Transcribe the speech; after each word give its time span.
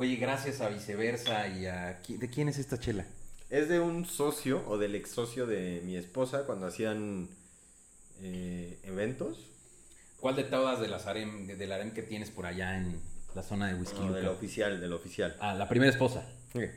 Oye, 0.00 0.14
gracias 0.14 0.60
a 0.60 0.68
Viceversa 0.68 1.48
y 1.48 1.66
a... 1.66 2.00
¿De 2.06 2.30
quién 2.30 2.48
es 2.48 2.58
esta 2.58 2.78
chela? 2.78 3.04
Es 3.50 3.68
de 3.68 3.80
un 3.80 4.04
socio 4.06 4.62
o 4.68 4.78
del 4.78 4.94
ex 4.94 5.10
socio 5.10 5.44
de 5.44 5.82
mi 5.84 5.96
esposa 5.96 6.44
cuando 6.46 6.66
hacían 6.68 7.28
eh, 8.22 8.78
eventos. 8.84 9.50
¿Cuál 10.20 10.36
de 10.36 10.44
todas 10.44 10.80
de 10.80 10.86
las 10.86 11.06
harem, 11.08 11.48
de, 11.48 11.56
del 11.56 11.72
harem 11.72 11.90
que 11.92 12.02
tienes 12.02 12.30
por 12.30 12.46
allá 12.46 12.76
en 12.76 13.00
la 13.34 13.42
zona 13.42 13.66
de 13.66 13.74
Whisky 13.74 13.98
No, 13.98 14.12
del 14.12 14.28
oficial, 14.28 14.80
del 14.80 14.92
oficial. 14.92 15.36
Ah, 15.40 15.54
la 15.54 15.68
primera 15.68 15.90
esposa. 15.90 16.24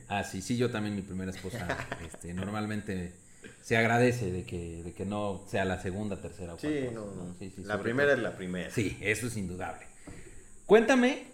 Ah, 0.07 0.23
sí, 0.23 0.41
sí, 0.41 0.57
yo 0.57 0.71
también 0.71 0.95
mi 0.95 1.03
primera 1.03 1.29
esposa. 1.29 1.67
este, 2.03 2.33
normalmente 2.33 3.13
se 3.61 3.77
agradece 3.77 4.31
de 4.31 4.45
que, 4.45 4.81
de 4.81 4.93
que 4.93 5.05
no 5.05 5.43
sea 5.47 5.63
la 5.65 5.79
segunda, 5.79 6.19
tercera 6.19 6.55
o 6.55 6.59
Sí, 6.59 6.67
cuarta. 6.67 6.91
no, 6.91 7.05
no. 7.05 7.35
Sí, 7.37 7.53
sí, 7.55 7.63
la 7.65 7.79
primera 7.79 8.09
todo. 8.09 8.17
es 8.17 8.23
la 8.23 8.35
primera. 8.35 8.71
Sí, 8.71 8.97
eso 8.99 9.27
es 9.27 9.37
indudable. 9.37 9.85
Cuéntame, 10.65 11.27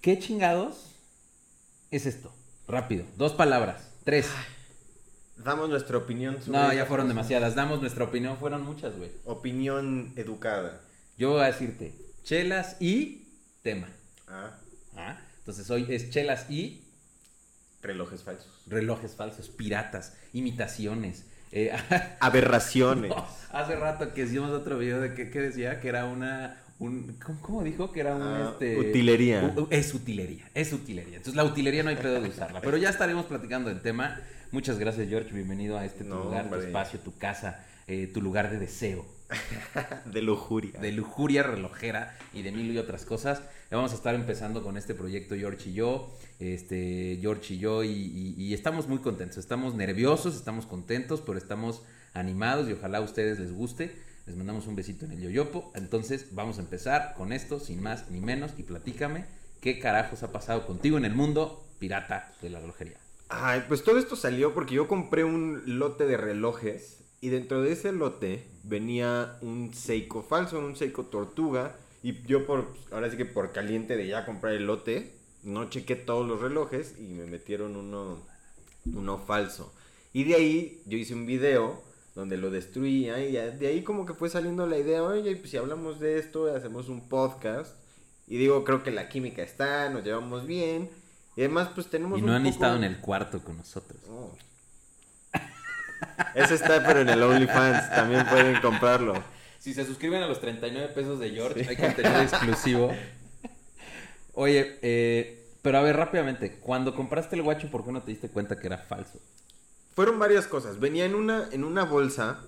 ¿qué 0.00 0.20
chingados 0.20 0.93
es 1.96 2.06
esto? 2.06 2.34
Rápido, 2.66 3.04
dos 3.16 3.32
palabras, 3.34 3.90
tres. 4.04 4.28
Damos 5.36 5.68
nuestra 5.68 5.98
opinión 5.98 6.40
sobre 6.40 6.58
No, 6.58 6.72
ya 6.72 6.86
fueron 6.86 7.08
demasiadas. 7.08 7.54
Damos 7.54 7.80
nuestra 7.80 8.04
opinión, 8.04 8.38
fueron 8.38 8.62
muchas, 8.62 8.96
güey. 8.96 9.10
Opinión 9.24 10.12
educada. 10.16 10.80
Yo 11.18 11.32
voy 11.32 11.42
a 11.42 11.46
decirte, 11.46 11.94
chelas 12.22 12.76
y 12.80 13.28
tema. 13.62 13.88
Ah, 14.28 14.56
¿ah? 14.96 15.18
Entonces 15.38 15.70
hoy 15.70 15.86
es 15.88 16.10
chelas 16.10 16.50
y 16.50 16.84
relojes 17.82 18.22
falsos. 18.22 18.62
relojes 18.66 19.14
falsos, 19.14 19.48
piratas, 19.48 20.14
imitaciones. 20.32 21.26
Eh, 21.52 21.70
Aberraciones. 22.20 23.10
no, 23.10 23.26
hace 23.52 23.76
rato 23.76 24.12
que 24.12 24.22
hicimos 24.22 24.50
otro 24.50 24.78
video 24.78 25.00
de 25.00 25.14
que, 25.14 25.30
que 25.30 25.40
decía 25.40 25.80
que 25.80 25.88
era 25.88 26.06
una... 26.06 26.63
Un, 26.80 27.16
¿cómo, 27.24 27.40
cómo 27.40 27.62
dijo? 27.64 27.92
Que 27.92 28.00
era 28.00 28.16
un... 28.16 28.22
Ah, 28.22 28.48
este, 28.52 28.78
utilería. 28.78 29.54
u- 29.56 29.68
es 29.70 29.94
utilería, 29.94 30.50
es 30.54 30.72
utilería. 30.72 31.16
Entonces 31.18 31.36
la 31.36 31.44
utilería 31.44 31.82
no 31.82 31.90
hay 31.90 31.96
pedo 31.96 32.20
de 32.20 32.28
usarla. 32.28 32.60
Pero 32.60 32.76
ya 32.76 32.90
estaremos 32.90 33.26
platicando 33.26 33.68
del 33.68 33.80
tema. 33.80 34.20
Muchas 34.50 34.78
gracias, 34.78 35.08
George. 35.08 35.32
Bienvenido 35.32 35.78
a 35.78 35.84
este 35.84 36.04
tu 36.04 36.10
No, 36.10 36.24
lugar, 36.24 36.48
tu 36.50 36.56
espacio, 36.56 36.98
tu 37.00 37.16
casa, 37.16 37.64
eh, 37.86 38.08
tu 38.12 38.20
lugar 38.20 38.50
de 38.50 38.58
deseo. 38.58 39.06
De 40.12 40.20
lujuria. 40.20 40.78
de 40.80 40.92
lujuria 40.92 41.42
relojera 41.42 42.16
y 42.34 42.42
de 42.42 42.52
mil 42.52 42.70
y 42.70 42.78
otras 42.78 43.04
cosas. 43.04 43.42
Vamos 43.70 43.92
a 43.92 43.94
estar 43.94 44.14
empezando 44.14 44.62
con 44.62 44.76
este 44.76 44.94
proyecto 44.94 45.34
George 45.34 45.70
y 45.70 45.72
yo, 45.72 46.14
este 46.38 47.18
George 47.20 47.54
y 47.54 47.58
yo 47.58 47.82
y, 47.82 47.88
y- 47.90 48.34
y 48.36 48.54
estamos 48.54 48.86
muy 48.86 48.98
contentos, 48.98 49.38
estamos 49.38 49.74
nerviosos, 49.74 50.36
estamos 50.36 50.66
contentos, 50.66 51.22
pero 51.24 51.38
estamos 51.38 51.82
animados 52.12 52.68
y 52.68 52.72
ojalá 52.72 52.98
a 52.98 53.00
ustedes 53.00 53.40
les 53.40 53.52
guste. 53.52 53.96
Les 54.26 54.36
mandamos 54.36 54.66
un 54.66 54.74
besito 54.74 55.04
en 55.04 55.12
el 55.12 55.20
yoyopo. 55.20 55.70
Entonces 55.74 56.34
vamos 56.34 56.58
a 56.58 56.62
empezar 56.62 57.14
con 57.16 57.32
esto, 57.32 57.60
sin 57.60 57.82
más 57.82 58.10
ni 58.10 58.20
menos, 58.20 58.52
y 58.56 58.62
platícame 58.62 59.26
qué 59.60 59.78
carajos 59.78 60.22
ha 60.22 60.32
pasado 60.32 60.66
contigo 60.66 60.96
en 60.98 61.04
el 61.04 61.14
mundo 61.14 61.64
pirata 61.78 62.32
de 62.40 62.50
la 62.50 62.60
relojería. 62.60 62.98
Ay, 63.28 63.64
pues 63.68 63.82
todo 63.82 63.98
esto 63.98 64.16
salió 64.16 64.54
porque 64.54 64.74
yo 64.74 64.88
compré 64.88 65.24
un 65.24 65.62
lote 65.78 66.06
de 66.06 66.16
relojes 66.16 67.00
y 67.20 67.30
dentro 67.30 67.62
de 67.62 67.72
ese 67.72 67.92
lote 67.92 68.46
venía 68.62 69.38
un 69.40 69.72
Seiko 69.74 70.22
falso, 70.22 70.58
un 70.58 70.76
Seiko 70.76 71.06
tortuga 71.06 71.76
y 72.02 72.22
yo 72.26 72.46
por, 72.46 72.68
ahora 72.92 73.10
sí 73.10 73.16
que 73.16 73.24
por 73.24 73.52
caliente 73.52 73.96
de 73.96 74.06
ya 74.06 74.26
comprar 74.26 74.54
el 74.54 74.66
lote, 74.66 75.14
no 75.42 75.70
chequé 75.70 75.96
todos 75.96 76.28
los 76.28 76.40
relojes 76.40 76.96
y 76.98 77.14
me 77.14 77.24
metieron 77.24 77.76
uno, 77.76 78.18
uno 78.84 79.18
falso. 79.18 79.72
Y 80.12 80.24
de 80.24 80.34
ahí 80.34 80.82
yo 80.86 80.98
hice 80.98 81.14
un 81.14 81.26
video 81.26 81.82
donde 82.14 82.36
lo 82.36 82.50
destruía 82.50 83.18
y 83.24 83.32
ya 83.32 83.50
de 83.50 83.66
ahí 83.66 83.82
como 83.82 84.06
que 84.06 84.14
fue 84.14 84.28
saliendo 84.30 84.66
la 84.66 84.78
idea, 84.78 85.02
oye, 85.02 85.34
pues 85.36 85.50
si 85.50 85.56
hablamos 85.56 85.98
de 86.00 86.18
esto, 86.18 86.54
hacemos 86.54 86.88
un 86.88 87.08
podcast. 87.08 87.76
Y 88.26 88.38
digo, 88.38 88.64
creo 88.64 88.82
que 88.82 88.90
la 88.90 89.08
química 89.08 89.42
está, 89.42 89.90
nos 89.90 90.02
llevamos 90.04 90.46
bien. 90.46 90.88
Y 91.36 91.40
además, 91.40 91.68
pues 91.74 91.88
tenemos 91.88 92.18
Y 92.18 92.22
un 92.22 92.28
no 92.28 92.34
han 92.34 92.42
poco- 92.44 92.54
estado 92.54 92.76
en 92.76 92.84
el 92.84 93.00
cuarto 93.00 93.42
con 93.42 93.56
nosotros. 93.58 94.00
Oh. 94.08 94.34
Ese 96.34 96.54
está, 96.54 96.82
pero 96.86 97.00
en 97.00 97.08
el 97.08 97.22
OnlyFans 97.22 97.90
también 97.90 98.24
pueden 98.26 98.60
comprarlo. 98.60 99.14
Si 99.58 99.74
se 99.74 99.84
suscriben 99.84 100.22
a 100.22 100.26
los 100.26 100.40
39 100.40 100.88
pesos 100.94 101.18
de 101.18 101.30
George, 101.30 101.66
hay 101.68 101.76
contenido 101.76 102.20
exclusivo. 102.22 102.92
Oye, 104.34 104.78
eh, 104.82 105.48
pero 105.62 105.78
a 105.78 105.82
ver, 105.82 105.96
rápidamente, 105.96 106.58
cuando 106.60 106.94
compraste 106.94 107.36
el 107.36 107.42
guacho, 107.42 107.70
¿por 107.70 107.84
qué 107.84 107.92
no 107.92 108.02
te 108.02 108.10
diste 108.10 108.28
cuenta 108.28 108.58
que 108.58 108.66
era 108.66 108.78
falso? 108.78 109.18
Fueron 109.94 110.18
varias 110.18 110.46
cosas. 110.46 110.80
Venía 110.80 111.04
en 111.04 111.14
una, 111.14 111.48
en 111.52 111.64
una 111.64 111.84
bolsa 111.84 112.40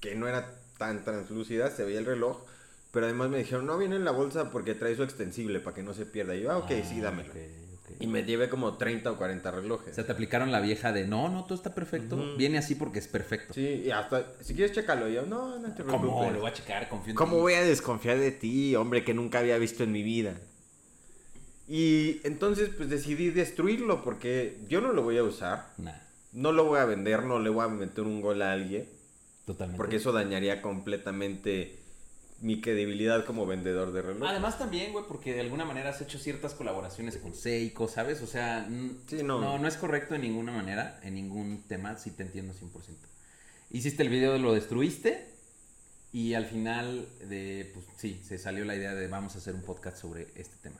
que 0.00 0.14
no 0.14 0.28
era 0.28 0.54
tan 0.78 1.04
translúcida, 1.04 1.70
se 1.70 1.84
veía 1.84 1.98
el 1.98 2.06
reloj, 2.06 2.38
pero 2.90 3.06
además 3.06 3.28
me 3.28 3.38
dijeron, 3.38 3.66
no 3.66 3.76
viene 3.76 3.96
en 3.96 4.04
la 4.04 4.12
bolsa 4.12 4.50
porque 4.50 4.74
trae 4.74 4.96
su 4.96 5.02
extensible 5.02 5.60
para 5.60 5.74
que 5.76 5.82
no 5.82 5.94
se 5.94 6.06
pierda. 6.06 6.34
Y 6.34 6.42
yo, 6.42 6.50
ah, 6.52 6.58
ok, 6.58 6.70
sí, 6.88 6.96
Ah, 7.00 7.04
dámelo. 7.04 7.32
Y 7.98 8.06
me 8.06 8.22
llevé 8.24 8.48
como 8.48 8.78
30 8.78 9.10
o 9.10 9.16
40 9.18 9.48
O 9.48 9.52
relojes. 9.52 9.94
sea, 9.94 10.06
te 10.06 10.12
aplicaron 10.12 10.52
la 10.52 10.60
vieja 10.60 10.92
de, 10.92 11.06
no, 11.06 11.28
no, 11.28 11.44
todo 11.44 11.54
está 11.56 11.74
perfecto. 11.74 12.16
Viene 12.36 12.56
así 12.56 12.74
porque 12.76 12.98
es 13.00 13.08
perfecto. 13.08 13.52
Sí, 13.52 13.82
y 13.84 13.90
hasta, 13.90 14.32
si 14.40 14.54
quieres, 14.54 14.74
chécalo. 14.74 15.08
Y 15.08 15.14
yo, 15.14 15.26
no, 15.26 15.58
no 15.58 15.74
te 15.74 15.82
preocupes. 15.82 16.00
¿Cómo? 16.10 16.30
Lo 16.30 16.40
voy 16.40 16.50
a 16.50 16.54
checar, 16.54 16.88
confío 16.88 17.10
en 17.10 17.16
¿Cómo 17.16 17.38
voy 17.38 17.54
a 17.54 17.62
desconfiar 17.62 18.18
de 18.18 18.30
ti, 18.30 18.74
hombre, 18.76 19.04
que 19.04 19.12
nunca 19.12 19.40
había 19.40 19.58
visto 19.58 19.82
en 19.82 19.92
mi 19.92 20.02
vida? 20.02 20.34
Y 21.68 22.20
entonces, 22.24 22.70
pues 22.76 22.88
decidí 22.88 23.30
destruirlo 23.30 24.02
porque 24.02 24.58
yo 24.68 24.80
no 24.80 24.92
lo 24.92 25.02
voy 25.02 25.18
a 25.18 25.22
usar. 25.22 25.68
Nah, 25.78 25.92
No 26.32 26.52
lo 26.52 26.64
voy 26.64 26.78
a 26.78 26.84
vender, 26.84 27.24
no 27.24 27.38
le 27.38 27.50
voy 27.50 27.64
a 27.64 27.68
meter 27.68 28.04
un 28.04 28.20
gol 28.20 28.42
a 28.42 28.52
alguien, 28.52 28.88
totalmente. 29.46 29.76
porque 29.76 29.96
eso 29.96 30.12
dañaría 30.12 30.62
completamente 30.62 31.78
mi 32.40 32.60
credibilidad 32.62 33.24
como 33.26 33.44
vendedor 33.46 33.92
de 33.92 34.00
relojes. 34.00 34.30
Además 34.30 34.58
también, 34.58 34.92
güey, 34.92 35.04
porque 35.06 35.34
de 35.34 35.40
alguna 35.40 35.64
manera 35.66 35.90
has 35.90 36.00
hecho 36.00 36.18
ciertas 36.18 36.54
colaboraciones 36.54 37.16
con 37.18 37.34
Seiko, 37.34 37.86
¿sabes? 37.88 38.22
O 38.22 38.26
sea, 38.26 38.66
Sí, 39.08 39.22
no. 39.22 39.40
no, 39.40 39.58
no 39.58 39.68
es 39.68 39.76
correcto 39.76 40.14
en 40.14 40.22
ninguna 40.22 40.52
manera, 40.52 40.98
en 41.02 41.14
ningún 41.14 41.62
tema, 41.68 41.98
sí 41.98 42.12
te 42.12 42.22
entiendo 42.22 42.54
100%. 42.54 42.96
Hiciste 43.70 44.02
el 44.02 44.08
video 44.08 44.32
de 44.32 44.38
lo 44.38 44.54
destruiste 44.54 45.26
y 46.12 46.32
al 46.34 46.46
final 46.46 47.06
de, 47.28 47.70
pues 47.74 47.84
sí, 47.98 48.20
se 48.24 48.38
salió 48.38 48.64
la 48.64 48.74
idea 48.74 48.94
de 48.94 49.06
vamos 49.06 49.34
a 49.34 49.38
hacer 49.38 49.54
un 49.54 49.62
podcast 49.62 49.98
sobre 49.98 50.28
este 50.34 50.56
tema. 50.62 50.76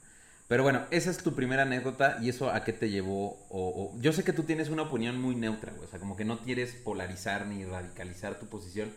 Pero 0.51 0.65
bueno, 0.65 0.85
esa 0.91 1.11
es 1.11 1.19
tu 1.19 1.35
primera 1.35 1.63
anécdota 1.63 2.19
y 2.21 2.29
eso 2.29 2.51
a 2.51 2.65
qué 2.65 2.73
te 2.73 2.91
llevó. 2.91 3.39
O, 3.51 3.93
o- 3.95 4.01
yo 4.01 4.13
sé 4.13 4.25
que 4.25 4.33
tú 4.33 4.43
tienes 4.43 4.69
una 4.69 4.83
opinión 4.83 5.19
muy 5.21 5.35
neutra, 5.37 5.73
güey, 5.73 5.87
o 5.87 5.89
sea, 5.89 5.99
como 6.01 6.17
que 6.17 6.25
no 6.25 6.41
quieres 6.41 6.75
polarizar 6.75 7.47
ni 7.47 7.65
radicalizar 7.65 8.39
tu 8.41 8.47
posición, 8.47 8.91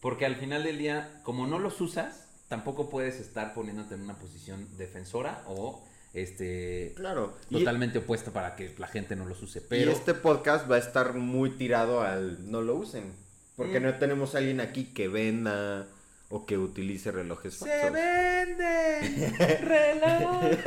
porque 0.00 0.24
al 0.24 0.36
final 0.36 0.64
del 0.64 0.78
día, 0.78 1.20
como 1.22 1.46
no 1.46 1.58
los 1.58 1.80
usas, 1.82 2.24
tampoco 2.48 2.88
puedes 2.88 3.20
estar 3.20 3.52
poniéndote 3.52 3.94
en 3.94 4.00
una 4.02 4.14
posición 4.18 4.66
defensora 4.78 5.42
o 5.46 5.84
este 6.14 6.94
Claro. 6.96 7.36
Y, 7.50 7.58
totalmente 7.58 7.98
opuesta 7.98 8.30
para 8.32 8.56
que 8.56 8.74
la 8.78 8.86
gente 8.88 9.16
no 9.16 9.26
los 9.26 9.42
use. 9.42 9.58
y 9.58 9.62
Pero 9.68 9.92
este 9.92 10.14
podcast 10.14 10.70
va 10.70 10.76
a 10.76 10.78
estar 10.78 11.12
muy 11.12 11.50
tirado 11.50 12.00
al 12.00 12.50
no 12.50 12.62
lo 12.62 12.74
usen. 12.74 13.12
Porque 13.54 13.80
Mm. 13.80 13.82
no 13.84 13.94
tenemos 13.98 14.34
a 14.34 14.38
alguien 14.38 14.60
aquí 14.60 14.84
que 14.84 15.08
venda 15.08 15.86
o 16.28 16.44
que 16.46 16.58
utilice 16.58 17.10
relojes 17.12 17.54
se 17.54 17.66
falsos. 17.66 17.92
vende 17.92 19.58
relojes. 19.60 20.58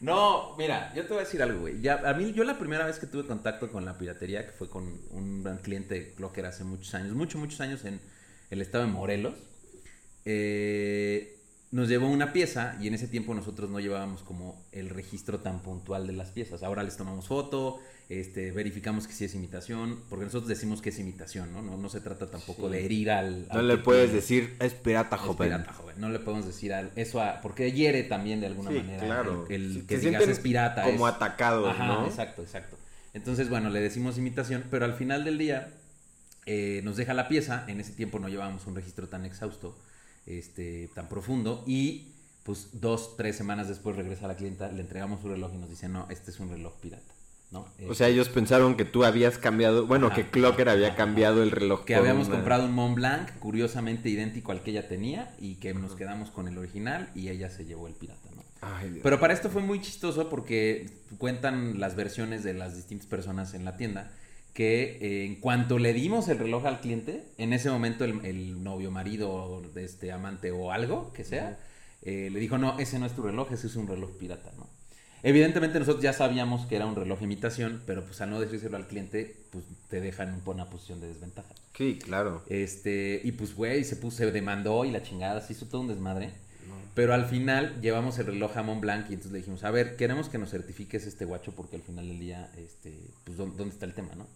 No, 0.00 0.56
mira, 0.56 0.92
yo 0.94 1.02
te 1.02 1.08
voy 1.08 1.18
a 1.18 1.24
decir 1.24 1.42
algo, 1.42 1.60
güey. 1.60 1.80
Ya, 1.82 2.00
a 2.08 2.14
mí, 2.14 2.32
yo 2.32 2.44
la 2.44 2.58
primera 2.58 2.86
vez 2.86 2.98
que 2.98 3.06
tuve 3.06 3.26
contacto 3.26 3.70
con 3.70 3.84
la 3.84 3.98
piratería, 3.98 4.46
que 4.46 4.52
fue 4.52 4.70
con 4.70 4.98
un 5.10 5.42
gran 5.42 5.58
cliente 5.58 5.94
de 5.94 6.14
Clocker 6.14 6.46
hace 6.46 6.64
muchos 6.64 6.94
años, 6.94 7.12
muchos, 7.14 7.38
muchos 7.38 7.60
años 7.60 7.84
en 7.84 8.00
el 8.48 8.62
estado 8.62 8.84
de 8.86 8.90
Morelos, 8.90 9.34
eh, 10.24 11.39
nos 11.72 11.88
llevó 11.88 12.08
una 12.08 12.32
pieza 12.32 12.76
y 12.80 12.88
en 12.88 12.94
ese 12.94 13.06
tiempo 13.06 13.32
nosotros 13.32 13.70
no 13.70 13.78
llevábamos 13.78 14.22
como 14.22 14.60
el 14.72 14.88
registro 14.90 15.38
tan 15.38 15.60
puntual 15.60 16.06
de 16.06 16.12
las 16.12 16.30
piezas. 16.30 16.64
Ahora 16.64 16.82
les 16.82 16.96
tomamos 16.96 17.28
foto, 17.28 17.78
este, 18.08 18.50
verificamos 18.50 19.06
que 19.06 19.12
sí 19.12 19.24
es 19.26 19.36
imitación, 19.36 20.00
porque 20.08 20.24
nosotros 20.24 20.48
decimos 20.48 20.82
que 20.82 20.88
es 20.88 20.98
imitación, 20.98 21.52
¿no? 21.52 21.62
No, 21.62 21.76
no 21.76 21.88
se 21.88 22.00
trata 22.00 22.28
tampoco 22.28 22.66
Sí. 22.66 22.72
de 22.72 22.84
herir 22.84 23.10
al... 23.12 23.46
No 23.52 23.62
le 23.62 23.76
puedes 23.78 24.12
decir, 24.12 24.56
es 24.58 24.74
pirata, 24.74 25.14
Es 25.14 25.22
joven. 25.22 25.48
pirata, 25.50 25.72
joven. 25.72 25.94
No 26.00 26.08
le 26.10 26.18
podemos 26.18 26.44
decir 26.44 26.72
al- 26.74 26.90
eso 26.96 27.22
a, 27.22 27.40
porque 27.40 27.70
hiere 27.70 28.02
también 28.02 28.40
de 28.40 28.48
alguna 28.48 28.70
Sí, 28.72 28.76
manera 28.78 29.04
claro. 29.06 29.46
el, 29.48 29.84
que 29.86 29.98
digas 29.98 30.26
es 30.26 30.40
pirata. 30.40 30.82
Como 30.82 31.06
es- 31.06 31.14
Ajá, 31.68 31.86
¿no? 31.86 32.06
exacto, 32.06 32.42
exacto. 32.42 32.76
Entonces, 33.14 33.48
bueno, 33.48 33.70
le 33.70 33.80
decimos 33.80 34.18
imitación, 34.18 34.64
pero 34.72 34.84
al 34.86 34.94
final 34.94 35.24
del 35.24 35.38
día 35.38 35.72
eh, 36.46 36.80
nos 36.82 36.96
deja 36.96 37.14
la 37.14 37.28
pieza. 37.28 37.64
En 37.68 37.78
ese 37.80 37.92
tiempo 37.92 38.18
no 38.18 38.28
llevábamos 38.28 38.66
un 38.66 38.74
registro 38.74 39.08
tan 39.08 39.24
exhausto, 39.24 39.76
este, 40.26 40.88
tan 40.94 41.08
profundo. 41.08 41.64
Y 41.66 42.08
pues 42.44 42.68
dos, 42.80 43.16
tres 43.16 43.36
semanas 43.36 43.68
después 43.68 43.96
regresa 43.96 44.26
la 44.26 44.36
clienta, 44.36 44.70
le 44.72 44.80
entregamos 44.80 45.20
su 45.20 45.28
reloj 45.28 45.52
y 45.54 45.58
nos 45.58 45.70
dice, 45.70 45.88
no, 45.88 46.06
este 46.10 46.30
es 46.30 46.40
un 46.40 46.50
reloj 46.50 46.74
pirata. 46.80 47.14
¿no? 47.52 47.66
O 47.88 47.94
sea, 47.94 48.06
ellos 48.06 48.28
pensaron 48.28 48.76
que 48.76 48.84
tú 48.84 49.04
habías 49.04 49.36
cambiado, 49.36 49.84
bueno, 49.84 50.06
Ajá, 50.06 50.14
que 50.16 50.30
Clocker 50.30 50.68
había 50.68 50.88
ajá, 50.88 50.96
cambiado 50.96 51.42
el 51.42 51.50
reloj. 51.50 51.84
que 51.84 51.96
habíamos 51.96 52.28
una- 52.28 52.36
comprado 52.36 52.64
un 52.66 52.72
Mont 52.72 52.94
Blanc, 52.94 53.28
curiosamente 53.40 54.08
idéntico 54.08 54.52
al 54.52 54.62
que 54.62 54.70
ella 54.70 54.86
tenía, 54.86 55.34
y 55.40 55.56
que 55.56 55.74
nos 55.74 55.96
quedamos 55.96 56.30
con 56.30 56.46
el 56.46 56.56
original 56.58 57.10
y 57.16 57.28
ella 57.28 57.50
se 57.50 57.64
llevó 57.64 57.88
el 57.88 57.94
pirata, 57.94 58.28
¿no? 58.36 58.44
Ay. 58.60 59.00
Pero 59.02 59.18
para 59.18 59.34
esto 59.34 59.50
fue 59.50 59.62
muy 59.62 59.80
chistoso 59.80 60.28
porque 60.28 60.90
cuentan 61.18 61.80
las 61.80 61.96
versiones 61.96 62.44
de 62.44 62.54
las 62.54 62.76
distintas 62.76 63.08
personas 63.08 63.52
en 63.54 63.64
la 63.64 63.76
tienda 63.76 64.12
que 64.54 64.98
eh, 65.00 65.26
en 65.26 65.36
cuanto 65.36 65.78
le 65.78 65.92
dimos 65.92 66.28
el 66.28 66.38
reloj 66.38 66.66
al 66.66 66.80
cliente, 66.80 67.24
en 67.38 67.52
ese 67.52 67.70
momento 67.70 68.04
el, 68.04 68.24
el 68.24 68.62
novio, 68.62 68.90
marido, 68.90 69.62
este 69.76 70.12
amante 70.12 70.50
o 70.50 70.72
algo 70.72 71.12
que 71.12 71.24
sea, 71.24 71.58
eh, 72.02 72.30
le 72.32 72.40
dijo, 72.40 72.58
no, 72.58 72.78
ese 72.78 72.98
no 72.98 73.06
es 73.06 73.12
tu 73.12 73.22
reloj, 73.22 73.52
ese 73.52 73.66
es 73.66 73.76
un 73.76 73.86
reloj 73.86 74.10
pirata, 74.18 74.50
¿no? 74.56 74.66
Evidentemente 75.22 75.78
nosotros 75.78 76.02
ya 76.02 76.14
sabíamos 76.14 76.66
que 76.66 76.76
era 76.76 76.86
un 76.86 76.96
reloj 76.96 77.18
de 77.18 77.26
imitación, 77.26 77.82
pero 77.86 78.04
pues 78.04 78.20
al 78.22 78.30
no 78.30 78.40
decírselo 78.40 78.78
al 78.78 78.86
cliente, 78.86 79.36
pues 79.50 79.64
te 79.88 80.00
dejan 80.00 80.28
en 80.28 80.42
una 80.46 80.70
posición 80.70 81.00
de 81.00 81.08
desventaja. 81.08 81.54
Sí, 81.76 81.98
claro. 82.02 82.42
Este, 82.48 83.20
y 83.22 83.32
pues 83.32 83.54
güey, 83.54 83.84
se 83.84 83.96
puso, 83.96 84.18
se 84.18 84.30
demandó 84.32 84.84
y 84.86 84.90
la 84.90 85.02
chingada, 85.02 85.42
se 85.42 85.52
hizo 85.52 85.66
todo 85.66 85.82
un 85.82 85.88
desmadre. 85.88 86.30
Pero 86.94 87.14
al 87.14 87.26
final 87.26 87.80
llevamos 87.80 88.18
el 88.18 88.26
reloj 88.26 88.56
a 88.56 88.62
Montblanc 88.62 89.08
y 89.10 89.14
entonces 89.14 89.32
le 89.32 89.38
dijimos, 89.38 89.64
a 89.64 89.70
ver, 89.70 89.96
queremos 89.96 90.28
que 90.28 90.38
nos 90.38 90.50
certifiques 90.50 91.06
este 91.06 91.24
guacho 91.24 91.52
porque 91.54 91.76
al 91.76 91.82
final 91.82 92.08
del 92.08 92.18
día, 92.18 92.50
este, 92.56 92.98
pues 93.24 93.36
¿dó- 93.38 93.46
dónde 93.56 93.72
está 93.74 93.86
el 93.86 93.94
tema, 93.94 94.10
¿no? 94.16 94.26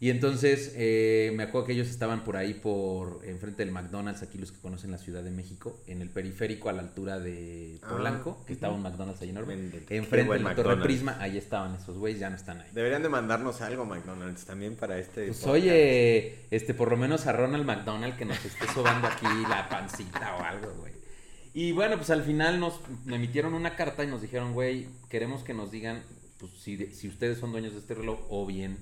Y 0.00 0.10
entonces 0.10 0.72
eh, 0.74 1.32
me 1.36 1.44
acuerdo 1.44 1.68
que 1.68 1.74
ellos 1.74 1.88
estaban 1.88 2.24
por 2.24 2.36
ahí 2.36 2.54
por 2.54 3.20
enfrente 3.24 3.64
del 3.64 3.72
McDonald's, 3.72 4.20
aquí 4.22 4.36
los 4.36 4.50
que 4.50 4.58
conocen 4.58 4.90
la 4.90 4.98
Ciudad 4.98 5.22
de 5.22 5.30
México, 5.30 5.80
en 5.86 6.02
el 6.02 6.10
periférico 6.10 6.68
a 6.68 6.72
la 6.72 6.82
altura 6.82 7.20
de 7.20 7.78
Ah, 7.82 7.88
Polanco, 7.90 8.44
que 8.44 8.52
estaba 8.52 8.74
un 8.74 8.82
McDonald's 8.82 9.22
ahí 9.22 9.30
enorme. 9.30 9.54
Enfrente 9.90 10.32
de 10.32 10.40
la 10.40 10.54
Torre. 10.56 10.82
Prisma, 10.82 11.16
ahí 11.20 11.38
estaban 11.38 11.76
esos 11.76 11.98
güeyes, 11.98 12.18
ya 12.18 12.30
no 12.30 12.34
están 12.36 12.60
ahí. 12.60 12.68
Deberían 12.72 13.04
de 13.04 13.10
mandarnos 13.10 13.60
algo, 13.60 13.84
McDonald's, 13.84 14.44
también 14.44 14.74
para 14.74 14.98
este. 14.98 15.26
Pues 15.26 15.38
podcast. 15.38 15.54
oye, 15.54 16.34
este, 16.50 16.74
por 16.74 16.90
lo 16.90 16.96
menos 16.96 17.28
a 17.28 17.32
Ronald 17.32 17.64
McDonald 17.64 18.16
que 18.16 18.24
nos 18.24 18.44
esté 18.44 18.66
sobando 18.74 19.06
aquí 19.06 19.26
la 19.48 19.68
pancita 19.68 20.34
o 20.36 20.42
algo, 20.42 20.72
güey. 20.80 20.91
Y 21.54 21.72
bueno, 21.72 21.96
pues 21.96 22.10
al 22.10 22.22
final 22.22 22.58
nos 22.60 22.80
emitieron 23.06 23.54
una 23.54 23.76
carta 23.76 24.04
y 24.04 24.06
nos 24.06 24.22
dijeron, 24.22 24.54
güey, 24.54 24.88
queremos 25.10 25.42
que 25.44 25.52
nos 25.54 25.70
digan 25.70 26.02
pues, 26.38 26.52
si, 26.52 26.76
de- 26.76 26.92
si 26.92 27.08
ustedes 27.08 27.38
son 27.38 27.52
dueños 27.52 27.72
de 27.74 27.78
este 27.80 27.94
reloj 27.94 28.20
o 28.30 28.46
bien 28.46 28.78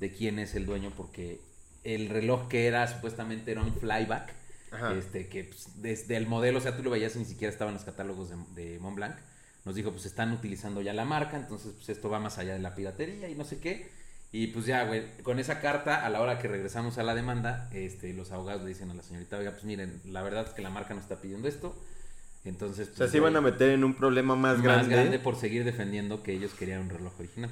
de 0.00 0.12
quién 0.12 0.38
es 0.38 0.54
el 0.54 0.66
dueño, 0.66 0.92
porque 0.96 1.40
el 1.84 2.08
reloj 2.10 2.48
que 2.48 2.66
era 2.66 2.86
supuestamente 2.88 3.52
era 3.52 3.62
un 3.62 3.72
flyback, 3.74 4.34
Ajá. 4.70 4.94
este, 4.94 5.28
que 5.28 5.44
pues, 5.44 5.82
desde 5.82 6.16
el 6.16 6.26
modelo, 6.26 6.58
o 6.58 6.60
sea, 6.60 6.76
tú 6.76 6.82
lo 6.82 6.90
veías 6.90 7.16
y 7.16 7.20
ni 7.20 7.24
siquiera 7.24 7.50
estaba 7.52 7.70
en 7.70 7.76
los 7.76 7.84
catálogos 7.84 8.28
de, 8.30 8.36
de 8.62 8.78
Montblanc. 8.78 9.16
Nos 9.64 9.74
dijo, 9.74 9.90
pues 9.90 10.06
están 10.06 10.32
utilizando 10.32 10.80
ya 10.82 10.92
la 10.94 11.04
marca, 11.04 11.36
entonces 11.36 11.72
pues 11.74 11.88
esto 11.90 12.08
va 12.08 12.18
más 12.18 12.38
allá 12.38 12.52
de 12.54 12.60
la 12.60 12.74
piratería 12.74 13.28
y 13.28 13.34
no 13.34 13.44
sé 13.44 13.58
qué. 13.60 13.90
Y 14.32 14.48
pues 14.48 14.64
ya, 14.66 14.84
güey, 14.84 15.04
con 15.22 15.38
esa 15.38 15.60
carta, 15.60 16.04
a 16.06 16.08
la 16.10 16.20
hora 16.20 16.38
que 16.38 16.48
regresamos 16.48 16.98
a 16.98 17.02
la 17.02 17.14
demanda, 17.14 17.68
este, 17.72 18.12
los 18.14 18.30
abogados 18.30 18.62
le 18.62 18.68
dicen 18.68 18.90
a 18.90 18.94
la 18.94 19.02
señorita, 19.02 19.36
oiga, 19.38 19.50
pues 19.52 19.64
miren, 19.64 20.00
la 20.04 20.22
verdad 20.22 20.46
es 20.46 20.52
que 20.54 20.62
la 20.62 20.70
marca 20.70 20.94
no 20.94 21.00
está 21.00 21.16
pidiendo 21.20 21.48
esto. 21.48 21.76
Entonces, 22.44 22.88
O 22.88 22.90
sea, 22.90 22.96
pues, 22.98 23.10
se 23.10 23.16
iban 23.18 23.36
a 23.36 23.40
meter 23.40 23.70
en 23.70 23.84
un 23.84 23.94
problema 23.94 24.34
más, 24.34 24.56
más 24.56 24.64
grande. 24.64 24.94
grande 24.94 25.18
por 25.18 25.36
seguir 25.36 25.64
defendiendo 25.64 26.22
que 26.22 26.32
ellos 26.32 26.52
querían 26.54 26.82
un 26.82 26.90
reloj 26.90 27.12
original. 27.18 27.50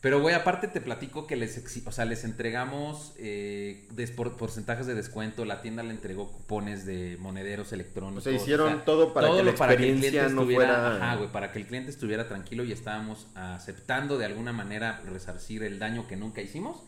Pero, 0.00 0.20
güey, 0.20 0.34
aparte 0.34 0.68
te 0.68 0.82
platico 0.82 1.26
que 1.26 1.34
les, 1.34 1.82
o 1.86 1.90
sea, 1.90 2.04
les 2.04 2.24
entregamos 2.24 3.14
eh, 3.16 3.88
porcentajes 4.36 4.86
de 4.86 4.94
descuento. 4.94 5.46
La 5.46 5.62
tienda 5.62 5.82
le 5.82 5.92
entregó 5.92 6.30
cupones 6.30 6.84
de 6.84 7.16
monederos 7.20 7.68
O 7.72 7.74
electrónicos. 7.74 8.24
sea, 8.24 8.32
hicieron 8.34 8.68
sea, 8.68 8.84
todo 8.84 9.14
para 9.14 9.28
que 9.30 9.42
la 9.42 9.54
para 9.54 9.76
que 9.76 9.84
el 9.84 9.90
experiencia 9.92 10.10
cliente 10.10 10.34
no 10.34 10.40
estuviera, 10.42 10.66
fuera. 10.74 10.96
ajá, 10.96 11.16
güey, 11.16 11.32
para 11.32 11.52
que 11.52 11.58
el 11.60 11.66
cliente 11.66 11.90
estuviera 11.90 12.28
tranquilo 12.28 12.64
y 12.64 12.72
estábamos 12.72 13.28
aceptando 13.34 14.18
de 14.18 14.26
alguna 14.26 14.52
manera 14.52 15.00
resarcir 15.10 15.62
el 15.62 15.78
daño 15.78 16.06
que 16.06 16.16
nunca 16.16 16.42
hicimos. 16.42 16.82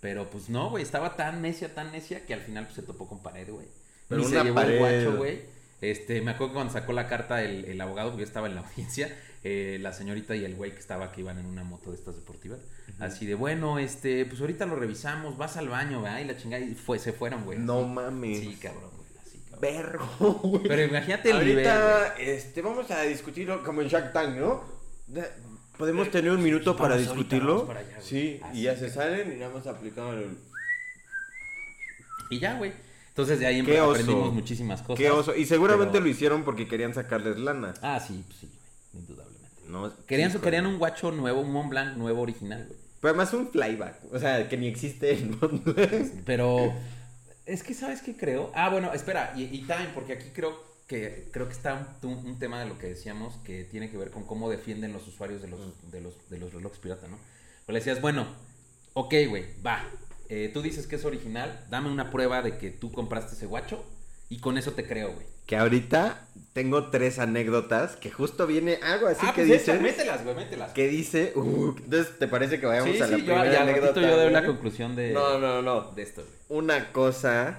Pero 0.00 0.30
pues 0.30 0.48
no, 0.48 0.70
güey, 0.70 0.84
estaba 0.84 1.16
tan 1.16 1.42
necia, 1.42 1.74
tan 1.74 1.90
necia 1.90 2.24
que 2.24 2.34
al 2.34 2.40
final 2.40 2.64
pues, 2.66 2.76
se 2.76 2.82
topó 2.82 3.08
con 3.08 3.20
pared, 3.20 3.50
güey. 3.50 3.66
Pero 4.06 4.22
se 4.22 4.30
llevó 4.36 4.46
el 4.46 4.54
pared. 4.54 4.78
guacho, 4.78 5.16
güey. 5.16 5.40
Este, 5.80 6.20
me 6.20 6.32
acuerdo 6.32 6.52
que 6.52 6.56
cuando 6.56 6.72
sacó 6.72 6.92
la 6.92 7.06
carta 7.08 7.42
el, 7.42 7.64
el 7.64 7.80
abogado, 7.80 8.10
porque 8.10 8.22
yo 8.22 8.26
estaba 8.28 8.46
en 8.46 8.54
la 8.54 8.60
audiencia, 8.66 9.16
eh, 9.42 9.78
la 9.80 9.94
señorita 9.94 10.36
y 10.36 10.44
el 10.44 10.54
güey 10.54 10.72
que 10.72 10.80
estaba 10.80 11.12
que 11.12 11.22
iban 11.22 11.38
en 11.38 11.46
una 11.46 11.64
moto 11.64 11.90
de 11.90 11.96
estas 11.96 12.14
deportivas. 12.16 12.60
Así 12.98 13.24
de, 13.24 13.34
bueno, 13.34 13.78
este, 13.78 14.26
pues 14.26 14.40
ahorita 14.42 14.66
lo 14.66 14.76
revisamos, 14.76 15.38
vas 15.38 15.56
al 15.56 15.70
baño, 15.70 16.02
¿verdad? 16.02 16.20
Y 16.20 16.24
la 16.24 16.36
chingada, 16.36 16.62
y 16.62 16.74
fue, 16.74 16.98
se 16.98 17.14
fueron, 17.14 17.44
güey. 17.44 17.58
No 17.58 17.78
así. 17.80 17.88
mames. 17.88 18.40
Sí, 18.40 18.58
cabrón, 18.60 18.90
güey, 18.94 19.08
así, 19.22 19.42
cabrón. 19.50 20.08
Güey. 20.42 20.68
Pero 20.68 20.84
imagínate 20.84 21.30
el 21.30 21.38
nivel, 21.38 21.66
Ahorita, 21.66 22.14
este, 22.18 22.60
vamos 22.60 22.90
a 22.90 23.02
discutirlo 23.02 23.62
como 23.64 23.80
en 23.80 23.88
Shark 23.88 24.12
Tank, 24.12 24.36
¿no? 24.36 24.62
¿Podemos 25.78 26.10
tener 26.10 26.30
un 26.32 26.42
minuto 26.42 26.76
para 26.76 26.98
discutirlo? 26.98 27.66
para 27.66 27.80
allá, 27.80 27.98
sí, 28.02 28.38
Así, 28.42 28.58
y 28.58 28.62
ya 28.64 28.76
se 28.76 28.90
salen 28.90 29.32
y 29.32 29.36
nada 29.36 29.54
más 29.54 29.66
aplicamos 29.66 30.16
el... 30.16 30.36
Y 32.28 32.38
ya, 32.38 32.58
güey. 32.58 32.74
Entonces 33.20 33.38
de 33.40 33.46
ahí 33.46 33.60
oso. 33.78 33.90
aprendimos 33.90 34.32
muchísimas 34.34 34.82
cosas. 34.82 34.96
Qué 34.98 35.10
oso. 35.10 35.34
Y 35.36 35.46
seguramente 35.46 35.92
pero- 35.92 36.04
lo 36.04 36.10
hicieron 36.10 36.44
porque 36.44 36.66
querían 36.68 36.94
sacarles 36.94 37.38
lana. 37.38 37.74
Ah, 37.82 38.00
sí, 38.00 38.22
pues 38.26 38.38
sí, 38.40 38.48
güey, 38.92 39.02
indudablemente. 39.04 39.48
No, 39.68 39.92
Querían, 40.06 40.32
sí, 40.32 40.38
querían 40.38 40.66
un 40.66 40.78
guacho 40.78 41.12
nuevo, 41.12 41.40
un 41.40 41.52
Mont 41.52 41.70
Blanc 41.70 41.96
nuevo 41.96 42.22
original, 42.22 42.64
güey. 42.66 42.78
Pero 43.00 43.10
además 43.10 43.32
un 43.32 43.48
flyback. 43.50 44.12
O 44.12 44.18
sea, 44.18 44.48
que 44.48 44.56
ni 44.56 44.66
existe 44.66 45.12
en 45.12 45.38
Montblanc. 45.40 46.22
Pero 46.26 46.72
es 47.46 47.62
que 47.62 47.72
sabes 47.74 48.02
qué 48.02 48.16
creo. 48.16 48.50
Ah, 48.54 48.68
bueno, 48.68 48.92
espera, 48.92 49.32
y, 49.36 49.44
y 49.44 49.62
también 49.62 49.90
porque 49.94 50.12
aquí 50.14 50.28
creo 50.34 50.68
que 50.86 51.28
creo 51.32 51.46
que 51.46 51.52
está 51.54 51.96
un, 52.02 52.10
un 52.10 52.38
tema 52.40 52.60
de 52.60 52.66
lo 52.66 52.76
que 52.78 52.88
decíamos 52.88 53.36
que 53.44 53.62
tiene 53.64 53.90
que 53.90 53.96
ver 53.96 54.10
con 54.10 54.24
cómo 54.24 54.50
defienden 54.50 54.92
los 54.92 55.06
usuarios 55.06 55.40
de 55.40 55.48
los 55.48 55.60
de 55.92 56.00
los 56.00 56.14
de 56.28 56.38
los 56.38 56.52
relojes 56.52 56.78
pirata, 56.80 57.06
¿no? 57.08 57.16
Pues 57.64 57.72
le 57.74 57.78
decías, 57.78 58.00
bueno, 58.00 58.26
ok, 58.94 59.14
güey, 59.28 59.44
va. 59.64 59.84
Eh, 60.30 60.48
tú 60.54 60.62
dices 60.62 60.86
que 60.86 60.94
es 60.94 61.04
original, 61.04 61.66
dame 61.70 61.90
una 61.90 62.10
prueba 62.10 62.40
de 62.40 62.56
que 62.56 62.70
tú 62.70 62.92
compraste 62.92 63.34
ese 63.34 63.46
guacho 63.46 63.84
y 64.28 64.38
con 64.38 64.56
eso 64.56 64.72
te 64.74 64.86
creo, 64.86 65.12
güey. 65.12 65.26
Que 65.44 65.56
ahorita 65.56 66.24
tengo 66.52 66.88
tres 66.90 67.18
anécdotas 67.18 67.96
que 67.96 68.12
justo 68.12 68.46
viene 68.46 68.78
algo 68.80 69.08
así 69.08 69.26
ah, 69.26 69.32
que 69.34 69.44
pues 69.44 69.66
dice... 69.66 69.80
mételas, 69.80 70.22
güey, 70.22 70.36
mételas. 70.36 70.70
Que 70.72 70.86
dice... 70.86 71.32
uh, 71.34 71.74
entonces, 71.76 72.16
¿te 72.16 72.28
parece 72.28 72.60
que 72.60 72.66
vayamos 72.66 72.92
sí, 72.92 73.02
a 73.02 73.08
la 73.08 73.16
sí, 73.16 73.22
yo, 73.22 73.26
primera 73.26 73.52
y 73.52 73.56
al 73.56 73.68
anécdota? 73.68 74.00
yo 74.00 74.16
doy 74.16 74.30
la 74.30 74.46
conclusión 74.46 74.94
de, 74.94 75.12
No, 75.12 75.40
no, 75.40 75.62
no. 75.62 75.90
de 75.90 76.02
esto, 76.02 76.22
güey. 76.22 76.60
Una 76.60 76.92
cosa... 76.92 77.58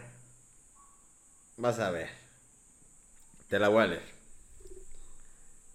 Vas 1.58 1.80
a 1.80 1.92
ver. 1.92 2.08
Te 3.50 3.60
la 3.60 3.68
voy 3.68 3.84
a 3.84 3.88
leer. 3.88 4.12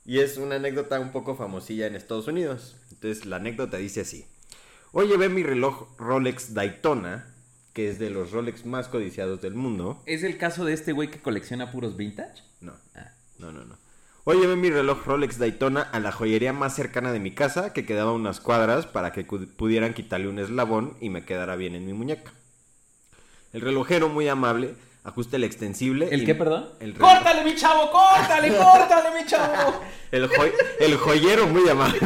Y 0.07 0.21
es 0.21 0.39
una 0.39 0.57
anécdota 0.57 0.99
un 0.99 1.13
poco 1.13 1.37
famosilla 1.37 1.87
en 1.87 1.95
Estados 1.95 2.27
Unidos. 2.27 2.77
Entonces 2.91 3.27
la 3.27 3.37
anécdota 3.37 3.77
dice 3.77 4.01
así. 4.01 4.25
Hoy 4.99 5.09
llevé 5.09 5.29
mi 5.29 5.43
reloj 5.43 5.89
Rolex 5.99 6.55
Daytona, 6.55 7.27
que 7.75 7.91
es 7.91 7.99
de 7.99 8.09
los 8.09 8.31
Rolex 8.31 8.65
más 8.65 8.89
codiciados 8.89 9.43
del 9.43 9.53
mundo. 9.55 10.03
¿Es 10.07 10.23
el 10.23 10.39
caso 10.39 10.65
de 10.65 10.73
este 10.73 10.93
güey 10.93 11.11
que 11.11 11.21
colecciona 11.21 11.71
puros 11.71 11.99
vintage? 11.99 12.43
No, 12.63 12.73
Ah. 12.95 13.11
no, 13.39 13.53
no, 13.53 13.63
no. 13.67 13.77
Hoy 14.25 14.39
llevé 14.39 14.57
mi 14.57 14.71
reloj 14.71 15.05
Rolex 15.05 15.37
Daytona 15.39 15.83
a 15.83 16.01
la 16.01 16.13
joyería 16.13 16.55
más 16.55 16.75
cercana 16.75 17.13
de 17.13 17.21
mi 17.21 17.33
casa, 17.35 17.75
que 17.75 17.85
quedaba 17.85 18.13
unas 18.13 18.41
cuadras, 18.41 18.87
para 18.87 19.13
que 19.13 19.25
pudieran 19.25 19.93
quitarle 19.93 20.29
un 20.29 20.39
eslabón 20.39 20.97
y 20.99 21.11
me 21.11 21.27
quedara 21.27 21.57
bien 21.57 21.75
en 21.75 21.85
mi 21.85 21.93
muñeca. 21.93 22.33
El 23.53 23.61
relojero, 23.61 24.09
muy 24.09 24.29
amable, 24.29 24.77
ajusta 25.07 25.37
el 25.37 25.45
extensible. 25.45 26.09
¿El 26.11 26.23
y- 26.23 26.25
qué, 26.27 26.35
perdón? 26.35 26.69
El. 26.81 26.95
¡Córtale, 26.95 27.45
mi 27.45 27.55
chavo! 27.55 27.91
¡Córtale, 27.91 28.49
córtale, 28.57 29.19
mi 29.21 29.27
chavo! 29.27 29.81
El, 30.13 30.29
joy- 30.29 30.53
el 30.79 30.97
joyero, 30.99 31.47
muy 31.49 31.69
amable. 31.69 31.99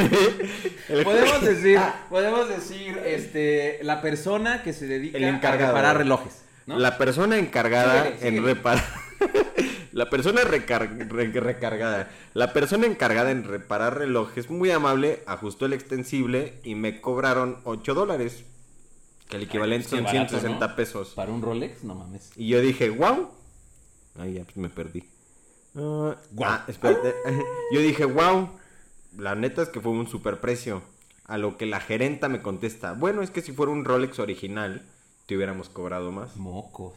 El 0.88 1.04
Podemos 1.04 1.40
joy- 1.40 1.48
decir, 1.54 1.78
podemos 2.10 2.48
decir, 2.48 2.98
este, 3.04 3.78
la 3.82 4.00
persona 4.00 4.62
que 4.62 4.72
se 4.72 4.86
dedica 4.86 5.18
El 5.18 5.24
a 5.24 5.28
encargado. 5.28 5.72
reparar 5.72 5.98
relojes, 5.98 6.42
¿no? 6.66 6.78
La 6.78 6.96
persona 6.96 7.36
encargada 7.38 8.04
Síguele, 8.04 8.16
síguele. 8.18 8.36
en 8.38 8.44
reparar. 8.44 8.84
la 9.92 10.08
persona 10.10 10.42
recar- 10.42 11.08
re- 11.10 11.40
recargada. 11.40 12.08
La 12.32 12.52
persona 12.54 12.86
encargada 12.86 13.30
en 13.32 13.44
reparar 13.44 13.98
relojes, 13.98 14.48
muy 14.50 14.70
amable, 14.70 15.22
ajustó 15.26 15.66
el 15.66 15.74
extensible 15.74 16.54
y 16.64 16.74
me 16.74 17.00
cobraron 17.02 17.58
8 17.64 17.92
dólares. 17.94 18.44
Que 19.30 19.36
el 19.36 19.44
equivalente 19.44 19.88
son 19.88 20.02
barato, 20.04 20.30
160 20.30 20.66
¿no? 20.66 20.76
pesos. 20.76 21.10
Para 21.10 21.30
un 21.30 21.40
Rolex, 21.40 21.84
no 21.84 21.94
mames. 21.94 22.32
Y 22.36 22.48
yo 22.48 22.60
dije, 22.60 22.90
wow. 22.90 23.30
Ay, 24.18 24.34
ya 24.34 24.44
pues 24.44 24.56
me 24.56 24.68
perdí. 24.68 25.04
Ah, 25.76 26.16
Guau. 26.32 26.50
ah, 26.50 26.64
espérate. 26.66 27.14
Yo 27.72 27.80
dije, 27.80 28.04
wow. 28.04 28.50
La 29.16 29.36
neta 29.36 29.62
es 29.62 29.68
que 29.68 29.80
fue 29.80 29.92
un 29.92 30.08
super 30.08 30.40
precio. 30.40 30.82
A 31.26 31.38
lo 31.38 31.56
que 31.56 31.66
la 31.66 31.78
gerenta 31.78 32.28
me 32.28 32.42
contesta, 32.42 32.92
bueno, 32.92 33.22
es 33.22 33.30
que 33.30 33.40
si 33.40 33.52
fuera 33.52 33.70
un 33.70 33.84
Rolex 33.84 34.18
original, 34.18 34.82
te 35.26 35.36
hubiéramos 35.36 35.68
cobrado 35.68 36.10
más. 36.10 36.36
Mocos. 36.36 36.94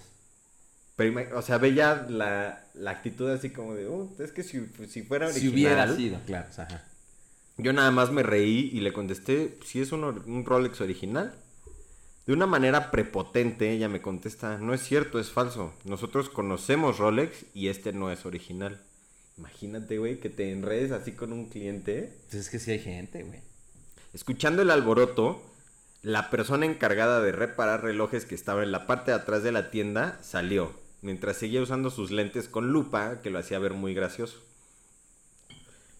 Pero, 0.96 1.38
o 1.38 1.42
sea, 1.44 1.60
ve 1.60 1.75
ya 1.75 2.08
la, 2.10 2.66
la 2.74 2.92
actitud 2.92 3.30
así 3.30 3.52
como 3.52 3.75
de, 3.75 3.88
oh, 3.88 4.12
es 4.18 4.32
que 4.32 4.42
si, 4.42 4.66
si 4.90 5.04
fuera 5.04 5.28
original. 5.28 5.42
Si 5.42 5.54
hubiera 5.54 5.96
sido, 5.96 6.20
claro, 6.25 6.48
o 6.50 6.54
sea, 6.54 6.66
ajá. 6.66 6.84
Yo 7.58 7.74
nada 7.74 7.92
más 7.92 8.12
me 8.12 8.24
reí 8.24 8.72
y 8.74 8.80
le 8.80 8.92
contesté, 8.92 9.60
si 9.63 9.82
es 9.82 9.92
un, 9.92 10.04
un 10.04 10.46
Rolex 10.46 10.82
original. 10.82 11.36
De 12.25 12.32
una 12.32 12.46
manera 12.46 12.89
prepotente, 12.89 13.72
ella 13.72 13.89
me 13.89 14.01
contesta, 14.01 14.58
no 14.58 14.74
es 14.74 14.82
cierto, 14.82 15.20
es 15.20 15.32
falso. 15.32 15.74
Nosotros 15.84 16.30
conocemos 16.30 16.98
Rolex 16.98 17.46
y 17.53 17.68
este 17.68 17.92
no 17.92 18.12
es 18.12 18.25
original. 18.25 18.82
Imagínate, 19.38 19.98
güey, 19.98 20.20
que 20.20 20.30
te 20.30 20.51
enredes 20.51 20.92
así 20.92 21.12
con 21.12 21.34
un 21.34 21.50
cliente. 21.50 22.18
Pues 22.30 22.44
es 22.44 22.50
que 22.50 22.60
sí 22.60 22.72
hay 22.72 22.80
gente, 22.80 23.24
güey. 23.24 23.42
Escuchando 24.13 24.62
el 24.62 24.72
alboroto, 24.72 25.42
la 26.01 26.30
persona 26.30 26.65
encargada 26.65 27.20
de 27.20 27.34
reparar 27.34 27.84
relojes 27.84 28.25
que 28.25 28.36
estaba 28.36 28.63
en 28.63 28.72
la 28.72 28.88
parte 28.88 29.12
de 29.12 29.18
atrás 29.18 29.44
de 29.44 29.51
la 29.51 29.70
tienda 29.70 30.20
salió, 30.22 30.72
mientras 31.01 31.36
seguía 31.36 31.62
usando 31.62 31.89
sus 31.89 32.12
lentes 32.12 32.48
con 32.48 32.72
lupa, 32.72 33.22
que 33.22 33.32
lo 33.32 33.39
hacía 33.39 33.60
ver 33.60 33.74
muy 33.74 33.94
gracioso. 33.94 34.39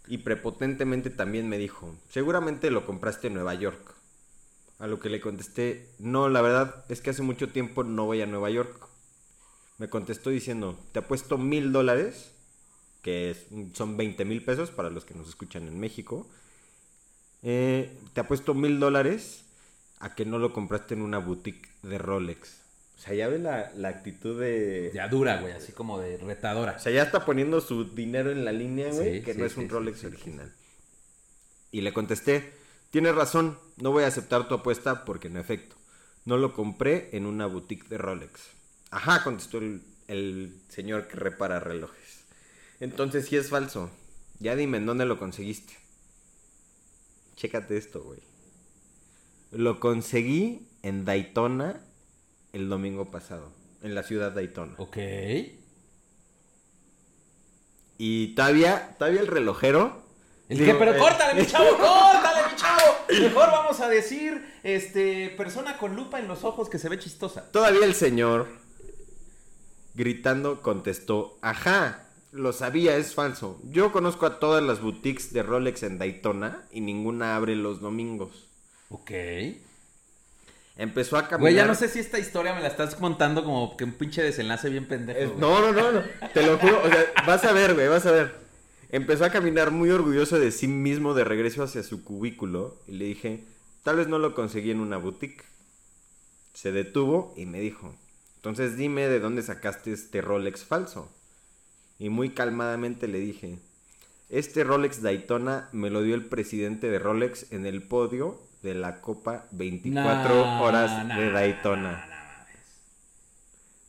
Y 0.08 0.20
prepotentemente 0.20 1.10
también 1.10 1.50
me 1.50 1.58
dijo, 1.58 1.96
seguramente 2.10 2.72
lo 2.72 2.86
compraste 2.86 3.28
en 3.28 3.34
Nueva 3.34 3.56
York. 3.56 3.96
A 4.84 4.88
lo 4.88 5.00
que 5.00 5.08
le 5.08 5.22
contesté, 5.22 5.88
no, 5.98 6.28
la 6.28 6.42
verdad 6.42 6.84
es 6.90 7.00
que 7.00 7.12
hace 7.12 7.22
mucho 7.22 7.48
tiempo 7.48 7.86
no 7.86 8.04
voy 8.04 8.22
a 8.22 8.26
Nueva 8.26 8.50
York. 8.50 8.90
Me 9.78 9.88
contestó 9.88 10.30
diciendo, 10.30 10.78
te 10.92 11.00
apuesto 11.00 11.38
mil 11.38 11.72
dólares, 11.72 12.34
que 13.02 13.30
es- 13.32 13.46
son 13.74 13.96
20 13.96 14.26
mil 14.26 14.44
pesos 14.44 14.72
para 14.72 14.90
los 14.90 15.06
que 15.06 15.14
nos 15.14 15.30
escuchan 15.30 15.70
en 15.70 15.80
México, 15.80 16.28
eh, 17.44 17.98
te 18.12 18.20
apuesto 18.20 18.54
mil 18.56 18.82
dólares 18.82 19.46
a 20.00 20.16
que 20.16 20.26
no 20.26 20.38
lo 20.38 20.52
compraste 20.52 20.96
en 20.96 21.02
una 21.02 21.18
boutique 21.20 21.70
de 21.84 21.98
Rolex. 21.98 22.60
O 22.98 23.02
sea, 23.04 23.14
ya 23.14 23.30
ve 23.30 23.40
la, 23.40 23.72
la 23.78 23.88
actitud 23.88 24.38
de... 24.38 24.92
Ya 24.94 25.08
dura, 25.08 25.40
güey, 25.40 25.54
así 25.54 25.72
como 25.72 25.98
de 26.00 26.18
retadora. 26.18 26.74
O 26.76 26.80
sea, 26.80 26.92
ya 26.92 27.04
está 27.04 27.24
poniendo 27.24 27.62
su 27.62 27.86
dinero 27.86 28.32
en 28.32 28.44
la 28.44 28.52
línea, 28.52 28.92
güey, 28.92 29.20
Sí, 29.20 29.24
que 29.24 29.34
sí, 29.34 29.40
no 29.40 29.46
es 29.46 29.56
un 29.56 29.64
sí, 29.64 29.70
Rolex 29.70 30.04
original. 30.04 30.54
Y 31.72 31.80
le 31.82 31.94
contesté, 31.94 32.52
tienes 32.94 33.16
razón, 33.16 33.58
no 33.78 33.92
voy 33.92 34.04
a 34.04 34.08
aceptar 34.08 34.48
tu 34.48 34.54
apuesta 34.54 35.04
porque 35.04 35.28
en 35.28 35.38
efecto, 35.38 35.76
no 36.26 36.38
lo 36.38 36.54
compré 36.54 37.10
en 37.14 37.26
una 37.26 37.48
boutique 37.48 37.90
de 37.90 37.98
Rolex. 37.98 38.52
Ajá, 38.92 39.24
contestó 39.24 39.58
el, 39.58 39.82
el 40.08 40.56
señor 40.70 41.08
que 41.08 41.16
repara 41.16 41.60
relojes. 41.60 42.24
Entonces 42.80 43.26
sí 43.26 43.36
es 43.36 43.50
falso. 43.50 43.90
Ya 44.38 44.56
dime 44.56 44.78
en 44.78 44.86
dónde 44.86 45.06
lo 45.06 45.18
conseguiste. 45.18 45.74
Chécate 47.36 47.78
esto, 47.78 48.04
güey. 48.04 48.20
Lo 49.50 49.80
conseguí 49.80 50.68
en 50.84 51.04
Daytona 51.04 51.82
el 52.52 52.70
domingo 52.70 53.10
pasado, 53.10 53.52
en 53.82 53.96
la 53.96 54.04
ciudad 54.04 54.30
de 54.30 54.36
Daytona. 54.36 54.76
Ok. 54.78 54.98
Y 57.98 58.36
todavía, 58.36 58.96
todavía 59.00 59.22
el 59.22 59.28
relojero. 59.28 60.04
¿El 60.50 60.60
digo? 60.60 60.78
Pero 60.78 60.94
eh, 60.94 61.00
córtale, 61.00 61.42
mi 61.42 61.48
chavo, 61.48 61.78
córtale, 61.78 62.52
mi 62.52 62.56
chavo. 62.56 62.73
Mejor 63.10 63.52
vamos 63.52 63.80
a 63.80 63.90
decir, 63.90 64.44
este, 64.64 65.30
persona 65.38 65.78
con 65.78 65.96
lupa 65.96 66.20
en 66.20 66.28
los 66.28 66.44
ojos 66.44 66.70
que 66.70 66.80
se 66.80 66.90
ve 66.90 67.00
chistosa. 67.00 67.52
Todavía 67.52 67.86
el 67.86 67.96
señor, 67.96 68.48
gritando, 69.94 70.62
contestó: 70.62 71.38
Ajá, 71.42 72.08
lo 72.32 72.54
sabía, 72.54 72.96
es 72.98 73.14
falso. 73.14 73.60
Yo 73.64 73.92
conozco 73.92 74.26
a 74.26 74.40
todas 74.40 74.64
las 74.64 74.82
boutiques 74.82 75.34
de 75.34 75.44
Rolex 75.44 75.84
en 75.84 76.00
Daytona 76.00 76.64
y 76.72 76.82
ninguna 76.82 77.36
abre 77.36 77.56
los 77.56 77.80
domingos. 77.82 78.48
Ok. 78.90 79.12
Empezó 80.76 81.18
a 81.18 81.24
caminar. 81.28 81.40
Güey, 81.42 81.54
ya 81.56 81.66
no 81.66 81.76
sé 81.76 81.88
si 81.88 82.00
esta 82.00 82.18
historia 82.18 82.56
me 82.56 82.62
la 82.62 82.68
estás 82.68 82.96
contando 82.96 83.44
como 83.44 83.78
que 83.78 83.84
un 83.84 83.94
pinche 83.94 84.24
desenlace 84.24 84.70
bien 84.70 84.88
pendejo. 84.88 85.20
Es- 85.20 85.38
no, 85.38 85.62
no, 85.62 85.72
no, 85.72 85.92
no. 85.92 86.02
Te 86.34 86.42
lo 86.44 86.58
juro. 86.58 86.82
O 86.84 86.88
sea, 86.90 87.06
vas 87.28 87.44
a 87.46 87.52
ver, 87.52 87.76
güey, 87.76 87.88
vas 87.88 88.06
a 88.08 88.12
ver. 88.12 88.43
Empezó 88.94 89.26
a 89.26 89.32
caminar 89.32 89.72
muy 89.72 89.90
orgulloso 89.90 90.38
de 90.38 90.52
sí 90.52 90.68
mismo 90.68 91.16
de 91.16 91.24
regreso 91.24 91.64
hacia 91.64 91.82
su 91.82 92.04
cubículo. 92.04 92.78
Y 92.86 92.92
le 92.92 93.06
dije, 93.06 93.44
tal 93.82 93.96
vez 93.96 94.08
no 94.08 94.20
lo 94.20 94.36
conseguí 94.36 94.70
en 94.70 94.82
una 94.82 94.98
boutique. 94.98 95.46
Se 96.54 96.72
detuvo 96.72 97.34
y 97.36 97.48
me 97.48 97.60
dijo, 97.60 97.96
entonces 98.36 98.78
dime 98.78 99.08
de 99.08 99.20
dónde 99.20 99.42
sacaste 99.42 99.92
este 99.92 100.22
Rolex 100.22 100.64
falso. 100.64 101.10
Y 101.98 102.10
muy 102.10 102.36
calmadamente 102.36 103.08
le 103.08 103.18
dije, 103.18 103.58
este 104.30 104.64
Rolex 104.64 105.02
Daytona 105.02 105.70
me 105.72 105.90
lo 105.90 106.04
dio 106.04 106.14
el 106.14 106.26
presidente 106.26 106.92
de 106.92 107.00
Rolex 107.00 107.52
en 107.52 107.66
el 107.66 107.82
podio 107.82 108.40
de 108.62 108.76
la 108.76 109.02
Copa 109.02 109.48
24 109.54 110.36
Nah, 110.36 110.62
horas 110.62 111.08
nah, 111.08 111.18
de 111.18 111.32
Daytona. 111.32 112.13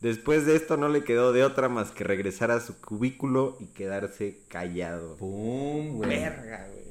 Después 0.04 0.44
de 0.44 0.54
esto 0.54 0.76
no 0.76 0.90
le 0.90 1.02
quedó 1.02 1.32
de 1.32 1.44
otra 1.44 1.70
más 1.70 1.90
que 1.90 2.04
regresar 2.04 2.50
a 2.50 2.60
su 2.60 2.78
cubículo 2.78 3.56
y 3.58 3.68
quedarse 3.68 4.40
callado. 4.48 5.16
Pum, 5.16 5.96
güey. 5.96 6.10
Verga, 6.10 6.68
güey. 6.70 6.84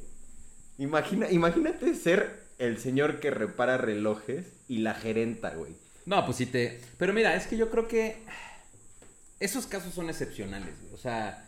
Imagina, 0.79 1.29
imagínate 1.29 1.93
ser 1.93 2.41
el 2.57 2.79
señor 2.79 3.19
que 3.19 3.29
repara 3.29 3.77
relojes 3.77 4.47
y 4.67 4.79
la 4.79 4.95
gerenta, 4.95 5.51
güey. 5.51 5.75
No, 6.07 6.25
pues 6.25 6.37
sí 6.37 6.47
te. 6.47 6.81
Pero 6.97 7.13
mira, 7.13 7.35
es 7.35 7.45
que 7.45 7.55
yo 7.55 7.69
creo 7.69 7.87
que. 7.87 8.17
Esos 9.39 9.67
casos 9.67 9.93
son 9.93 10.09
excepcionales, 10.09 10.73
güey. 10.81 10.93
O 10.95 10.97
sea. 10.97 11.47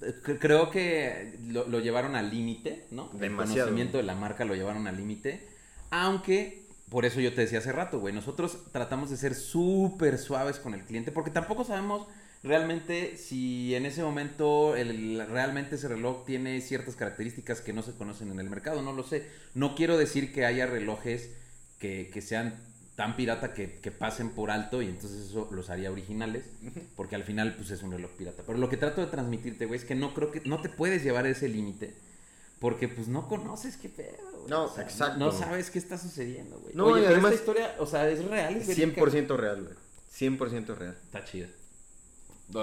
cre- 0.00 0.38
Creo 0.38 0.70
que 0.70 1.38
lo, 1.48 1.66
lo 1.66 1.80
llevaron 1.80 2.14
al 2.14 2.30
límite, 2.30 2.84
¿no? 2.92 3.10
El 3.14 3.18
Demasiado. 3.18 3.64
conocimiento 3.66 3.96
de 3.96 4.04
la 4.04 4.14
marca 4.14 4.44
lo 4.44 4.54
llevaron 4.54 4.86
al 4.86 4.96
límite. 4.96 5.44
Aunque, 5.90 6.67
por 6.90 7.04
eso 7.04 7.20
yo 7.20 7.34
te 7.34 7.42
decía 7.42 7.58
hace 7.58 7.72
rato, 7.72 8.00
güey. 8.00 8.14
Nosotros 8.14 8.58
tratamos 8.72 9.10
de 9.10 9.16
ser 9.16 9.34
súper 9.34 10.18
suaves 10.18 10.58
con 10.58 10.74
el 10.74 10.82
cliente. 10.84 11.12
Porque 11.12 11.30
tampoco 11.30 11.64
sabemos 11.64 12.06
realmente 12.42 13.16
si 13.16 13.74
en 13.74 13.84
ese 13.86 14.02
momento 14.02 14.76
el- 14.76 15.26
realmente 15.28 15.74
ese 15.76 15.88
reloj 15.88 16.24
tiene 16.24 16.60
ciertas 16.60 16.96
características 16.96 17.60
que 17.60 17.72
no 17.72 17.82
se 17.82 17.92
conocen 17.92 18.30
en 18.30 18.40
el 18.40 18.48
mercado. 18.50 18.82
No 18.82 18.92
lo 18.92 19.02
sé. 19.02 19.26
No 19.54 19.74
quiero 19.74 19.98
decir 19.98 20.32
que 20.32 20.46
haya 20.46 20.66
relojes 20.66 21.30
que, 21.78 22.10
que 22.12 22.22
sean 22.22 22.54
tan 22.96 23.14
pirata 23.16 23.54
que, 23.54 23.78
que 23.80 23.92
pasen 23.92 24.30
por 24.30 24.50
alto 24.50 24.82
y 24.82 24.86
entonces 24.86 25.28
eso 25.30 25.48
los 25.52 25.70
haría 25.70 25.92
originales, 25.92 26.46
porque 26.96 27.14
al 27.14 27.22
final 27.22 27.54
pues 27.56 27.70
es 27.70 27.82
un 27.84 27.92
reloj 27.92 28.10
pirata. 28.18 28.42
Pero 28.44 28.58
lo 28.58 28.68
que 28.68 28.76
trato 28.76 29.00
de 29.00 29.06
transmitirte, 29.06 29.66
güey, 29.66 29.78
es 29.78 29.84
que 29.86 29.94
no 29.94 30.14
creo 30.14 30.32
que 30.32 30.40
no 30.46 30.60
te 30.60 30.68
puedes 30.68 31.04
llevar 31.04 31.24
a 31.24 31.28
ese 31.28 31.48
límite, 31.48 31.94
porque 32.58 32.88
pues 32.88 33.06
no 33.06 33.28
conoces 33.28 33.76
qué 33.76 33.88
pedo. 33.88 34.18
No, 34.48 34.64
O 34.64 34.74
sea, 34.74 34.82
exacto. 34.84 35.18
No, 35.18 35.30
sabes 35.32 35.70
qué 35.70 35.78
está 35.78 35.98
sucediendo, 35.98 36.58
güey. 36.60 36.74
No, 36.74 36.86
Oye, 36.86 37.00
y 37.00 37.02
pero 37.04 37.14
además- 37.14 37.32
esta 37.32 37.42
historia, 37.42 37.74
o 37.78 37.86
sea, 37.86 38.08
es 38.08 38.24
real, 38.24 38.56
es 38.56 38.66
verídica. 38.66 39.00
100% 39.02 39.36
real, 39.36 39.62
güey. 39.62 39.74
100% 40.10 40.74
real. 40.76 40.96
Está 41.04 41.24
chida. 41.24 41.48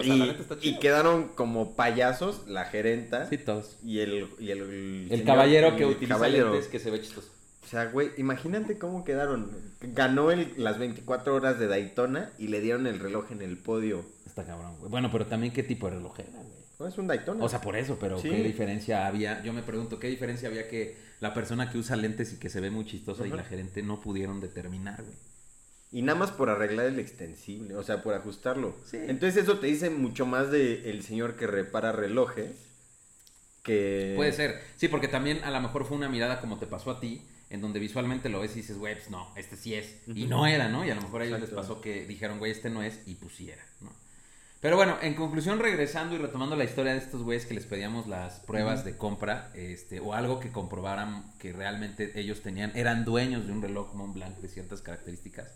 y, 0.03 0.69
y 0.69 0.79
quedaron 0.79 1.27
como 1.35 1.75
payasos 1.75 2.47
la 2.47 2.65
gerenta 2.65 3.29
Sí, 3.29 3.37
todos. 3.37 3.77
y 3.83 3.99
el, 3.99 4.27
y 4.39 4.49
el, 4.51 4.61
el 4.61 4.71
El 4.71 5.09
señor- 5.09 5.25
caballero 5.25 5.75
que 5.75 5.83
el 5.83 5.89
utiliza 5.91 6.15
caballero. 6.15 6.51
lentes 6.51 6.67
que 6.69 6.79
se 6.79 6.89
ve 6.89 7.01
chistoso. 7.01 7.29
O 7.63 7.67
sea, 7.67 7.85
güey, 7.85 8.09
imagínate 8.17 8.77
cómo 8.77 9.03
quedaron. 9.03 9.51
Ganó 9.81 10.31
el- 10.31 10.53
las 10.57 10.77
24 10.79 11.35
horas 11.35 11.59
de 11.59 11.67
Daytona 11.67 12.31
y 12.39 12.47
le 12.47 12.61
dieron 12.61 12.87
el 12.87 12.99
reloj 12.99 13.31
en 13.31 13.41
el 13.41 13.57
podio. 13.57 14.05
Está 14.25 14.43
cabrón, 14.43 14.75
güey. 14.79 14.89
Bueno, 14.89 15.09
pero 15.11 15.25
también 15.27 15.53
qué 15.53 15.63
tipo 15.63 15.87
de 15.89 15.95
reloj 15.97 16.19
era, 16.19 16.31
güey. 16.31 16.65
No, 16.79 16.87
es 16.87 16.97
un 16.97 17.07
Daytona. 17.07 17.43
O 17.43 17.47
sea, 17.49 17.61
por 17.61 17.75
eso, 17.77 17.97
pero 17.99 18.19
Sí. 18.19 18.29
¿qué 18.29 18.43
diferencia 18.43 19.07
había? 19.07 19.41
Yo 19.43 19.53
me 19.53 19.61
pregunto, 19.63 19.99
¿qué 19.99 20.07
diferencia 20.07 20.49
había 20.49 20.67
que 20.67 20.97
la 21.19 21.33
persona 21.33 21.71
que 21.71 21.77
usa 21.77 21.95
lentes 21.95 22.33
y 22.33 22.37
que 22.37 22.49
se 22.49 22.59
ve 22.61 22.71
muy 22.71 22.85
chistosa 22.85 23.25
y 23.25 23.31
la 23.31 23.43
gerente 23.43 23.81
no 23.83 24.01
pudieron 24.01 24.41
determinar, 24.41 25.01
güey? 25.01 25.15
Y 25.91 26.01
nada 26.01 26.19
más 26.19 26.31
por 26.31 26.49
arreglar 26.49 26.87
el 26.87 26.99
extensible, 26.99 27.75
o 27.75 27.83
sea, 27.83 28.03
por 28.03 28.13
ajustarlo. 28.15 28.75
Sí. 28.85 28.97
Entonces 28.97 29.43
eso 29.43 29.59
te 29.59 29.67
dice 29.67 29.89
mucho 29.89 30.25
más 30.25 30.51
de 30.51 30.89
el 30.89 31.03
señor 31.03 31.35
que 31.37 31.47
repara 31.47 31.91
relojes 31.91 32.51
que... 33.63 34.13
Puede 34.15 34.33
ser. 34.33 34.61
Sí, 34.75 34.87
porque 34.87 35.07
también 35.07 35.43
a 35.43 35.51
lo 35.51 35.61
mejor 35.61 35.85
fue 35.85 35.95
una 35.95 36.09
mirada 36.09 36.41
como 36.41 36.57
te 36.57 36.67
pasó 36.67 36.91
a 36.91 36.99
ti, 36.99 37.21
en 37.49 37.61
donde 37.61 37.79
visualmente 37.79 38.29
lo 38.29 38.41
ves 38.41 38.51
y 38.53 38.55
dices, 38.55 38.77
güey, 38.77 38.95
pues 38.95 39.09
no, 39.09 39.31
este 39.35 39.55
sí 39.55 39.73
es. 39.73 39.95
Y 40.07 40.25
no 40.25 40.45
era, 40.47 40.67
¿no? 40.67 40.85
Y 40.85 40.89
a 40.89 40.95
lo 40.95 41.01
mejor 41.01 41.21
a 41.21 41.25
ellos 41.25 41.39
Exacto. 41.39 41.55
les 41.55 41.67
pasó 41.67 41.81
que 41.81 42.05
dijeron, 42.05 42.39
güey, 42.39 42.51
este 42.51 42.69
no 42.69 42.83
es, 42.83 42.99
y 43.07 43.15
pues 43.15 43.33
sí 43.33 43.49
era, 43.49 43.63
¿no? 43.81 43.91
Pero 44.61 44.77
bueno, 44.77 44.97
en 45.01 45.13
conclusión, 45.13 45.59
regresando 45.59 46.15
y 46.15 46.17
retomando 46.17 46.55
la 46.55 46.63
historia 46.63 46.93
de 46.93 46.97
estos 46.97 47.21
güeyes 47.21 47.45
que 47.45 47.53
les 47.53 47.65
pedíamos 47.65 48.07
las 48.07 48.39
pruebas 48.39 48.83
de 48.83 48.97
compra, 48.97 49.51
este, 49.53 49.99
o 49.99 50.13
algo 50.13 50.39
que 50.39 50.49
comprobaran 50.49 51.31
que 51.39 51.53
realmente 51.53 52.19
ellos 52.19 52.41
tenían, 52.41 52.71
eran 52.75 53.05
dueños 53.05 53.45
de 53.45 53.51
un 53.51 53.61
reloj 53.61 53.93
Montblanc 53.93 54.37
de 54.37 54.47
ciertas 54.47 54.81
características. 54.81 55.51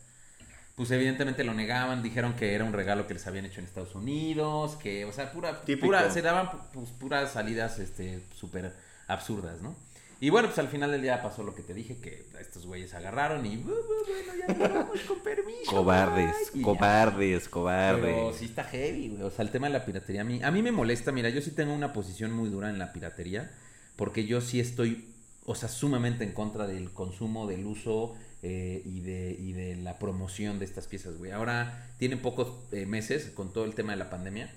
Pues 0.75 0.91
evidentemente 0.91 1.44
lo 1.44 1.53
negaban, 1.53 2.03
dijeron 2.03 2.36
que 2.36 2.53
era 2.53 2.63
un 2.63 2.72
regalo 2.72 3.08
que 3.08 3.13
les 3.13 3.25
habían 3.27 3.46
hecho 3.46 3.60
en 3.60 3.65
Estados 3.65 3.96
Unidos, 3.96 4.75
que, 4.77 5.06
o 5.06 5.12
sea, 5.12 5.32
pura, 5.32 5.62
Típico. 5.62 5.88
pura 5.88 6.10
se 6.12 6.22
daban 6.22 6.50
pues, 6.72 6.89
puras 6.91 7.34
salidas, 7.34 7.79
este, 7.79 8.22
súper 8.36 8.74
absurdas, 9.08 9.62
¿no? 9.62 9.75
Y 10.21 10.29
bueno, 10.29 10.49
pues 10.49 10.59
al 10.59 10.67
final 10.67 10.91
del 10.91 11.01
día 11.01 11.21
pasó 11.21 11.43
lo 11.43 11.55
que 11.55 11.61
te 11.63 11.73
dije, 11.73 11.97
que 11.97 12.25
estos 12.41 12.65
güeyes 12.65 12.93
agarraron 12.93 13.45
y, 13.45 13.55
"Bu, 13.57 13.69
bu, 13.69 13.75
bueno, 14.07 14.57
ya 14.59 14.67
vamos 14.67 14.99
con 15.07 15.19
permiso. 15.19 15.59
Cobardes, 15.69 16.33
bye", 16.51 16.55
y 16.55 16.59
ya. 16.59 16.63
cobardes, 16.65 17.47
cobardes. 17.49 18.01
Pero 18.15 18.33
sí 18.33 18.45
está 18.45 18.63
heavy, 18.65 19.09
güey. 19.09 19.21
O 19.23 19.31
sea, 19.31 19.45
el 19.45 19.51
tema 19.51 19.67
de 19.67 19.73
la 19.73 19.85
piratería 19.85 20.21
a 20.21 20.25
mí, 20.25 20.41
a 20.43 20.51
mí 20.51 20.61
me 20.61 20.71
molesta. 20.71 21.11
Mira, 21.13 21.29
yo 21.29 21.41
sí 21.41 21.51
tengo 21.51 21.73
una 21.73 21.93
posición 21.93 22.31
muy 22.33 22.49
dura 22.49 22.69
en 22.69 22.79
la 22.79 22.91
piratería. 22.91 23.49
Porque 23.95 24.25
yo 24.25 24.39
sí 24.39 24.59
estoy, 24.61 25.09
o 25.45 25.55
sea, 25.55 25.67
sumamente 25.67 26.23
en 26.23 26.31
contra 26.31 26.67
del 26.67 26.91
consumo, 26.93 27.47
del 27.47 27.65
uso 27.65 28.15
eh, 28.43 28.81
y, 28.85 29.01
de, 29.01 29.35
y 29.38 29.51
de 29.51 29.75
la 29.75 29.99
promoción 29.99 30.57
de 30.59 30.63
estas 30.65 30.88
piezas, 30.88 31.17
güey. 31.17 31.31
Ahora 31.31 31.85
tienen 31.97 32.21
pocos 32.21 32.53
eh, 32.71 32.85
meses 32.85 33.29
con 33.33 33.51
todo 33.51 33.65
el 33.65 33.75
tema 33.75 33.91
de 33.91 33.97
la 33.97 34.09
pandemia. 34.09 34.53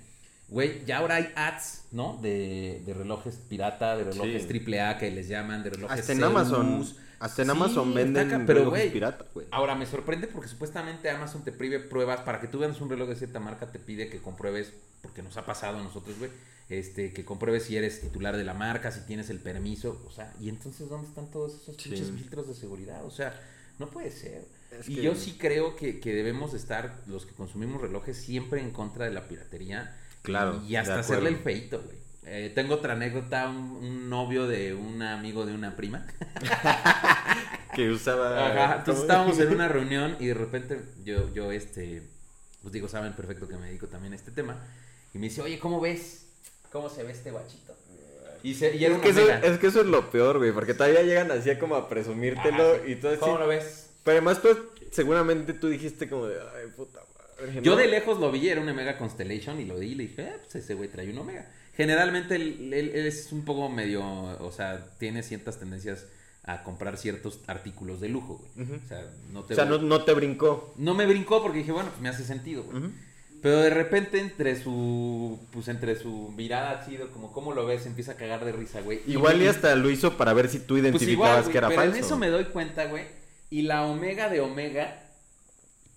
Güey, 0.52 0.84
ya 0.84 0.98
ahora 0.98 1.16
hay 1.16 1.32
ads, 1.34 1.84
¿no? 1.92 2.18
De, 2.20 2.82
de 2.84 2.92
relojes 2.94 3.36
pirata, 3.48 3.96
de 3.96 4.04
relojes 4.04 4.42
Sí. 4.42 4.48
triple 4.48 4.80
A 4.82 4.98
que 4.98 5.10
les 5.10 5.26
llaman, 5.28 5.62
de 5.62 5.70
relojes 5.70 6.00
Hasta 6.00 6.12
en. 6.12 6.22
Amazon, 6.22 6.86
hasta 7.20 7.42
en 7.42 7.46
Sí, 7.46 7.50
Amazon 7.52 7.94
venden 7.94 8.28
pero, 8.46 8.58
relojes 8.60 8.80
güey, 8.82 8.92
pirata, 8.92 9.24
güey. 9.32 9.46
Ahora 9.50 9.74
me 9.74 9.86
sorprende 9.86 10.26
porque 10.26 10.48
supuestamente 10.48 11.08
Amazon 11.08 11.42
te 11.42 11.52
pide 11.52 11.80
pruebas 11.80 12.20
para 12.20 12.38
que 12.40 12.48
tú 12.48 12.58
veas 12.58 12.78
un 12.82 12.90
reloj 12.90 13.08
de 13.08 13.16
cierta 13.16 13.40
marca, 13.40 13.72
te 13.72 13.78
pide 13.78 14.08
que 14.10 14.18
compruebes, 14.20 14.72
porque 15.00 15.22
nos 15.22 15.36
ha 15.38 15.46
pasado 15.46 15.78
a 15.78 15.82
nosotros, 15.82 16.18
güey, 16.18 16.30
este, 16.68 17.12
que 17.14 17.24
compruebes 17.24 17.64
si 17.64 17.76
eres 17.76 18.00
titular 18.02 18.36
de 18.36 18.44
la 18.44 18.52
marca, 18.54 18.92
si 18.92 19.00
tienes 19.06 19.30
el 19.30 19.38
permiso, 19.38 20.02
o 20.06 20.10
sea, 20.10 20.34
y 20.38 20.48
entonces 20.50 20.88
¿dónde 20.88 21.08
están 21.08 21.30
todos 21.30 21.54
esos 21.62 21.76
Sí. 21.76 21.88
pinches 21.88 22.10
filtros 22.10 22.46
de 22.48 22.54
seguridad? 22.54 23.04
O 23.06 23.10
sea, 23.10 23.40
no 23.78 23.88
puede 23.88 24.10
ser. 24.10 24.44
Es 24.78 24.88
y 24.88 24.96
que- 24.96 25.02
yo 25.02 25.14
sí 25.14 25.36
creo 25.38 25.76
que, 25.76 25.98
que 26.00 26.12
debemos 26.14 26.52
estar, 26.54 26.98
los 27.06 27.24
que 27.24 27.32
consumimos 27.34 27.80
relojes, 27.80 28.16
siempre 28.18 28.60
en 28.60 28.70
contra 28.70 29.06
de 29.06 29.12
la 29.12 29.28
piratería. 29.28 29.96
Claro, 30.22 30.62
Y 30.66 30.76
hasta 30.76 31.00
hacerle 31.00 31.30
el 31.30 31.36
feito, 31.36 31.80
güey. 31.82 31.96
Eh, 32.24 32.52
tengo 32.54 32.74
otra 32.74 32.92
anécdota, 32.92 33.48
un, 33.48 33.56
un 33.56 34.08
novio 34.08 34.46
de 34.46 34.74
un 34.74 35.02
amigo 35.02 35.44
de 35.44 35.54
una 35.54 35.76
prima. 35.76 36.06
Que 37.74 37.90
usaba... 37.90 38.48
Ajá, 38.48 38.76
entonces 38.78 39.02
estábamos 39.02 39.38
en 39.38 39.50
una 39.50 39.66
reunión 39.68 40.16
y 40.20 40.26
de 40.26 40.34
repente 40.34 40.78
yo, 41.04 41.32
yo, 41.32 41.50
este, 41.52 42.02
pues 42.60 42.72
digo, 42.72 42.86
saben 42.86 43.14
perfecto 43.14 43.48
que 43.48 43.56
me 43.56 43.68
dedico 43.68 43.86
también 43.86 44.12
a 44.12 44.16
este 44.16 44.30
tema. 44.30 44.58
Y 45.14 45.18
me 45.18 45.28
dice, 45.28 45.40
oye, 45.40 45.58
¿cómo 45.58 45.80
ves? 45.80 46.26
¿Cómo 46.70 46.90
se 46.90 47.02
ve 47.02 47.12
este 47.12 47.30
guachito? 47.30 47.74
Y, 48.42 48.54
se, 48.54 48.76
y 48.76 48.84
era 48.84 48.96
Es 48.96 49.00
que, 49.00 49.08
eso, 49.10 49.30
es 49.30 49.58
que 49.58 49.66
eso 49.68 49.80
es 49.80 49.86
lo 49.86 50.10
peor, 50.10 50.38
güey, 50.38 50.52
porque 50.52 50.74
todavía 50.74 51.02
llegan 51.02 51.30
así 51.30 51.54
como 51.56 51.76
a 51.76 51.88
presumírtelo 51.88 52.74
Ah, 52.74 52.86
y 52.86 52.96
todo 52.96 53.12
así. 53.12 53.20
¿Cómo 53.20 53.38
lo 53.38 53.46
ves? 53.46 53.90
Pero 54.04 54.16
además, 54.18 54.38
pues, 54.40 54.56
seguramente 54.90 55.54
tú 55.54 55.68
dijiste 55.68 56.08
como 56.10 56.26
de, 56.26 56.38
ay, 56.40 56.70
puta 56.76 57.00
Yo 57.62 57.76
de 57.76 57.88
lejos 57.88 58.18
lo 58.18 58.30
vi, 58.30 58.48
era 58.48 58.60
un 58.60 58.68
Omega 58.68 58.98
Constellation 58.98 59.60
y 59.60 59.64
lo 59.64 59.78
vi 59.78 59.88
y 59.88 59.94
le 59.94 60.02
dije, 60.04 60.22
eh, 60.22 60.32
pues 60.42 60.56
ese 60.56 60.74
güey 60.74 60.88
trae 60.88 61.10
un 61.10 61.18
Omega. 61.18 61.46
Generalmente 61.76 62.36
él, 62.36 62.72
él- 62.72 62.92
él 62.94 63.06
es 63.06 63.32
un 63.32 63.44
poco 63.44 63.68
medio, 63.68 64.02
o 64.04 64.52
sea, 64.52 64.84
tiene 64.98 65.22
ciertas 65.22 65.58
tendencias 65.58 66.06
a 66.44 66.62
comprar 66.64 66.96
ciertos 66.98 67.40
artículos 67.46 68.00
de 68.00 68.08
lujo, 68.08 68.40
güey. 68.56 68.68
O 68.84 68.88
sea, 68.88 69.04
no 69.32 69.44
te 69.44 69.54
O 69.54 69.56
sea, 69.56 69.64
no, 69.64 69.78
no 69.78 70.02
te 70.04 70.12
brincó. 70.12 70.74
No 70.76 70.94
me 70.94 71.06
brincó 71.06 71.40
porque 71.42 71.58
dije, 71.58 71.72
bueno, 71.72 71.88
pues 71.90 72.00
me 72.02 72.08
hace 72.08 72.24
sentido, 72.24 72.64
güey. 72.64 72.82
Pero 73.40 73.58
de 73.60 73.70
repente 73.70 74.20
entre 74.20 74.54
su, 74.60 75.40
pues 75.50 75.66
entre 75.68 75.96
su 75.96 76.32
mirada 76.36 76.78
así, 76.80 76.96
de 76.96 77.08
como, 77.08 77.32
¿cómo 77.32 77.52
lo 77.54 77.66
ves? 77.66 77.86
Empieza 77.86 78.12
a 78.12 78.16
cagar 78.16 78.44
de 78.44 78.52
risa, 78.52 78.80
güey. 78.82 79.00
Igual 79.06 79.40
y 79.40 79.44
y 79.44 79.48
hasta 79.48 79.74
lo 79.74 79.90
hizo 79.90 80.16
para 80.16 80.32
ver 80.32 80.48
si 80.48 80.58
tú 80.60 80.74
Pues 80.74 80.82
identificabas 80.82 81.10
igual, 81.12 81.42
güey, 81.42 81.52
que 81.52 81.58
era 81.58 81.68
pero 81.68 81.80
falso. 81.80 81.96
en 81.96 82.04
eso 82.04 82.16
me 82.18 82.28
doy 82.28 82.44
cuenta, 82.46 82.84
güey. 82.86 83.04
Y 83.50 83.62
la 83.62 83.84
omega 83.86 84.28
de 84.28 84.40
omega 84.40 85.01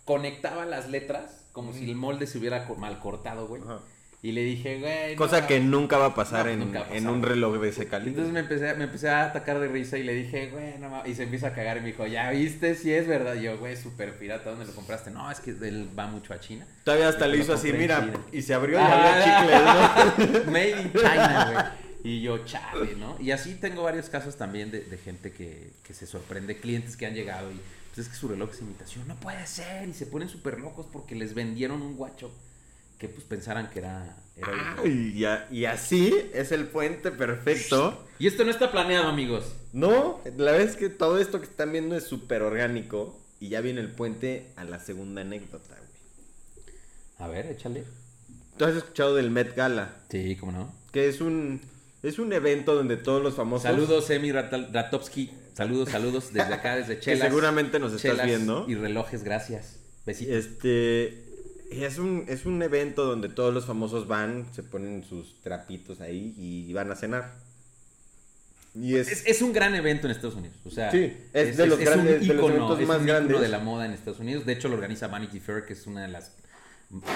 conectaba 0.05 0.65
las 0.65 0.89
letras 0.89 1.45
como 1.51 1.73
si 1.73 1.85
el 1.89 1.95
molde 1.95 2.27
se 2.27 2.37
hubiera 2.37 2.67
mal 2.77 2.99
cortado, 2.99 3.47
güey. 3.47 3.61
Ajá. 3.61 3.79
Y 4.25 4.31
le 4.31 4.43
dije, 4.43 4.79
güey. 4.79 5.15
Cosa 5.15 5.41
no, 5.41 5.47
que 5.47 5.59
nunca 5.59 5.99
va 5.99 6.07
a 6.07 6.15
pasar, 6.15 6.47
No, 6.47 6.51
en, 6.53 6.59
nunca 6.59 6.79
va 6.79 6.85
a 6.85 6.87
pasar, 6.87 6.97
en 6.97 7.07
un 7.09 7.21
reloj 7.21 7.59
de 7.59 7.69
ese 7.69 7.87
calibre. 7.87 8.09
Entonces 8.09 8.33
me 8.33 8.39
empecé, 8.39 8.73
me 8.73 8.85
empecé 8.85 9.07
a 9.07 9.25
atacar 9.25 9.59
de 9.59 9.67
risa 9.67 9.99
y 9.99 10.03
le 10.03 10.15
dije, 10.15 10.49
güey, 10.49 10.79
no 10.79 10.89
mames. 10.89 11.11
Y 11.11 11.13
se 11.13 11.23
empieza 11.23 11.49
a 11.49 11.53
cagar 11.53 11.77
y 11.77 11.81
me 11.81 11.87
dijo, 11.87 12.07
¿ya 12.07 12.31
viste? 12.31 12.73
Si 12.73 12.91
es 12.91 13.07
verdad. 13.07 13.35
Y 13.35 13.43
yo, 13.43 13.59
güey, 13.59 13.77
súper 13.77 14.17
pirata, 14.17 14.49
¿dónde 14.49 14.65
lo 14.65 14.73
compraste? 14.73 15.11
No, 15.11 15.29
es 15.29 15.39
que 15.41 15.51
él 15.51 15.91
va 15.97 16.07
mucho 16.07 16.33
a 16.33 16.39
China. 16.39 16.65
Todavía 16.83 17.09
hasta 17.09 17.27
Y 17.27 17.33
le 17.33 17.37
hizo 17.37 17.53
así, 17.53 17.71
mira, 17.71 18.11
y 18.31 18.41
se 18.41 18.55
abrió 18.55 18.79
y 18.79 18.81
Ah, 18.81 19.13
había 19.13 20.17
chicles, 20.17 20.45
¿no? 20.45 20.45
Made 20.51 20.81
in 20.81 20.91
China, 20.91 21.51
güey. 21.51 22.11
Y 22.15 22.21
yo, 22.21 22.39
chale, 22.45 22.95
¿no? 22.95 23.17
Y 23.19 23.29
así 23.29 23.53
tengo 23.53 23.83
varios 23.83 24.09
casos 24.09 24.35
también 24.37 24.71
de, 24.71 24.81
de 24.81 24.97
gente 24.97 25.33
que, 25.33 25.69
que 25.83 25.93
se 25.93 26.07
sorprende, 26.07 26.57
clientes 26.57 26.97
que 26.97 27.05
han 27.05 27.13
llegado 27.13 27.51
y 27.51 27.59
es 27.97 28.07
que 28.09 28.15
su 28.15 28.27
reloj 28.27 28.49
es 28.51 28.61
imitación, 28.61 29.07
no 29.07 29.15
puede 29.15 29.45
ser, 29.47 29.87
y 29.87 29.93
se 29.93 30.05
ponen 30.05 30.29
súper 30.29 30.59
locos 30.59 30.85
porque 30.91 31.15
les 31.15 31.33
vendieron 31.33 31.81
un 31.81 31.95
guacho 31.95 32.31
que 32.99 33.07
pues 33.09 33.25
pensaran 33.25 33.69
que 33.69 33.79
era... 33.79 34.17
era. 34.37 34.77
Ay, 34.81 35.13
y, 35.15 35.25
a- 35.25 35.47
y 35.51 35.65
así 35.65 36.13
es 36.33 36.51
el 36.51 36.67
puente 36.67 37.11
perfecto. 37.11 38.05
Y 38.19 38.27
esto 38.27 38.43
no 38.45 38.51
está 38.51 38.71
planeado, 38.71 39.07
amigos. 39.07 39.53
No, 39.73 40.21
la 40.37 40.51
verdad 40.51 40.61
es 40.61 40.75
que 40.77 40.89
todo 40.89 41.19
esto 41.19 41.39
que 41.39 41.45
están 41.47 41.71
viendo 41.73 41.95
es 41.97 42.05
súper 42.05 42.41
orgánico. 42.41 43.19
Y 43.37 43.49
ya 43.49 43.59
viene 43.59 43.81
el 43.81 43.91
puente 43.91 44.47
a 44.55 44.63
la 44.63 44.79
segunda 44.79 45.21
anécdota, 45.21 45.75
güey. 45.75 46.69
A 47.19 47.27
ver, 47.27 47.47
échale. 47.47 47.83
¿Tú 48.57 48.63
has 48.63 48.73
escuchado 48.75 49.13
del 49.15 49.29
Met 49.29 49.53
Gala? 49.55 49.93
Sí, 50.09 50.37
cómo 50.37 50.53
no. 50.53 50.73
Que 50.93 51.09
es 51.09 51.19
un, 51.19 51.59
es 52.01 52.17
un 52.17 52.31
evento 52.31 52.75
donde 52.75 52.95
todos 52.95 53.21
los 53.21 53.35
famosos... 53.35 53.63
Saludos, 53.63 54.09
Emi 54.09 54.31
Ratal- 54.31 54.71
Ratovsky. 54.71 55.31
Saludos, 55.55 55.89
saludos 55.89 56.33
desde 56.33 56.53
acá, 56.53 56.75
desde 56.75 56.95
Que 56.95 57.01
Chelas. 57.01 57.27
seguramente 57.29 57.79
nos 57.79 57.93
estás 57.93 58.11
Chelas 58.11 58.25
viendo. 58.25 58.65
Y 58.67 58.75
relojes, 58.75 59.23
gracias. 59.23 59.79
Besitos. 60.05 60.35
Este... 60.35 61.23
Es 61.71 61.97
un, 61.97 62.25
es 62.27 62.45
un 62.45 62.61
evento 62.61 63.05
donde 63.05 63.27
todos 63.27 63.51
los 63.53 63.65
famosos 63.65 64.07
van, 64.07 64.45
se 64.53 64.61
ponen 64.61 65.03
sus 65.03 65.41
trapitos 65.41 65.99
ahí 65.99 66.35
y 66.37 66.71
van 66.73 66.91
a 66.91 66.95
cenar. 66.95 67.33
Y 68.75 68.95
es... 68.97 69.07
Es, 69.11 69.23
es 69.25 69.41
un 69.41 69.51
gran 69.51 69.73
evento 69.73 70.05
en 70.05 70.11
Estados 70.11 70.35
Unidos. 70.35 70.57
O 70.65 70.69
sea, 70.69 70.91
Sí, 70.91 71.11
es 71.33 71.57
de 71.57 71.65
los 71.65 71.79
grandes- 71.79 72.21
ícono, 72.23 72.77
es 72.79 72.87
más 72.87 72.99
un 72.99 73.05
grandes. 73.07 73.41
de 73.41 73.47
la 73.47 73.59
moda 73.59 73.85
en 73.85 73.93
Estados 73.93 74.19
Unidos. 74.19 74.45
De 74.45 74.53
hecho, 74.53 74.67
lo 74.67 74.75
organiza 74.75 75.07
Vanity 75.07 75.39
Fair, 75.39 75.65
que 75.65 75.73
es 75.73 75.87
una 75.87 76.03
de 76.03 76.09
las 76.09 76.33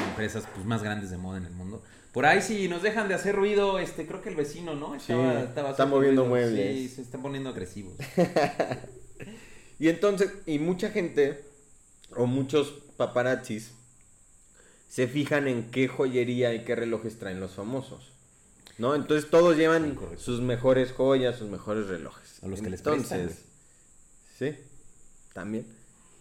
empresas 0.09 0.45
pues, 0.55 0.65
más 0.65 0.81
grandes 0.81 1.11
de 1.11 1.17
moda 1.17 1.37
en 1.37 1.45
el 1.45 1.53
mundo. 1.53 1.83
Por 2.13 2.25
ahí, 2.25 2.41
si 2.41 2.67
nos 2.67 2.81
dejan 2.81 3.07
de 3.07 3.13
hacer 3.13 3.35
ruido, 3.35 3.77
este, 3.79 4.07
creo 4.07 4.21
que 4.21 4.29
el 4.29 4.35
vecino, 4.35 4.73
¿no? 4.75 4.93
Sí, 4.99 5.13
estaba 5.13 5.43
está 5.45 5.69
haciendo 5.71 5.95
moviendo 5.95 6.21
ruido. 6.23 6.25
muebles. 6.25 6.77
Sí, 6.77 6.89
se 6.95 7.01
están 7.01 7.21
poniendo 7.21 7.49
agresivos. 7.49 7.93
Y 9.79 9.87
entonces, 9.87 10.33
y 10.45 10.59
mucha 10.59 10.89
gente, 10.89 11.45
o 12.15 12.25
muchos 12.25 12.73
paparazzis, 12.97 13.71
se 14.89 15.07
fijan 15.07 15.47
en 15.47 15.71
qué 15.71 15.87
joyería 15.87 16.53
y 16.53 16.65
qué 16.65 16.75
relojes 16.75 17.17
traen 17.17 17.39
los 17.39 17.51
famosos. 17.51 18.11
¿No? 18.77 18.93
Entonces 18.95 19.29
todos 19.29 19.55
llevan 19.55 19.95
Correcto. 19.95 20.21
sus 20.21 20.41
mejores 20.41 20.91
joyas, 20.91 21.37
sus 21.37 21.49
mejores 21.49 21.87
relojes. 21.87 22.43
A 22.43 22.47
los 22.47 22.61
que 22.61 22.69
les 22.69 22.81
entonces, 22.81 23.45
sí, 24.37 24.55
también. 25.33 25.65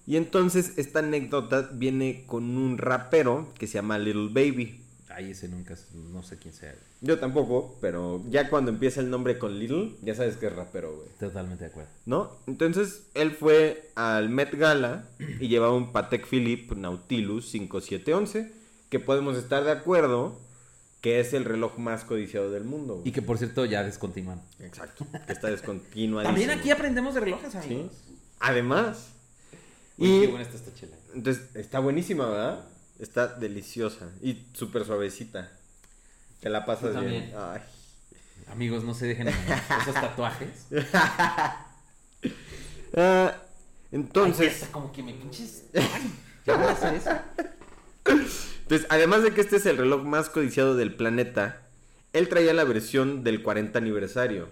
Y 0.06 0.16
entonces 0.16 0.72
esta 0.76 1.00
anécdota 1.00 1.68
viene 1.72 2.24
con 2.26 2.56
un 2.56 2.78
rapero 2.78 3.52
que 3.58 3.66
se 3.66 3.74
llama 3.74 3.98
Little 3.98 4.28
Baby. 4.30 4.84
Ay, 5.18 5.32
ese 5.32 5.48
nunca, 5.48 5.74
no 6.12 6.22
sé 6.22 6.36
quién 6.38 6.54
sea. 6.54 6.76
Yo 7.00 7.18
tampoco, 7.18 7.76
pero 7.80 8.22
ya 8.30 8.48
cuando 8.48 8.70
empieza 8.70 9.00
el 9.00 9.10
nombre 9.10 9.36
con 9.36 9.58
Little, 9.58 9.96
ya 10.00 10.14
sabes 10.14 10.36
que 10.36 10.46
es 10.46 10.54
rapero, 10.54 10.94
güey. 10.94 11.08
Totalmente 11.18 11.64
de 11.64 11.70
acuerdo. 11.70 11.90
¿no? 12.06 12.36
Entonces 12.46 13.02
él 13.14 13.32
fue 13.32 13.90
al 13.96 14.28
Met 14.30 14.54
Gala 14.54 15.08
y 15.40 15.48
llevaba 15.48 15.74
un 15.74 15.90
Patek 15.90 16.24
Philippe 16.24 16.76
Nautilus 16.76 17.48
5711, 17.50 18.52
que 18.90 19.00
podemos 19.00 19.36
estar 19.36 19.64
de 19.64 19.72
acuerdo 19.72 20.38
que 21.00 21.18
es 21.18 21.32
el 21.32 21.44
reloj 21.44 21.78
más 21.78 22.04
codiciado 22.04 22.52
del 22.52 22.62
mundo. 22.62 22.98
güey. 22.98 23.08
Y 23.08 23.10
que, 23.10 23.20
por 23.20 23.38
cierto, 23.38 23.64
ya 23.64 23.82
descontinuaron. 23.82 24.44
Exacto, 24.60 25.04
que 25.26 25.32
está 25.32 25.48
descontinuadísimo. 25.50 26.22
También 26.22 26.50
aquí 26.56 26.70
aprendemos 26.70 27.14
de 27.14 27.20
relojes, 27.20 27.56
amigos. 27.56 27.90
Además, 28.38 29.08
Uy, 29.96 30.08
y 30.10 30.20
qué 30.20 30.26
buena 30.28 30.44
está 30.44 30.56
esta 30.58 30.72
chela. 30.74 30.96
entonces 31.12 31.42
está 31.56 31.80
buenísima, 31.80 32.26
¿verdad? 32.28 32.64
Está 32.98 33.28
deliciosa 33.28 34.10
y 34.20 34.46
súper 34.54 34.84
suavecita. 34.84 35.50
Te 36.40 36.50
la 36.50 36.64
pasas 36.64 36.94
Yo 36.94 37.00
bien. 37.00 37.32
Ay. 37.36 37.60
Amigos, 38.50 38.84
no 38.84 38.94
se 38.94 39.06
dejen 39.06 39.28
esos 39.82 39.94
tatuajes. 39.94 40.66
Ah, 42.96 43.36
entonces... 43.92 44.66
como 44.72 44.90
que 44.90 45.02
me 45.02 45.12
pinches. 45.12 45.64
Ay, 45.74 46.10
ya 46.46 46.56
voy 46.56 46.66
a 46.66 46.70
hacer 46.70 46.94
eso. 46.94 47.10
Entonces, 48.62 48.86
además 48.88 49.22
de 49.22 49.32
que 49.32 49.42
este 49.42 49.56
es 49.56 49.66
el 49.66 49.76
reloj 49.76 50.04
más 50.04 50.30
codiciado 50.30 50.74
del 50.74 50.94
planeta, 50.94 51.68
él 52.14 52.28
traía 52.28 52.54
la 52.54 52.64
versión 52.64 53.24
del 53.24 53.42
40 53.42 53.78
aniversario, 53.78 54.48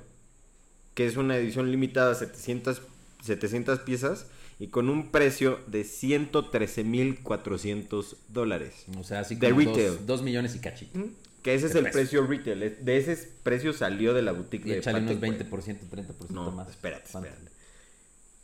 que 0.94 1.06
es 1.06 1.16
una 1.16 1.38
edición 1.38 1.70
limitada 1.70 2.12
a 2.12 2.14
700, 2.14 2.82
700 3.24 3.80
piezas 3.80 4.26
y 4.58 4.68
con 4.68 4.88
un 4.88 5.10
precio 5.10 5.60
de 5.66 5.82
113.400 5.84 8.16
dólares. 8.28 8.86
O 8.98 9.04
sea, 9.04 9.20
así 9.20 9.34
De 9.34 9.50
como 9.50 9.60
retail. 9.60 9.88
dos, 9.98 10.06
dos 10.06 10.22
millones 10.22 10.54
y 10.56 10.60
cachito. 10.60 10.98
Que 11.42 11.54
ese 11.54 11.66
es 11.66 11.72
De 11.74 11.80
el 11.80 11.84
pesos. 11.86 12.00
precio 12.00 12.26
retail. 12.26 12.76
De 12.84 12.96
ese 12.96 13.16
precio 13.42 13.72
salió 13.72 14.14
de 14.14 14.22
la 14.22 14.32
boutique 14.32 14.66
Y 14.66 14.70
de 14.72 14.78
échale 14.78 14.98
unos 15.00 15.14
Patek, 15.16 15.48
güey. 15.50 15.50
20%, 15.50 15.78
30% 15.90 16.30
No, 16.30 16.50
más. 16.52 16.70
espérate, 16.70 17.06
espérate. 17.06 17.50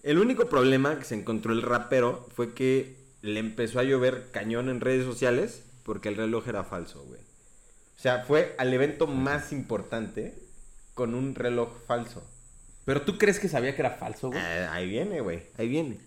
El 0.03 0.18
único 0.18 0.48
problema 0.48 0.98
que 0.98 1.05
se 1.05 1.14
encontró 1.14 1.53
el 1.53 1.62
rapero 1.62 2.29
fue 2.35 2.55
que 2.55 2.96
le 3.22 3.38
empezó 3.40 3.79
a 3.79 3.85
llover 3.85 4.29
cañón 4.33 4.68
en 4.68 4.81
redes 4.81 5.05
sociales 5.05 5.62
porque 5.85 6.09
el 6.09 6.16
reloj 6.16 6.48
era 6.48 6.64
falso, 6.64 7.05
güey. 7.05 7.20
O 7.20 8.01
sea, 8.03 8.25
fue 8.25 8.55
al 8.59 8.72
evento 8.75 9.07
más 9.07 9.53
importante 9.53 10.35
con 10.94 11.14
un 11.14 11.35
reloj 11.37 11.70
falso. 11.87 12.29
Pero 12.85 13.03
tú 13.03 13.16
crees 13.18 13.38
que 13.38 13.49
sabía 13.49 13.75
que 13.75 13.83
era 13.83 13.90
falso, 13.92 14.29
güey. 14.29 14.40
Ah, 14.40 14.73
ahí 14.75 14.88
viene, 14.88 15.21
güey, 15.21 15.42
ahí 15.59 15.68
viene. 15.68 15.99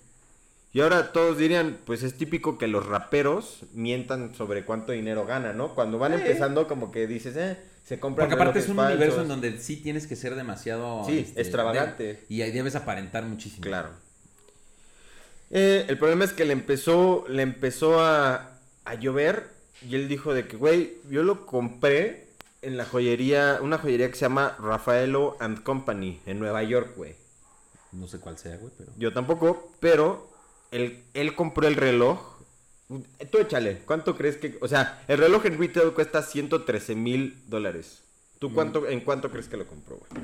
Y 0.74 0.82
ahora 0.82 1.14
todos 1.14 1.38
dirían, 1.38 1.78
pues 1.86 2.04
es 2.04 2.18
típico 2.18 2.58
que 2.58 2.68
los 2.68 2.86
raperos 2.86 3.62
mientan 3.74 4.36
sobre 4.36 4.66
cuánto 4.66 4.92
dinero 4.92 5.26
ganan, 5.26 5.56
¿no? 5.58 5.74
Cuando 5.74 5.98
van 5.98 6.14
Sí. 6.14 6.20
empezando 6.22 6.68
como 6.68 6.92
que 6.92 7.08
dices, 7.08 7.36
eh, 7.38 7.58
se 7.86 7.98
compran 8.00 8.28
Porque 8.28 8.42
aparte 8.42 8.60
es 8.60 8.68
un 8.68 8.80
universo 8.80 9.22
en 9.22 9.30
donde 9.30 9.58
sí 9.60 9.78
tienes 9.78 10.06
que 10.06 10.18
ser 10.18 10.36
demasiado... 10.36 11.06
Sí, 11.06 11.20
este, 11.20 11.40
extravagante. 11.42 12.04
de- 12.04 12.20
y 12.28 12.42
ahí 12.42 12.52
debes 12.52 12.76
aparentar 12.76 13.24
muchísimo. 13.24 13.62
Claro. 13.62 13.90
Eh, 15.52 15.86
el 15.88 15.98
problema 15.98 16.26
es 16.26 16.34
que 16.34 16.44
le 16.46 16.54
empezó, 16.54 17.24
le 17.30 17.44
empezó 17.44 18.00
a, 18.04 18.58
a 18.84 18.94
llover 18.96 19.48
y 19.88 19.96
él 19.96 20.08
dijo 20.08 20.34
de 20.34 20.48
que, 20.48 20.58
güey, 20.58 20.96
yo 21.10 21.24
lo 21.24 21.46
compré 21.46 22.25
en 22.66 22.78
la 22.78 22.86
joyería, 22.86 23.60
una 23.62 23.78
joyería 23.78 24.10
que 24.10 24.16
se 24.16 24.26
llama 24.26 24.56
Raffaello 24.60 25.38
and 25.40 25.64
Company 25.64 26.20
en 26.26 26.40
Nueva 26.40 26.64
York, 26.64 26.94
güey. 26.96 27.16
No 27.92 28.08
sé 28.08 28.20
cuál 28.20 28.38
sea, 28.38 28.58
güey, 28.58 28.72
pero... 28.78 28.92
Yo 28.98 29.14
tampoco, 29.14 29.72
pero 29.80 30.30
él, 30.72 31.04
él 31.14 31.36
compró 31.36 31.68
el 31.68 31.76
reloj. 31.76 32.20
Tú 33.32 33.38
échale, 33.38 33.82
¿cuánto 33.86 34.18
crees 34.18 34.38
que...? 34.38 34.58
O 34.62 34.68
sea, 34.68 35.04
el 35.08 35.20
reloj 35.20 35.46
en 35.46 35.60
retail 35.60 35.94
cuesta 35.94 36.22
113 36.22 36.96
mil 36.96 37.42
dólares. 37.48 38.04
¿Tú 38.40 38.54
cuánto, 38.54 38.88
en 38.88 39.00
cuánto 39.02 39.30
crees 39.30 39.48
que 39.48 39.58
lo 39.58 39.68
compró, 39.68 39.98
güey? 39.98 40.24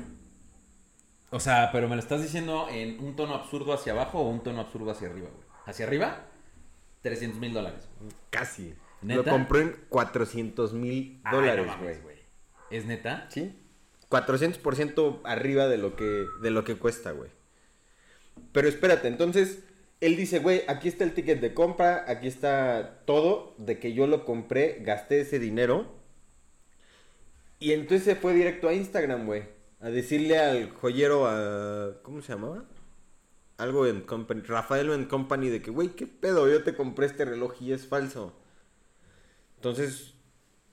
O 1.30 1.40
sea, 1.40 1.70
pero 1.72 1.88
me 1.88 1.94
lo 1.94 2.02
estás 2.02 2.20
diciendo 2.20 2.66
en 2.68 3.00
un 3.00 3.16
tono 3.16 3.34
absurdo 3.34 3.72
hacia 3.72 3.92
abajo 3.92 4.18
o 4.18 4.28
un 4.28 4.42
tono 4.42 4.60
absurdo 4.60 4.90
hacia 4.90 5.08
arriba, 5.08 5.28
güey. 5.32 5.46
¿Hacia 5.64 5.86
arriba? 5.86 6.26
300 7.02 7.40
mil 7.40 7.54
dólares. 7.54 7.88
Casi. 8.30 8.74
¿Neta? 9.00 9.22
Lo 9.22 9.24
compró 9.24 9.60
en 9.60 9.76
400 9.88 10.72
mil 10.74 11.20
no 11.24 11.36
dólares, 11.36 11.72
güey. 11.80 12.11
¿Es 12.72 12.86
neta? 12.86 13.28
Sí. 13.30 13.54
400% 14.08 15.20
arriba 15.24 15.68
de 15.68 15.78
lo 15.78 15.94
que 15.94 16.26
de 16.40 16.50
lo 16.50 16.64
que 16.64 16.76
cuesta, 16.76 17.12
güey. 17.12 17.30
Pero 18.52 18.68
espérate, 18.68 19.08
entonces 19.08 19.62
él 20.00 20.16
dice, 20.16 20.40
güey, 20.40 20.62
aquí 20.66 20.88
está 20.88 21.04
el 21.04 21.14
ticket 21.14 21.40
de 21.40 21.54
compra, 21.54 22.04
aquí 22.08 22.26
está 22.26 23.02
todo 23.06 23.54
de 23.58 23.78
que 23.78 23.94
yo 23.94 24.06
lo 24.06 24.24
compré, 24.24 24.80
gasté 24.80 25.20
ese 25.20 25.38
dinero. 25.38 25.94
Y 27.60 27.72
entonces 27.72 28.04
se 28.04 28.16
fue 28.16 28.34
directo 28.34 28.68
a 28.68 28.74
Instagram, 28.74 29.26
güey, 29.26 29.44
a 29.80 29.90
decirle 29.90 30.38
al 30.40 30.70
joyero 30.72 31.28
a... 31.28 32.02
¿Cómo 32.02 32.20
se 32.20 32.32
llamaba? 32.32 32.64
Algo 33.58 33.86
en 33.86 34.00
Company, 34.00 34.40
Rafael 34.40 34.90
en 34.90 35.04
Company, 35.04 35.48
de 35.48 35.62
que, 35.62 35.70
güey, 35.70 35.90
¿qué 35.90 36.08
pedo? 36.08 36.50
Yo 36.50 36.64
te 36.64 36.74
compré 36.74 37.06
este 37.06 37.24
reloj 37.24 37.54
y 37.60 37.70
es 37.70 37.86
falso. 37.86 38.34
Entonces, 39.54 40.11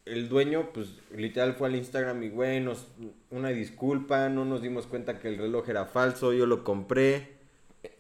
el 0.06 0.30
dueño, 0.30 0.70
pues, 0.74 0.90
literal 1.16 1.54
fue 1.54 1.68
al 1.68 1.76
Instagram 1.76 2.24
y, 2.24 2.30
güey, 2.30 2.60
nos, 2.62 2.88
una 3.30 3.50
disculpa, 3.50 4.30
no 4.30 4.46
nos 4.46 4.62
dimos 4.62 4.88
cuenta 4.88 5.20
que 5.20 5.28
el 5.28 5.38
reloj 5.38 5.70
era 5.70 5.86
falso, 5.86 6.34
yo 6.34 6.46
lo 6.46 6.64
compré 6.64 7.38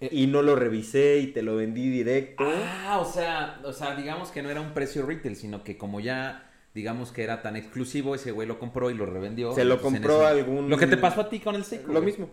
y 0.01 0.27
no 0.27 0.41
lo 0.41 0.55
revisé 0.55 1.19
y 1.19 1.27
te 1.27 1.41
lo 1.41 1.55
vendí 1.55 1.89
directo. 1.89 2.43
Ah, 2.45 2.99
o 2.99 3.05
sea, 3.05 3.61
o 3.63 3.73
sea, 3.73 3.95
digamos 3.95 4.31
que 4.31 4.41
no 4.41 4.49
era 4.49 4.61
un 4.61 4.73
precio 4.73 5.05
retail, 5.05 5.35
sino 5.35 5.63
que 5.63 5.77
como 5.77 5.99
ya, 5.99 6.51
digamos 6.73 7.11
que 7.11 7.23
era 7.23 7.41
tan 7.41 7.55
exclusivo, 7.55 8.15
ese 8.15 8.31
güey 8.31 8.47
lo 8.47 8.59
compró 8.59 8.89
y 8.89 8.95
lo 8.95 9.05
revendió. 9.05 9.53
Se 9.53 9.63
lo 9.65 9.81
compró 9.81 10.27
ese- 10.27 10.39
algún... 10.39 10.69
Lo 10.69 10.77
que 10.77 10.87
te 10.87 10.97
pasó 10.97 11.21
a 11.21 11.29
ti 11.29 11.39
con 11.39 11.55
el 11.55 11.63
seco. 11.63 11.87
Lo 11.93 12.01
güey. 12.01 12.05
mismo. 12.05 12.29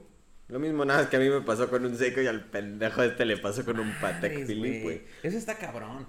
Lo 0.48 0.60
mismo, 0.60 0.84
nada, 0.84 1.02
es 1.02 1.08
que 1.08 1.16
a 1.16 1.20
mí 1.20 1.28
me 1.28 1.40
pasó 1.40 1.68
con 1.68 1.84
un 1.84 1.96
seco 1.96 2.20
y 2.22 2.26
al 2.28 2.44
pendejo 2.44 3.02
este 3.02 3.24
le 3.24 3.36
pasó 3.36 3.64
con 3.64 3.80
un 3.80 3.92
Patek 4.00 4.46
Philippe, 4.46 4.82
güey. 4.82 5.02
Eso 5.24 5.36
está 5.38 5.56
cabrón. 5.56 6.06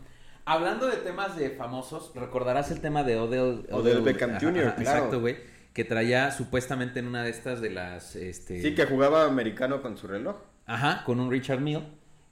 Hablando 0.48 0.88
de 0.88 0.98
temas 0.98 1.36
de 1.38 1.50
famosos, 1.52 2.12
recordarás 2.16 2.72
el 2.72 2.80
tema 2.80 3.04
de 3.04 3.18
Odell, 3.18 3.66
Odell 3.72 4.02
Beckham 4.02 4.40
Jr., 4.40 4.74
claro. 4.76 4.82
Exacto, 4.82 5.20
güey. 5.20 5.36
Que 5.74 5.84
traía 5.84 6.32
supuestamente 6.32 7.00
en 7.00 7.08
una 7.08 7.24
de 7.24 7.30
estas 7.30 7.62
de 7.62 7.70
las. 7.70 8.16
Este, 8.16 8.62
Sí, 8.62 8.74
que 8.74 8.86
jugaba 8.86 9.26
americano 9.26 9.82
con 9.82 9.98
su 9.98 10.08
reloj. 10.08 10.38
Ajá, 10.66 11.04
con 11.06 11.20
un 11.20 11.30
Richard 11.30 11.60
Mill. 11.60 11.82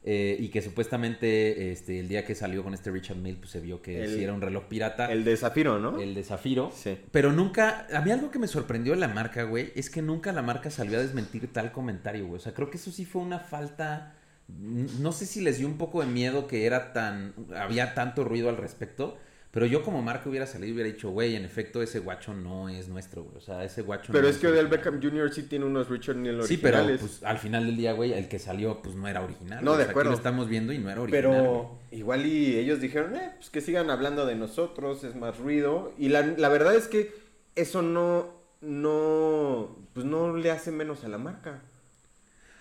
eh, 0.07 0.37
y 0.39 0.49
que 0.49 0.61
supuestamente 0.61 1.71
este, 1.71 1.99
el 1.99 2.07
día 2.07 2.23
que 2.23 2.35
salió 2.35 2.63
con 2.63 2.75
este 2.75 2.91
Richard 2.91 3.17
Mill, 3.17 3.37
pues 3.37 3.49
se 3.49 3.59
vio 3.59 3.81
que 3.81 4.03
El- 4.03 4.13
sí 4.15 4.23
era 4.23 4.33
un 4.33 4.41
reloj 4.41 4.65
pirata. 4.65 5.11
El 5.11 5.23
de 5.23 5.35
Zafiro, 5.35 5.79
¿no? 5.79 5.99
el 5.99 6.13
de 6.13 6.23
Zafiro. 6.23 6.71
Sí. 6.75 6.95
Pero 7.11 7.31
nunca, 7.31 7.87
a 7.91 8.01
mí 8.01 8.11
algo 8.11 8.29
que 8.29 8.37
me 8.37 8.47
sorprendió 8.47 8.93
de 8.93 8.99
la 8.99 9.07
marca, 9.07 9.41
güey, 9.43 9.71
es 9.75 9.89
que 9.89 10.03
nunca 10.03 10.31
la 10.31 10.43
marca 10.43 10.69
salió 10.69 10.99
a 10.99 11.01
desmentir 11.01 11.51
tal 11.51 11.71
comentario, 11.71 12.27
güey. 12.27 12.37
O 12.37 12.39
sea, 12.39 12.53
creo 12.53 12.69
que 12.69 12.77
eso 12.77 12.91
sí 12.91 13.03
fue 13.03 13.23
una 13.23 13.39
falta, 13.39 14.13
no 14.47 15.11
sé 15.11 15.25
si 15.25 15.41
les 15.41 15.57
dio 15.57 15.67
un 15.67 15.77
poco 15.77 16.01
de 16.01 16.07
miedo 16.07 16.47
que 16.47 16.65
era 16.65 16.93
tan, 16.93 17.33
había 17.55 17.93
tanto 17.93 18.23
ruido 18.23 18.49
al 18.49 18.57
respecto, 18.57 19.17
pero 19.51 19.65
yo 19.65 19.83
como 19.83 20.01
marca 20.01 20.29
hubiera 20.29 20.45
salido 20.45 20.69
y 20.69 20.73
hubiera 20.73 20.89
dicho, 20.89 21.09
güey, 21.11 21.35
en 21.37 21.45
efecto 21.45 21.81
ese 21.81 21.99
guacho 21.99 22.33
no 22.33 22.67
es 22.67 22.89
nuestro, 22.89 23.23
güey. 23.23 23.37
O 23.37 23.39
sea, 23.39 23.63
ese 23.63 23.83
guacho 23.83 24.11
Pero 24.11 24.23
no 24.25 24.29
es 24.29 24.37
que 24.37 24.47
Odell 24.47 24.65
original". 24.65 24.77
Beckham 24.99 25.01
Jr. 25.01 25.33
sí 25.33 25.43
tiene 25.43 25.63
unos 25.63 25.87
Richard 25.89 26.17
Mille 26.17 26.43
Sí, 26.43 26.57
pero 26.57 26.79
originales. 26.79 26.99
pues, 26.99 27.23
al 27.23 27.37
final 27.37 27.65
del 27.65 27.77
día, 27.77 27.93
güey, 27.93 28.11
el 28.11 28.27
que 28.27 28.37
salió, 28.37 28.81
pues 28.81 28.95
no 28.95 29.07
era 29.07 29.23
original. 29.23 29.63
No, 29.63 29.71
de 29.71 29.77
O 29.77 29.81
sea, 29.83 29.91
acuerdo. 29.91 30.09
Aquí 30.09 30.15
lo 30.15 30.17
estamos 30.17 30.49
viendo 30.49 30.73
y 30.73 30.77
no 30.77 30.89
era 30.91 30.99
original. 31.01 31.27
güey. 31.29 31.39
Pero 31.41 31.79
igual 31.91 32.25
y 32.25 32.57
ellos 32.57 32.81
dijeron, 32.81 33.15
eh, 33.15 33.31
pues 33.37 33.49
que 33.49 33.61
sigan 33.61 33.89
hablando 33.89 34.25
de 34.25 34.35
nosotros, 34.35 35.05
es 35.05 35.15
más 35.15 35.37
ruido. 35.39 35.93
Y 35.97 36.09
la, 36.09 36.21
la 36.21 36.49
verdad 36.49 36.75
es 36.75 36.89
que 36.89 37.13
eso 37.55 37.81
no, 37.81 38.27
no, 38.59 39.75
pues 39.93 40.05
no 40.05 40.35
le 40.35 40.51
hace 40.51 40.71
menos 40.71 41.03
a 41.05 41.07
la 41.07 41.17
marca. 41.17 41.61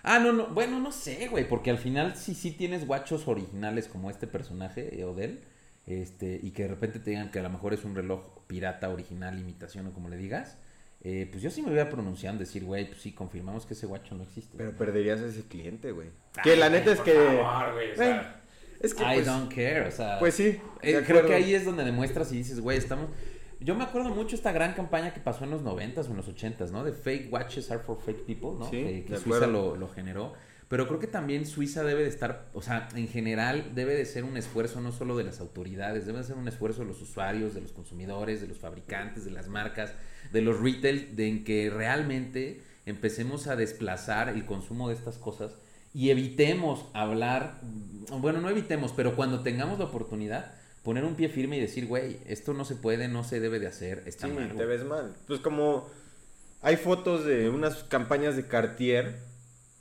Ah, 0.07 0.19
no, 0.19 0.31
no, 0.31 0.45
bueno, 0.47 0.79
no 0.79 0.91
sé, 0.91 1.27
güey, 1.29 1.47
porque 1.47 1.71
al 1.71 1.79
final 1.79 2.15
sí, 2.15 2.35
sí 2.35 2.51
tienes 2.51 2.85
guachos 2.85 3.27
originales 3.27 3.87
como 3.87 4.11
este 4.11 4.27
personaje, 4.27 4.99
eh, 4.99 5.03
Odell, 5.03 5.39
este, 5.87 6.39
y 6.43 6.51
que 6.51 6.63
de 6.63 6.69
repente 6.69 6.99
te 6.99 7.09
digan 7.09 7.31
que 7.31 7.39
a 7.39 7.41
lo 7.41 7.49
mejor 7.49 7.73
es 7.73 7.83
un 7.83 7.95
reloj 7.95 8.21
pirata, 8.45 8.89
original, 8.89 9.39
imitación 9.39 9.87
o 9.87 9.93
como 9.93 10.07
le 10.09 10.17
digas, 10.17 10.59
eh, 11.01 11.27
pues 11.31 11.41
yo 11.41 11.49
sí 11.49 11.63
me 11.63 11.71
voy 11.71 11.79
a 11.79 11.89
pronunciar 11.89 12.33
en 12.33 12.39
decir, 12.39 12.63
güey, 12.63 12.87
pues 12.87 13.01
sí, 13.01 13.13
confirmamos 13.13 13.65
que 13.65 13.73
ese 13.73 13.87
guacho 13.87 14.13
no 14.13 14.21
existe. 14.21 14.55
Pero 14.55 14.77
perderías 14.77 15.21
a 15.21 15.25
ese 15.25 15.41
cliente, 15.47 15.91
güey. 15.91 16.09
Ay, 16.35 16.43
Que 16.43 16.55
la 16.55 16.69
neta 16.69 16.91
es 16.91 16.99
que... 16.99 17.13
favor, 17.13 17.73
güey, 17.73 17.91
o 17.91 17.95
sea, 17.95 18.43
es 18.79 18.93
que 18.93 19.03
I 19.03 19.15
pues, 19.15 19.25
don't 19.25 19.49
care, 19.51 19.87
o 19.87 19.91
sea... 19.91 20.19
pues 20.19 20.35
sí. 20.35 20.59
eh, 20.83 21.03
creo 21.03 21.25
que 21.25 21.33
ahí 21.33 21.55
es 21.55 21.65
donde 21.65 21.83
demuestras 21.83 22.31
y 22.31 22.37
dices, 22.37 22.59
güey, 22.59 22.77
estamos... 22.77 23.09
Yo 23.59 23.75
me 23.75 23.83
acuerdo 23.83 24.09
mucho 24.09 24.35
esta 24.35 24.51
gran 24.51 24.73
campaña 24.73 25.13
que 25.13 25.19
pasó 25.19 25.43
en 25.43 25.51
los 25.51 25.63
90s 25.63 26.07
o 26.07 26.11
en 26.11 26.17
los 26.17 26.27
80s, 26.27 26.71
¿no? 26.71 26.83
De 26.83 26.91
fake 26.91 27.31
watches 27.31 27.71
are 27.71 27.79
for 27.79 27.97
fake 27.99 28.25
people, 28.25 28.51
¿no? 28.57 28.69
Sí, 28.69 29.03
que 29.07 29.17
Suiza 29.17 29.47
lo 29.47 29.89
generó. 29.89 30.33
Pero 30.67 30.87
creo 30.87 30.99
que 30.99 31.07
también 31.07 31.45
Suiza 31.45 31.83
debe 31.83 32.01
de 32.01 32.09
estar, 32.09 32.47
o 32.53 32.61
sea, 32.61 32.89
en 32.95 33.07
general 33.07 33.75
debe 33.75 33.93
de 33.93 34.03
ser 34.05 34.23
un 34.23 34.35
esfuerzo 34.35 34.81
no 34.81 34.91
solo 34.91 35.15
de 35.15 35.23
las 35.23 35.39
autoridades, 35.39 36.07
debe 36.07 36.17
de 36.17 36.23
ser 36.23 36.37
un 36.37 36.47
esfuerzo 36.47 36.81
de 36.81 36.87
los 36.87 37.01
usuarios, 37.01 37.53
de 37.53 37.61
los 37.61 37.71
consumidores, 37.71 38.41
de 38.41 38.47
los 38.47 38.57
fabricantes, 38.57 39.25
de 39.25 39.31
las 39.31 39.47
marcas, 39.47 39.93
de 40.33 40.41
los 40.41 40.59
retail, 40.59 41.15
de 41.15 41.27
en 41.27 41.43
que 41.43 41.69
realmente 41.69 42.61
empecemos 42.87 43.45
a 43.45 43.55
desplazar 43.55 44.29
el 44.29 44.45
consumo 44.45 44.89
de 44.89 44.95
estas 44.95 45.19
cosas 45.19 45.55
y 45.93 46.09
evitemos 46.09 46.87
hablar, 46.93 47.61
bueno, 48.19 48.41
no 48.41 48.49
evitemos, 48.49 48.91
pero 48.91 49.15
cuando 49.15 49.41
tengamos 49.41 49.77
la 49.77 49.85
oportunidad, 49.85 50.51
poner 50.85 51.03
un 51.03 51.15
pie 51.15 51.27
firme 51.27 51.57
y 51.57 51.59
decir, 51.61 51.87
güey, 51.87 52.19
esto 52.27 52.53
no 52.53 52.63
se 52.63 52.75
puede, 52.75 53.09
no 53.09 53.25
se 53.25 53.41
debe 53.41 53.59
de 53.59 53.67
hacer, 53.67 54.03
está 54.05 54.27
Sí, 54.27 54.33
mal. 54.33 54.47
te 54.47 54.53
güey". 54.53 54.67
ves 54.67 54.85
mal. 54.85 55.13
Pues 55.27 55.41
como 55.41 55.89
hay 56.61 56.77
fotos 56.77 57.25
de 57.25 57.49
unas 57.49 57.83
campañas 57.83 58.37
de 58.37 58.47
Cartier 58.47 59.19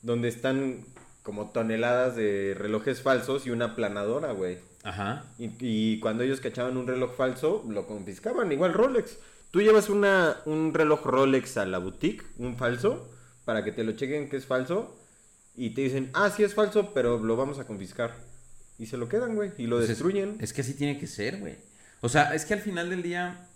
donde 0.02 0.26
están 0.28 0.84
como 1.22 1.50
toneladas 1.52 2.16
de 2.16 2.54
relojes 2.58 3.00
falsos 3.02 3.46
y 3.46 3.50
una 3.50 3.76
planadora, 3.76 4.32
güey. 4.32 4.58
Ajá. 4.82 5.24
Y, 5.38 5.50
y 5.60 6.00
cuando 6.00 6.24
ellos 6.24 6.40
cachaban 6.40 6.76
un 6.76 6.86
reloj 6.86 7.14
falso, 7.16 7.64
lo 7.68 7.86
confiscaban. 7.86 8.50
Igual 8.52 8.74
Rolex. 8.74 9.16
Tú 9.50 9.62
llevas 9.62 9.88
una, 9.88 10.38
un 10.46 10.74
reloj 10.74 11.06
Rolex 11.06 11.56
a 11.58 11.64
la 11.64 11.78
boutique, 11.78 12.24
un 12.38 12.56
falso, 12.58 13.08
para 13.44 13.62
que 13.64 13.72
te 13.72 13.84
lo 13.84 13.92
chequen 13.92 14.28
que 14.28 14.36
es 14.36 14.44
falso. 14.46 14.98
Y 15.56 15.70
te 15.70 15.82
dicen, 15.82 16.10
ah, 16.12 16.28
sí 16.28 16.42
es 16.42 16.54
falso, 16.54 16.92
pero 16.92 17.18
lo 17.22 17.36
vamos 17.36 17.58
a 17.60 17.66
confiscar. 17.66 18.12
Y 18.84 18.86
se 18.86 18.98
lo 18.98 19.08
quedan, 19.08 19.34
güey. 19.34 19.50
Y 19.56 19.66
lo 19.66 19.76
Pues 19.76 19.84
es- 19.84 19.88
destruyen. 19.96 20.36
Es, 20.40 20.52
que 20.52 20.60
así 20.60 20.74
tiene 20.74 20.98
que 20.98 21.06
ser, 21.06 21.38
güey. 21.40 21.56
O 22.02 22.10
sea, 22.10 22.34
es 22.34 22.44
que 22.44 22.52
al 22.52 22.60
final 22.60 22.90
del 22.90 23.02
día 23.02 23.48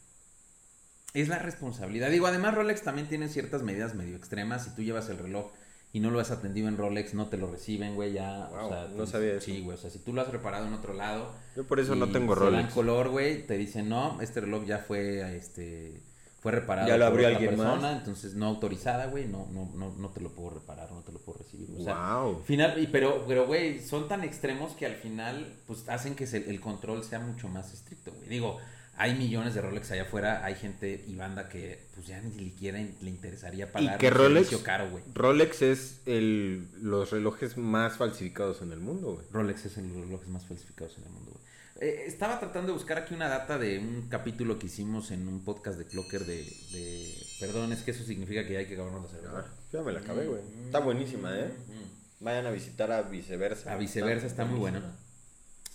es 1.12 1.28
la 1.28 1.38
responsabilidad. 1.38 2.08
Digo, 2.10 2.26
además 2.26 2.54
Rolex 2.54 2.80
también 2.80 3.08
tiene 3.08 3.28
ciertas 3.28 3.62
medidas 3.62 3.94
medio 3.94 4.16
extremas. 4.16 4.64
Si 4.64 4.70
tú 4.74 4.82
llevas 4.82 5.10
el 5.10 5.18
reloj 5.18 5.52
y 5.92 6.00
no 6.00 6.10
lo 6.10 6.18
has 6.20 6.30
atendido 6.30 6.68
en 6.68 6.78
Rolex, 6.78 7.12
no 7.12 7.26
te 7.26 7.36
lo 7.36 7.50
reciben, 7.50 7.94
güey, 7.94 8.14
ya. 8.14 8.48
Wow, 8.48 8.66
o 8.66 8.68
sea, 8.70 8.88
no 8.88 9.06
sabía 9.06 9.32
eso. 9.34 9.44
Sí, 9.44 9.60
güey, 9.60 9.76
o 9.76 9.80
sea, 9.80 9.90
si 9.90 9.98
tú 9.98 10.14
lo 10.14 10.22
has 10.22 10.28
reparado 10.28 10.66
en 10.66 10.72
otro 10.72 10.94
lado. 10.94 11.34
Yo 11.56 11.66
por 11.66 11.78
eso 11.78 11.94
no 11.94 12.10
tengo 12.10 12.34
dan 12.34 12.44
Rolex. 12.44 12.72
color, 12.72 13.10
güey, 13.10 13.46
te 13.46 13.58
dicen, 13.58 13.90
no, 13.90 14.18
este 14.22 14.40
reloj 14.40 14.64
ya 14.64 14.78
fue, 14.78 15.36
este... 15.36 16.00
Fue 16.40 16.52
reparado 16.52 16.86
Ya 16.86 16.96
lo 16.96 17.06
por 17.06 17.12
abrió 17.14 17.26
otra 17.28 17.36
alguien 17.38 17.56
persona, 17.56 17.80
más. 17.82 17.98
entonces 17.98 18.34
no 18.34 18.46
autorizada, 18.46 19.06
güey, 19.06 19.26
no, 19.26 19.48
no, 19.52 19.70
no, 19.74 19.92
no 19.96 20.08
te 20.10 20.20
lo 20.20 20.30
puedo 20.30 20.50
reparar, 20.50 20.90
no 20.92 21.00
te 21.02 21.10
lo 21.12 21.18
puedo 21.18 21.38
recibir. 21.38 21.68
O 21.76 21.82
sea, 21.82 22.16
wow. 22.20 22.42
Final, 22.44 22.80
y 22.80 22.86
pero, 22.86 23.24
pero, 23.26 23.46
güey, 23.46 23.80
son 23.80 24.06
tan 24.08 24.22
extremos 24.22 24.72
que 24.74 24.86
al 24.86 24.94
final, 24.94 25.52
pues, 25.66 25.88
hacen 25.88 26.14
que 26.14 26.26
se- 26.28 26.48
el 26.48 26.60
control 26.60 27.02
sea 27.02 27.18
mucho 27.18 27.48
más 27.48 27.74
estricto, 27.74 28.12
güey. 28.12 28.28
Digo, 28.28 28.58
hay 28.96 29.14
millones 29.16 29.54
de 29.54 29.60
Rolex 29.62 29.90
allá 29.90 30.02
afuera, 30.02 30.44
hay 30.44 30.54
gente 30.54 31.04
y 31.08 31.14
banda 31.16 31.48
que, 31.48 31.86
pues, 31.94 32.06
ya 32.06 32.20
ni 32.20 32.32
siquiera 32.32 32.78
le 32.78 33.10
interesaría 33.10 33.70
pagar 33.72 33.98
que 33.98 34.06
un 34.08 34.14
Rolex- 34.14 34.62
caro, 34.62 34.90
güey. 34.90 35.02
Rolex 35.14 35.62
es 35.62 36.00
el, 36.06 36.68
los 36.82 37.10
relojes 37.10 37.56
más 37.56 37.96
falsificados 37.96 38.62
en 38.62 38.70
el 38.72 38.78
mundo, 38.80 39.14
güey. 39.14 39.26
Rolex 39.32 39.66
es 39.66 39.76
el 39.78 39.92
reloj 39.92 40.24
más 40.28 40.46
falsificados 40.46 40.98
en 40.98 41.04
el 41.04 41.10
mundo, 41.10 41.32
güey. 41.32 41.47
Eh, 41.80 42.04
estaba 42.06 42.40
tratando 42.40 42.68
de 42.68 42.72
buscar 42.72 42.98
aquí 42.98 43.14
una 43.14 43.28
data 43.28 43.56
de 43.56 43.78
un 43.78 44.08
capítulo 44.08 44.58
que 44.58 44.66
hicimos 44.66 45.12
en 45.12 45.28
un 45.28 45.44
podcast 45.44 45.78
de 45.78 45.84
Clocker 45.86 46.24
de, 46.24 46.42
de... 46.72 47.14
Perdón, 47.38 47.72
es 47.72 47.82
que 47.82 47.92
eso 47.92 48.02
significa 48.04 48.44
que 48.44 48.54
ya 48.54 48.58
hay 48.60 48.66
que 48.66 48.74
acabarnos 48.74 49.04
la 49.04 49.08
cerveza. 49.08 49.38
Ah, 49.38 49.46
ya 49.72 49.82
me 49.82 49.92
la 49.92 50.00
acabé, 50.00 50.26
güey. 50.26 50.40
Está 50.66 50.80
buenísima, 50.80 51.38
¿eh? 51.38 51.46
Mm. 51.68 52.24
Vayan 52.24 52.46
a 52.46 52.50
visitar 52.50 52.90
a 52.90 53.02
Viceversa. 53.02 53.72
A 53.72 53.76
viceversa 53.76 54.26
está 54.26 54.44
muy 54.44 54.58
bueno. 54.58 54.80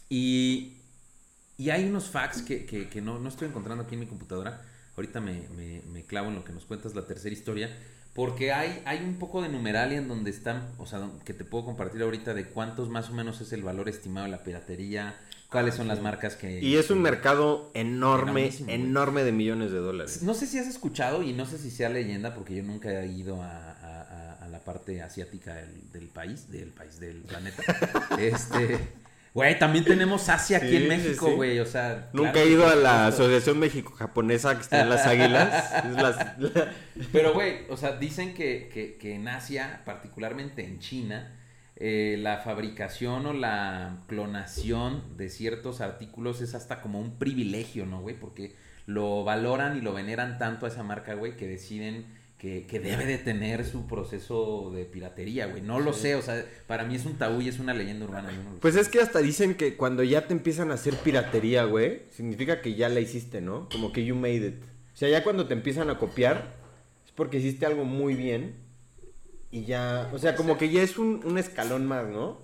Y, 0.10 0.74
y 1.58 1.70
hay 1.70 1.86
unos 1.86 2.10
facts 2.10 2.42
que, 2.42 2.66
que- 2.66 2.90
que 2.90 3.02
no, 3.02 3.20
no 3.20 3.30
estoy 3.30 3.48
encontrando 3.48 3.84
aquí 3.86 3.94
en 3.96 4.02
mi 4.02 4.08
computadora. 4.08 4.62
Ahorita 4.98 5.22
me, 5.22 5.48
me- 5.56 5.82
me 5.92 6.04
clavo 6.04 6.28
en 6.30 6.36
lo 6.36 6.44
que 6.44 6.52
nos 6.52 6.66
cuentas 6.66 6.96
la 6.96 7.06
tercera 7.06 7.34
historia. 7.34 7.70
Porque 8.14 8.52
hay, 8.52 8.82
hay 8.86 9.00
un 9.04 9.16
poco 9.18 9.42
de 9.42 9.48
numeralia 9.50 9.98
en 9.98 10.08
donde 10.08 10.30
están, 10.32 10.70
o 10.78 10.86
sea, 10.86 11.10
que 11.26 11.34
te 11.34 11.46
puedo 11.46 11.66
compartir 11.66 12.02
ahorita 12.04 12.34
de 12.34 12.46
cuántos 12.46 12.90
más 12.90 13.10
o 13.10 13.14
menos 13.14 13.42
es 13.42 13.54
el 13.54 13.64
valor 13.64 13.88
estimado 13.90 14.26
de 14.26 14.32
la 14.32 14.44
piratería, 14.44 15.16
cuáles 15.54 15.76
son 15.76 15.88
las 15.88 16.02
marcas 16.02 16.36
que... 16.36 16.60
Y 16.60 16.76
es 16.76 16.90
un 16.90 16.98
que- 16.98 17.04
mercado 17.04 17.72
enorme, 17.74 18.52
enorme 18.68 19.24
de 19.24 19.32
millones 19.32 19.72
de 19.72 19.78
dólares. 19.78 20.22
No 20.24 20.34
sé 20.34 20.46
si 20.48 20.60
has 20.60 20.68
escuchado 20.68 21.24
y 21.24 21.32
no 21.32 21.46
sé 21.46 21.58
si 21.58 21.72
sea 21.72 21.88
leyenda 21.88 22.34
porque 22.36 22.56
yo 22.56 22.64
nunca 22.64 22.90
he 22.92 23.08
ido 23.08 23.42
a, 23.42 23.72
a- 23.72 24.48
la 24.50 24.60
parte 24.60 25.02
asiática 25.02 25.56
del, 25.56 25.92
del 25.92 26.08
país, 26.10 26.50
del 26.52 26.70
país, 26.70 27.00
del 27.00 27.22
planeta. 27.24 27.64
este, 28.20 28.78
güey, 29.34 29.58
también 29.58 29.84
tenemos 29.84 30.30
Asia 30.30 30.58
aquí 30.58 30.70
Sí, 30.70 30.76
en 30.78 30.88
México, 30.88 31.28
sí. 31.28 31.34
güey, 31.36 31.60
o 31.60 31.66
sea. 31.66 32.10
Nunca 32.14 32.34
claro 32.34 32.48
he 32.48 32.52
ido 32.52 32.68
a 32.68 32.76
la. 32.76 33.08
Asociación 33.08 33.58
México-Japonesa 33.60 34.56
que 34.56 34.62
está 34.62 34.82
en 34.82 34.90
las 34.90 35.08
Águilas. 35.08 35.74
Es 35.86 35.96
las- 35.96 36.40
la- 36.40 36.72
Pero, 37.12 37.34
güey, 37.34 37.66
o 37.70 37.76
sea, 37.78 37.98
dicen 37.98 38.34
que, 38.36 38.70
que, 38.72 38.96
que 38.98 39.16
en 39.16 39.28
Asia, 39.28 39.82
particularmente 39.86 40.64
en 40.64 40.78
China, 40.80 41.36
eh, 41.86 42.16
la 42.18 42.38
fabricación 42.38 43.26
o 43.26 43.34
la 43.34 43.98
clonación 44.08 45.04
de 45.18 45.28
ciertos 45.28 45.82
artículos 45.82 46.40
es 46.40 46.56
hasta 46.56 46.82
como 46.82 47.02
un 47.02 47.20
privilegio, 47.20 47.86
¿no, 47.86 48.00
güey? 48.02 48.16
Porque 48.18 48.56
lo 48.86 49.26
valoran 49.26 49.78
y 49.78 49.82
lo 49.82 49.92
veneran 49.94 50.38
tanto 50.38 50.66
a 50.66 50.70
esa 50.70 50.82
marca, 50.84 51.14
güey, 51.16 51.36
que 51.36 51.46
deciden 51.46 52.06
que, 52.38 52.66
que 52.68 52.80
debe 52.80 53.06
de 53.06 53.18
tener 53.18 53.66
su 53.66 53.86
proceso 53.86 54.72
de 54.74 54.86
piratería, 54.86 55.48
güey. 55.48 55.62
No 55.62 55.80
lo 55.82 55.92
Sí. 55.94 56.02
sé, 56.04 56.16
o 56.16 56.22
sea, 56.22 56.46
para 56.68 56.86
mí 56.86 56.96
es 56.96 57.06
un 57.06 57.16
tabú 57.18 57.42
y 57.42 57.50
es 57.50 57.60
una 57.60 57.74
leyenda 57.74 58.06
urbana. 58.06 58.32
yo 58.32 58.44
no 58.44 58.52
lo 58.52 58.60
Pues 58.60 58.76
sé. 58.76 58.80
es 58.82 58.88
que 58.90 59.02
hasta 59.02 59.20
dicen 59.20 59.56
que 59.56 59.76
cuando 59.76 60.04
ya 60.04 60.26
te 60.28 60.34
empiezan 60.34 60.72
a 60.72 60.76
hacer 60.76 60.94
piratería, 60.96 61.66
güey, 61.66 62.04
significa 62.12 62.62
que 62.62 62.76
ya 62.76 62.88
la 62.90 63.02
hiciste, 63.02 63.42
¿no? 63.42 63.68
Como 63.70 63.92
que 63.92 64.06
you 64.06 64.16
made 64.16 64.48
it. 64.48 64.64
O 64.94 64.96
sea, 64.98 65.10
ya 65.10 65.24
cuando 65.24 65.48
te 65.48 65.54
empiezan 65.54 65.90
a 65.90 65.98
copiar, 65.98 66.54
es 67.06 67.12
porque 67.14 67.40
hiciste 67.40 67.66
algo 67.66 67.84
muy 67.86 68.14
bien 68.16 68.56
y 69.54 69.66
ya, 69.66 70.10
o 70.12 70.18
sea, 70.18 70.36
como 70.36 70.58
que 70.58 70.70
ya 70.70 70.82
es 70.82 70.98
un, 70.98 71.22
un 71.26 71.38
escalón 71.38 71.86
más, 71.86 72.08
¿no? 72.08 72.42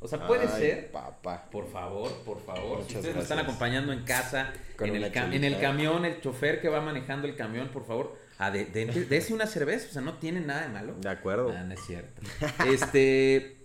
O 0.00 0.08
sea, 0.08 0.26
puede 0.26 0.46
Ay, 0.48 0.60
ser. 0.60 0.90
Papá. 0.90 1.48
Por 1.50 1.70
favor, 1.70 2.10
por 2.24 2.40
favor. 2.44 2.78
Muchas 2.78 2.88
si 2.90 2.96
ustedes 2.96 3.16
me 3.16 3.22
están 3.22 3.38
acompañando 3.38 3.92
en 3.92 4.02
casa, 4.04 4.52
en 4.78 4.96
el, 4.96 5.44
en 5.44 5.60
camión, 5.60 6.04
el 6.04 6.20
chofer 6.20 6.60
que 6.60 6.68
va 6.68 6.80
manejando 6.80 7.28
el 7.28 7.36
camión, 7.36 7.68
por 7.68 7.84
favor, 7.86 8.16
a 8.38 8.50
de, 8.50 8.64
de- 8.64 8.86
de- 8.86 9.04
dese 9.04 9.34
una 9.34 9.46
cerveza. 9.46 9.88
O 9.88 9.92
sea, 9.92 10.00
no 10.02 10.14
tiene 10.14 10.40
nada 10.40 10.62
de 10.62 10.68
malo. 10.70 10.94
De 11.00 11.08
acuerdo. 11.10 11.52
Ah, 11.54 11.64
no 11.64 11.74
es 11.74 11.80
cierto. 11.86 12.22
Este, 12.66 13.58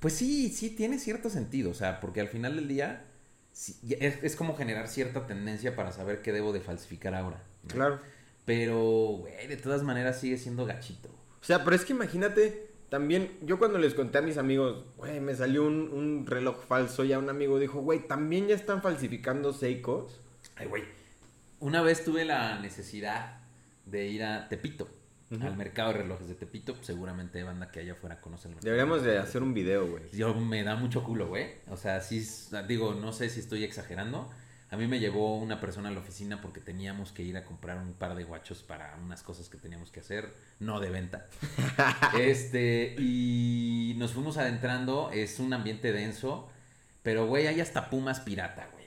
pues 0.00 0.14
sí, 0.14 0.50
sí 0.50 0.70
tiene 0.70 0.98
cierto 0.98 1.30
sentido, 1.30 1.70
o 1.70 1.74
sea, 1.74 1.98
porque 2.00 2.20
al 2.20 2.28
final 2.28 2.56
del 2.56 2.68
día 2.68 3.04
sí, 3.52 3.76
es, 4.00 4.22
es 4.22 4.36
como 4.36 4.54
generar 4.56 4.86
cierta 4.86 5.26
tendencia 5.26 5.74
para 5.76 5.92
saber 5.92 6.20
qué 6.22 6.32
debo 6.32 6.52
de 6.52 6.60
falsificar 6.60 7.14
ahora. 7.14 7.42
¿no? 7.64 7.68
Claro. 7.74 8.00
Pero, 8.44 8.78
güey, 9.20 9.46
de 9.46 9.56
todas 9.56 9.82
maneras 9.82 10.20
sigue 10.20 10.36
siendo 10.36 10.66
gachito. 10.66 11.08
O 11.40 11.44
sea, 11.44 11.64
pero 11.64 11.74
es 11.76 11.84
que 11.84 11.92
imagínate, 11.92 12.70
también, 12.88 13.38
yo 13.42 13.58
cuando 13.58 13.78
les 13.78 13.94
conté 13.94 14.18
a 14.18 14.22
mis 14.22 14.36
amigos, 14.36 14.84
güey, 14.96 15.20
me 15.20 15.34
salió 15.34 15.64
un, 15.64 15.90
un 15.92 16.26
reloj 16.26 16.64
falso, 16.66 17.04
ya 17.04 17.18
un 17.18 17.30
amigo 17.30 17.58
dijo, 17.58 17.80
güey, 17.80 18.06
también 18.06 18.48
ya 18.48 18.54
están 18.54 18.82
falsificando 18.82 19.52
Seikos. 19.52 20.20
Ay, 20.56 20.66
güey. 20.66 20.84
Una 21.60 21.82
vez 21.82 22.04
tuve 22.04 22.24
la 22.24 22.58
necesidad 22.58 23.40
de 23.86 24.08
ir 24.08 24.24
a 24.24 24.48
Tepito, 24.48 24.88
al 25.40 25.56
mercado 25.56 25.92
de 25.92 25.98
relojes 25.98 26.28
de 26.28 26.34
Tepito. 26.34 26.74
Seguramente 26.80 27.42
banda 27.42 27.70
que 27.70 27.80
allá 27.80 27.92
afuera 27.92 28.20
conoce 28.20 28.48
el 28.48 28.54
mercado. 28.54 28.72
Deberíamos 28.72 29.02
de 29.02 29.18
hacer 29.18 29.42
un 29.42 29.54
video, 29.54 29.86
güey. 29.86 30.02
Yo 30.12 30.34
me 30.34 30.62
da 30.62 30.76
mucho 30.76 31.04
culo, 31.04 31.28
güey. 31.28 31.56
O 31.68 31.76
sea, 31.76 32.00
sí, 32.00 32.26
digo, 32.66 32.94
no 32.94 33.12
sé 33.12 33.28
si 33.28 33.40
estoy 33.40 33.64
exagerando. 33.64 34.30
A 34.72 34.76
mí 34.76 34.86
me 34.86 35.00
llevó 35.00 35.36
una 35.36 35.60
persona 35.60 35.88
a 35.88 35.92
la 35.92 35.98
oficina 35.98 36.40
porque 36.40 36.60
teníamos 36.60 37.10
que 37.10 37.22
ir 37.24 37.36
a 37.36 37.44
comprar 37.44 37.78
un 37.78 37.92
par 37.92 38.14
de 38.14 38.22
guachos 38.24 38.62
para 38.62 38.96
unas 39.04 39.22
cosas 39.24 39.48
que 39.48 39.58
teníamos 39.58 39.90
que 39.90 39.98
hacer, 40.00 40.32
no 40.60 40.78
de 40.78 40.90
venta. 40.90 41.26
este, 42.18 42.94
y 42.98 43.94
nos 43.98 44.12
fuimos 44.12 44.36
adentrando, 44.36 45.10
es 45.12 45.40
un 45.40 45.52
ambiente 45.52 45.92
denso, 45.92 46.48
pero 47.02 47.26
güey, 47.26 47.46
hay 47.48 47.60
hasta 47.60 47.90
pumas 47.90 48.20
pirata, 48.20 48.68
güey. 48.72 48.80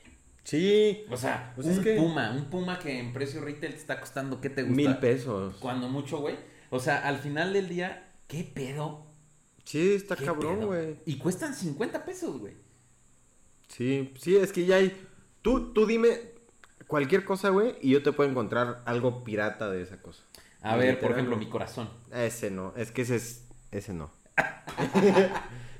Sí, 0.45 1.05
O 1.09 1.17
sea, 1.17 1.51
Pues 1.55 1.67
un 1.67 1.73
es 1.73 1.79
que- 1.79 1.95
puma, 1.95 2.31
un 2.31 2.45
puma 2.45 2.79
que 2.79 2.99
en 2.99 3.11
precio 3.13 3.41
retail 3.41 3.73
te 3.73 3.79
está 3.79 3.99
costando, 3.99 4.39
¿qué 4.41 4.49
te 4.49 4.63
gusta? 4.63 4.75
mil 4.75 4.97
pesos. 4.97 5.55
Cuando 5.59 5.87
mucho, 5.89 6.19
güey. 6.19 6.35
O 6.69 6.79
sea, 6.79 6.99
al 7.07 7.17
final 7.19 7.53
del 7.53 7.69
día, 7.69 8.09
¿qué 8.27 8.43
pedo? 8.43 9.05
Sí, 9.63 9.93
está 9.95 10.15
¿Qué 10.15 10.25
cabrón, 10.25 10.65
güey. 10.65 10.97
Y 11.05 11.17
cuestan 11.17 11.53
50 11.53 12.03
pesos, 12.03 12.39
güey. 12.39 12.53
Sí, 13.69 14.13
sí, 14.19 14.35
es 14.35 14.51
que 14.51 14.65
ya 14.65 14.75
hay... 14.77 14.95
Tú, 15.43 15.71
tú 15.73 15.85
dime 15.85 16.19
cualquier 16.87 17.23
cosa, 17.25 17.49
güey, 17.49 17.75
y 17.81 17.91
yo 17.91 18.01
te 18.01 18.11
puedo 18.11 18.27
encontrar 18.29 18.81
algo 18.85 19.23
pirata 19.23 19.69
de 19.69 19.83
esa 19.83 20.01
cosa. 20.01 20.23
A 20.61 20.75
ver, 20.77 20.99
por 20.99 21.11
ejemplo, 21.11 21.35
mi 21.37 21.47
corazón. 21.49 21.89
Ese 22.11 22.49
no, 22.49 22.73
es 22.75 22.91
que 22.91 23.03
ese 23.03 23.17
es... 23.17 23.45
Ese 23.71 23.93
no. 23.93 24.11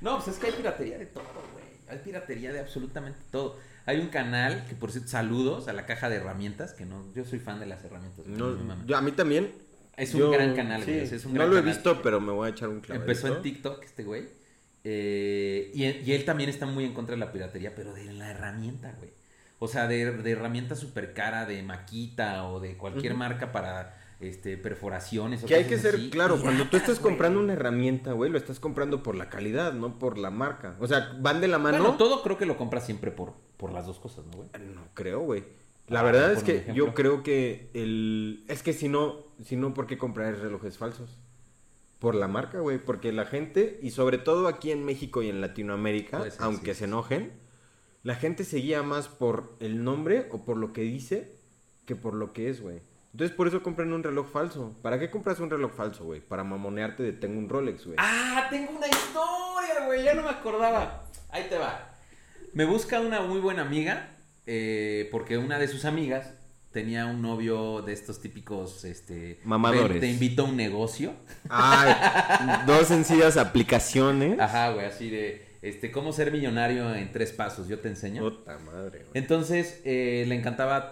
No, 0.00 0.16
pues 0.18 0.28
es 0.28 0.38
que 0.38 0.48
hay 0.48 0.52
piratería 0.52 0.98
de 0.98 1.06
todo, 1.06 1.24
güey. 1.54 1.64
Hay 1.88 1.98
piratería 2.04 2.52
de 2.52 2.60
absolutamente 2.60 3.18
todo. 3.30 3.56
Hay 3.86 3.98
un 4.00 4.08
canal 4.08 4.66
que, 4.68 4.74
por 4.74 4.90
cierto, 4.92 5.08
saludos 5.08 5.66
a 5.68 5.72
la 5.72 5.86
caja 5.86 6.10
de 6.10 6.16
herramientas, 6.16 6.74
que 6.74 6.84
no, 6.84 7.10
yo 7.14 7.24
soy 7.24 7.38
fan 7.38 7.58
de 7.58 7.66
las 7.66 7.82
herramientas. 7.84 8.26
No, 8.26 8.50
mama. 8.50 8.84
yo, 8.86 8.96
a 8.98 9.00
mí 9.00 9.12
también. 9.12 9.52
es 9.96 10.12
un 10.12 10.20
yo- 10.20 10.30
gran 10.30 10.54
canal, 10.54 10.82
sí, 10.82 10.92
güey. 10.92 11.04
es 11.04 11.24
un 11.24 11.32
no 11.32 11.38
gran 11.38 11.50
lo 11.50 11.56
he 11.56 11.60
canal. 11.60 11.74
visto, 11.74 12.02
pero 12.02 12.20
me 12.20 12.32
voy 12.32 12.48
a 12.48 12.50
echar 12.50 12.68
un 12.68 12.80
clavadito. 12.80 13.10
Empezó 13.10 13.34
en 13.34 13.42
TikTok 13.42 13.82
este 13.82 14.04
güey. 14.04 14.28
eh, 14.84 15.70
y, 15.72 15.84
y 15.84 16.12
él 16.12 16.24
también 16.26 16.50
está 16.50 16.66
muy 16.66 16.84
en 16.84 16.92
contra 16.92 17.14
de 17.14 17.20
la 17.20 17.32
piratería, 17.32 17.74
pero 17.74 17.94
de 17.94 18.04
la 18.12 18.30
herramienta, 18.30 18.92
güey. 18.98 19.10
O 19.64 19.68
sea, 19.68 19.86
de, 19.88 20.10
de 20.12 20.30
herramienta 20.30 20.76
súper 20.76 21.14
cara, 21.14 21.46
de 21.46 21.62
maquita 21.62 22.46
o 22.48 22.60
de 22.60 22.76
cualquier 22.76 23.14
marca 23.14 23.50
para 23.50 23.96
este, 24.20 24.56
perforaciones. 24.58 25.42
o 25.42 25.46
Que 25.46 25.54
hay 25.54 25.64
que 25.64 25.78
ser, 25.78 25.94
así, 25.94 26.10
claro, 26.10 26.38
cuando 26.40 26.68
tú 26.68 26.76
estás 26.76 26.98
comprando 26.98 27.40
una 27.40 27.54
herramienta, 27.54 28.12
güey, 28.12 28.30
lo 28.30 28.38
estás 28.38 28.60
comprando 28.60 29.02
por 29.02 29.14
la 29.16 29.30
calidad, 29.30 29.72
no 29.72 29.98
por 29.98 30.18
la 30.18 30.30
marca. 30.30 30.76
O 30.80 30.86
sea, 30.86 31.16
van 31.18 31.40
de 31.40 31.48
la 31.48 31.58
mano. 31.58 31.78
Bueno, 31.78 31.96
todo 31.96 32.22
creo 32.22 32.36
que 32.36 32.46
lo 32.46 32.56
compras 32.56 32.84
siempre 32.84 33.10
por, 33.10 33.32
por 33.56 33.72
las 33.72 33.86
dos 33.86 33.98
cosas, 33.98 34.24
¿no, 34.26 34.32
güey? 34.36 34.48
No 34.74 34.82
creo, 34.94 35.20
güey. 35.20 35.44
La 35.88 36.00
Ah, 36.00 36.02
verdad 36.04 36.32
es 36.32 36.42
que 36.42 36.66
yo 36.74 36.94
creo 36.94 37.22
que 37.22 37.70
el... 37.74 38.44
Es 38.48 38.62
que 38.62 38.72
si 38.72 38.88
no, 38.88 39.16
si 39.44 39.56
no, 39.56 39.74
¿por 39.74 39.86
qué 39.86 39.98
comprar 39.98 40.34
relojes 40.38 40.78
falsos? 40.78 41.18
Por 41.98 42.14
la 42.14 42.28
marca, 42.28 42.60
güey. 42.60 42.78
Porque 42.78 43.12
la 43.12 43.24
gente, 43.26 43.78
y 43.82 43.90
sobre 43.90 44.18
todo 44.18 44.46
aquí 44.48 44.70
en 44.70 44.84
México 44.84 45.22
y 45.22 45.28
en 45.30 45.40
Latinoamérica, 45.40 46.24
aunque 46.38 46.74
se 46.74 46.84
enojen, 46.84 47.32
la 48.04 48.14
gente 48.14 48.44
se 48.44 48.58
guía 48.58 48.82
más 48.84 49.08
por 49.08 49.56
el 49.60 49.82
nombre 49.82 50.28
o 50.30 50.44
por 50.44 50.56
lo 50.56 50.72
que 50.72 50.82
dice 50.82 51.32
que 51.86 51.96
por 51.96 52.14
lo 52.14 52.32
que 52.32 52.48
es, 52.50 52.60
güey. 52.60 52.80
Entonces 53.12 53.36
por 53.36 53.46
eso 53.48 53.62
compran 53.62 53.92
un 53.92 54.02
reloj 54.02 54.28
falso. 54.30 54.76
¿Para 54.82 54.98
qué 54.98 55.10
compras 55.10 55.40
un 55.40 55.50
reloj 55.50 55.72
falso, 55.72 56.04
güey? 56.04 56.20
Para 56.20 56.44
mamonearte 56.44 57.02
de 57.02 57.12
tengo 57.12 57.38
un 57.38 57.48
Rolex, 57.48 57.84
güey. 57.86 57.96
Ah, 57.98 58.46
tengo 58.50 58.72
una 58.72 58.86
historia, 58.86 59.86
güey. 59.86 60.04
Ya 60.04 60.14
no 60.14 60.22
me 60.22 60.30
acordaba. 60.30 61.04
Ahí 61.30 61.46
te 61.48 61.56
va. 61.58 61.92
Me 62.52 62.64
busca 62.64 63.00
una 63.00 63.20
muy 63.22 63.40
buena 63.40 63.62
amiga. 63.62 64.10
eh, 64.46 65.08
porque 65.10 65.38
una 65.38 65.58
de 65.58 65.68
sus 65.68 65.84
amigas 65.86 66.34
tenía 66.72 67.06
un 67.06 67.22
novio 67.22 67.82
de 67.82 67.92
estos 67.92 68.20
típicos, 68.20 68.84
este... 68.84 69.40
Mamadores. 69.44 70.00
Te 70.00 70.08
invito 70.10 70.42
a 70.42 70.46
un 70.46 70.56
negocio. 70.56 71.14
Ay, 71.48 71.94
dos 72.66 72.88
sencillas 72.88 73.36
aplicaciones. 73.36 74.38
Ajá, 74.40 74.72
güey, 74.72 74.84
así 74.84 75.08
de, 75.08 75.43
este, 75.68 75.90
cómo 75.90 76.12
ser 76.12 76.30
millonario 76.30 76.94
en 76.94 77.10
tres 77.12 77.32
pasos, 77.32 77.68
yo 77.68 77.78
te 77.78 77.88
enseño. 77.88 78.22
Puta 78.22 78.58
madre, 78.58 78.98
güey. 79.00 79.10
Entonces, 79.14 79.80
eh, 79.84 80.24
le 80.28 80.34
encantaba, 80.34 80.90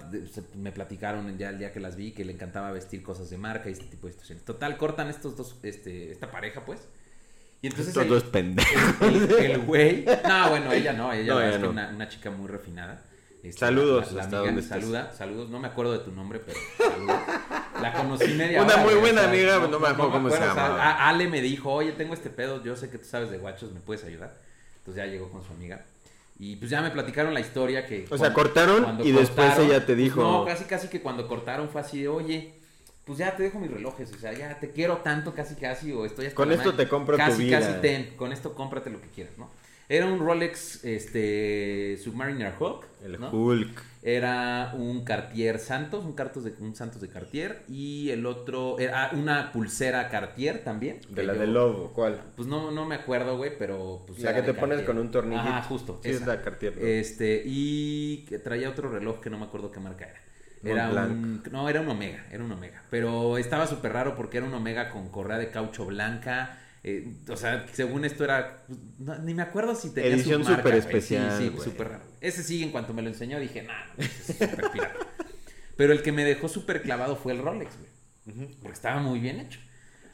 me 0.56 0.72
platicaron 0.72 1.36
ya 1.38 1.50
el 1.50 1.58
día 1.58 1.72
que 1.72 1.80
las 1.80 1.96
vi, 1.96 2.12
que 2.12 2.24
le 2.24 2.32
encantaba 2.32 2.70
vestir 2.72 3.02
cosas 3.02 3.30
de 3.30 3.38
marca 3.38 3.68
y 3.68 3.72
este 3.72 3.84
tipo 3.84 4.06
de 4.06 4.12
situaciones. 4.14 4.44
Total, 4.44 4.76
cortan 4.76 5.08
estos 5.08 5.36
dos, 5.36 5.56
este, 5.62 6.10
esta 6.10 6.30
pareja, 6.30 6.64
pues. 6.64 6.80
Y 7.60 7.68
entonces 7.68 7.88
Estos 7.88 8.02
el- 8.04 8.08
dos 8.08 8.24
pendejos. 8.24 8.72
el, 9.38 9.58
güey. 9.60 10.04
No, 10.26 10.50
bueno, 10.50 10.72
ella 10.72 10.92
no, 10.92 11.12
ella 11.12 11.32
No, 11.34 11.40
ella 11.40 11.54
es 11.54 11.60
no. 11.60 11.70
una, 11.70 11.88
una 11.90 12.08
chica 12.08 12.30
muy 12.30 12.48
refinada. 12.48 13.02
Este, 13.44 13.58
Saludos, 13.58 14.08
la- 14.12 14.18
la 14.18 14.22
hasta 14.24 14.38
amiga, 14.40 14.62
saluda, 14.62 15.12
saludos. 15.12 15.50
No 15.50 15.58
me 15.60 15.68
acuerdo 15.68 15.92
de 15.92 15.98
tu 16.00 16.12
nombre, 16.12 16.40
pero 16.44 16.58
saludos. 16.78 17.20
La 17.80 17.92
conocí 17.92 18.32
media 18.34 18.62
Una 18.62 18.74
hora, 18.74 18.82
muy 18.84 18.94
buena 18.94 19.24
amiga, 19.24 19.58
no 19.68 19.78
me 19.80 19.88
acuerdo 19.88 20.12
cómo 20.12 20.28
se 20.30 20.36
acuerdo, 20.36 20.52
o 20.52 20.56
sea, 20.56 20.64
llamaba. 20.68 20.90
a- 20.92 21.08
Ale 21.08 21.28
me 21.28 21.40
dijo, 21.40 21.72
oye, 21.72 21.92
tengo 21.92 22.14
este 22.14 22.30
pedo, 22.30 22.62
yo 22.64 22.74
sé 22.76 22.88
que 22.90 22.98
tú 22.98 23.04
sabes 23.04 23.30
de 23.30 23.38
guachos, 23.38 23.72
¿me 23.72 23.80
puedes 23.80 24.04
ayudar? 24.04 24.34
Entonces 24.82 25.04
ya 25.04 25.10
llegó 25.10 25.30
con 25.30 25.44
su 25.44 25.52
amiga. 25.52 25.84
Y 26.38 26.56
pues 26.56 26.70
ya 26.70 26.82
me 26.82 26.90
platicaron 26.90 27.32
la 27.32 27.40
historia 27.40 27.86
que... 27.86 28.06
O 28.10 28.18
sea, 28.18 28.32
cortaron 28.32 28.98
y 29.04 29.12
después 29.12 29.56
ella 29.58 29.80
te 29.80 29.94
pues, 29.94 29.98
dijo. 29.98 30.22
no, 30.22 30.44
casi 30.44 30.64
casi 30.64 30.88
que 30.88 31.00
cuando 31.00 31.28
cortaron 31.28 31.68
fue 31.68 31.80
así 31.80 32.02
de, 32.02 32.08
oye, 32.08 32.54
pues 33.04 33.18
ya 33.18 33.36
te 33.36 33.44
dejo 33.44 33.60
mis 33.60 33.70
relojes, 33.70 34.12
o 34.12 34.18
sea, 34.18 34.32
ya 34.32 34.58
te 34.58 34.70
quiero 34.70 34.98
tanto 34.98 35.34
casi 35.34 35.54
casi, 35.54 35.92
o 35.92 36.04
estoy 36.04 36.26
hasta 36.26 36.36
Con 36.36 36.50
esto 36.50 36.74
te 36.74 36.88
compro 36.88 37.16
tu 37.16 37.22
casi, 37.22 37.44
vida. 37.44 37.60
Casi 37.60 37.80
ten, 37.80 38.14
con 38.16 38.32
esto 38.32 38.54
cómprate 38.54 38.90
lo 38.90 39.00
que 39.00 39.08
quieras, 39.08 39.38
¿no? 39.38 39.50
Era 39.88 40.06
un 40.06 40.18
Rolex, 40.18 40.84
este, 40.84 41.98
Submariner 42.02 42.54
Hawk, 42.58 42.86
El 43.04 43.20
¿no? 43.20 43.30
Hulk. 43.30 43.91
Era 44.04 44.72
un 44.76 45.04
Cartier 45.04 45.60
Santos, 45.60 46.04
un, 46.04 46.14
Cartos 46.14 46.42
de, 46.42 46.52
un 46.58 46.74
Santos 46.74 47.00
de 47.00 47.08
Cartier, 47.08 47.62
y 47.68 48.10
el 48.10 48.26
otro, 48.26 48.78
era 48.80 49.10
una 49.12 49.52
pulsera 49.52 50.08
Cartier 50.08 50.64
también. 50.64 50.98
De 51.08 51.22
la 51.22 51.34
yo- 51.34 51.40
de 51.40 51.46
lobo, 51.46 51.92
¿cuál? 51.92 52.20
Pues 52.34 52.48
no, 52.48 52.72
no 52.72 52.84
me 52.84 52.96
acuerdo, 52.96 53.36
güey, 53.36 53.56
pero... 53.56 54.02
Pues 54.06 54.18
La 54.20 54.34
que 54.34 54.42
te 54.42 54.54
pones 54.54 54.82
con 54.82 54.98
un 54.98 55.10
tornillito. 55.12 55.48
Ajá, 55.48 55.62
justo. 55.62 56.00
Sí, 56.02 56.10
es 56.10 56.26
la 56.26 56.42
Cartier. 56.42 56.76
¿no? 56.76 56.84
Este, 56.84 57.42
y 57.46 58.24
que 58.28 58.40
traía 58.40 58.68
otro 58.70 58.90
reloj 58.90 59.20
que 59.20 59.30
no 59.30 59.38
me 59.38 59.44
acuerdo 59.44 59.70
qué 59.70 59.78
marca 59.78 60.06
era. 60.06 60.20
Era 60.64 60.88
un, 60.90 61.42
no, 61.50 61.68
era 61.68 61.80
un 61.80 61.88
Omega, 61.88 62.24
era 62.30 62.44
un 62.44 62.52
Omega. 62.52 62.84
Pero 62.90 63.36
estaba 63.38 63.66
súper 63.66 63.92
raro 63.92 64.14
porque 64.14 64.38
era 64.38 64.46
un 64.46 64.54
Omega 64.54 64.90
con 64.90 65.08
correa 65.10 65.38
de 65.38 65.50
caucho 65.50 65.84
blanca. 65.86 66.58
Eh, 66.84 67.14
o 67.28 67.36
sea, 67.36 67.66
según 67.72 68.04
esto 68.04 68.24
era, 68.24 68.64
pues, 68.66 68.78
no, 68.98 69.18
ni 69.18 69.34
me 69.34 69.42
acuerdo 69.42 69.74
si 69.74 69.90
tenía 69.90 70.10
Edición 70.14 70.44
súper 70.44 70.74
especial, 70.74 71.38
Sí, 71.38 71.50
sí, 71.56 71.62
súper 71.62 71.88
raro. 71.90 72.04
Ese 72.20 72.42
sí, 72.42 72.62
en 72.62 72.70
cuanto 72.70 72.92
me 72.94 73.02
lo 73.02 73.08
enseñó 73.08 73.38
dije, 73.38 73.62
nah, 73.62 73.84
no, 73.96 74.04
es 74.04 74.10
súper 74.26 74.70
pirata. 74.72 74.94
Pero 75.76 75.92
el 75.92 76.02
que 76.02 76.12
me 76.12 76.24
dejó 76.24 76.48
súper 76.48 76.82
clavado 76.82 77.16
fue 77.16 77.32
el 77.32 77.38
Rolex, 77.38 77.70
güey. 77.78 78.48
Porque 78.60 78.74
estaba 78.74 79.00
muy 79.00 79.20
bien 79.20 79.40
hecho. 79.40 79.58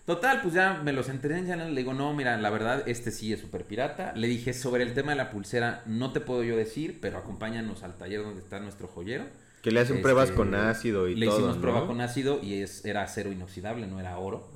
Total, 0.06 0.40
pues 0.40 0.54
ya 0.54 0.80
me 0.82 0.94
los 0.94 1.10
enteré, 1.10 1.44
ya 1.44 1.54
le 1.56 1.74
digo, 1.78 1.92
no, 1.92 2.14
mira, 2.14 2.36
la 2.38 2.48
verdad, 2.48 2.82
este 2.88 3.10
sí 3.10 3.32
es 3.32 3.40
súper 3.40 3.64
pirata. 3.64 4.12
Le 4.14 4.26
dije, 4.26 4.54
sobre 4.54 4.82
el 4.82 4.94
tema 4.94 5.10
de 5.12 5.16
la 5.16 5.30
pulsera, 5.30 5.82
no 5.84 6.12
te 6.12 6.20
puedo 6.20 6.42
yo 6.42 6.56
decir, 6.56 6.98
pero 7.02 7.18
acompáñanos 7.18 7.82
al 7.82 7.98
taller 7.98 8.22
donde 8.22 8.40
está 8.40 8.58
nuestro 8.60 8.88
joyero. 8.88 9.24
Que 9.62 9.70
le 9.70 9.80
hacen 9.80 9.96
Este, 9.96 10.02
pruebas 10.02 10.30
con 10.30 10.54
ácido 10.54 11.08
y 11.08 11.14
Le 11.16 11.26
todo. 11.26 11.36
hicimos 11.36 11.56
¿no? 11.56 11.60
prueba 11.62 11.86
con 11.86 12.00
ácido 12.00 12.40
y 12.42 12.62
es, 12.62 12.86
era 12.86 13.02
acero 13.02 13.32
inoxidable, 13.32 13.86
no 13.86 14.00
era 14.00 14.16
oro. 14.16 14.50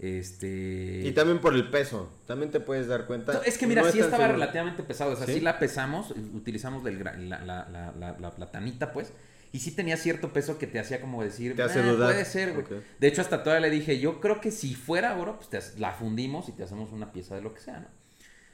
Este... 0.00 1.02
Y 1.04 1.12
también 1.12 1.38
por 1.40 1.54
el 1.54 1.68
peso. 1.70 2.10
También 2.26 2.50
te 2.50 2.58
puedes 2.60 2.86
dar 2.88 3.06
cuenta. 3.06 3.42
Es 3.44 3.58
que 3.58 3.66
mira, 3.66 3.82
No 3.82 3.90
sí 3.90 3.98
estaba 3.98 4.16
seguro. 4.24 4.32
relativamente 4.38 4.82
pesado. 4.82 5.12
O 5.12 5.16
sea, 5.16 5.26
¿Sí? 5.26 5.34
sí, 5.34 5.40
la 5.40 5.58
pesamos, 5.58 6.12
utilizamos 6.34 6.82
gra- 6.82 7.16
la, 7.18 7.40
la, 7.44 7.68
la, 7.68 7.92
la, 7.98 8.16
la 8.18 8.30
platanita, 8.34 8.92
pues. 8.92 9.12
Y 9.52 9.58
sí 9.58 9.72
tenía 9.72 9.96
cierto 9.96 10.32
peso 10.32 10.58
que 10.58 10.66
te 10.66 10.78
hacía 10.78 11.00
como 11.00 11.22
decir, 11.22 11.56
Te 11.56 11.62
hace 11.62 11.80
"Ah, 11.80 11.92
dudar". 11.92 12.12
puede 12.12 12.24
ser, 12.24 12.52
güey. 12.52 12.64
De 12.98 13.08
hecho, 13.08 13.20
hasta 13.20 13.42
todavía 13.42 13.68
le 13.68 13.74
dije, 13.74 13.98
yo 13.98 14.20
creo 14.20 14.40
que 14.40 14.50
si 14.52 14.74
fuera 14.74 15.16
oro, 15.18 15.38
pues 15.38 15.48
te 15.50 15.80
la 15.80 15.92
fundimos 15.92 16.48
y 16.48 16.52
te 16.52 16.62
hacemos 16.62 16.92
una 16.92 17.12
pieza 17.12 17.34
de 17.34 17.42
lo 17.42 17.52
que 17.52 17.60
sea, 17.60 17.80
¿no? 17.80 17.88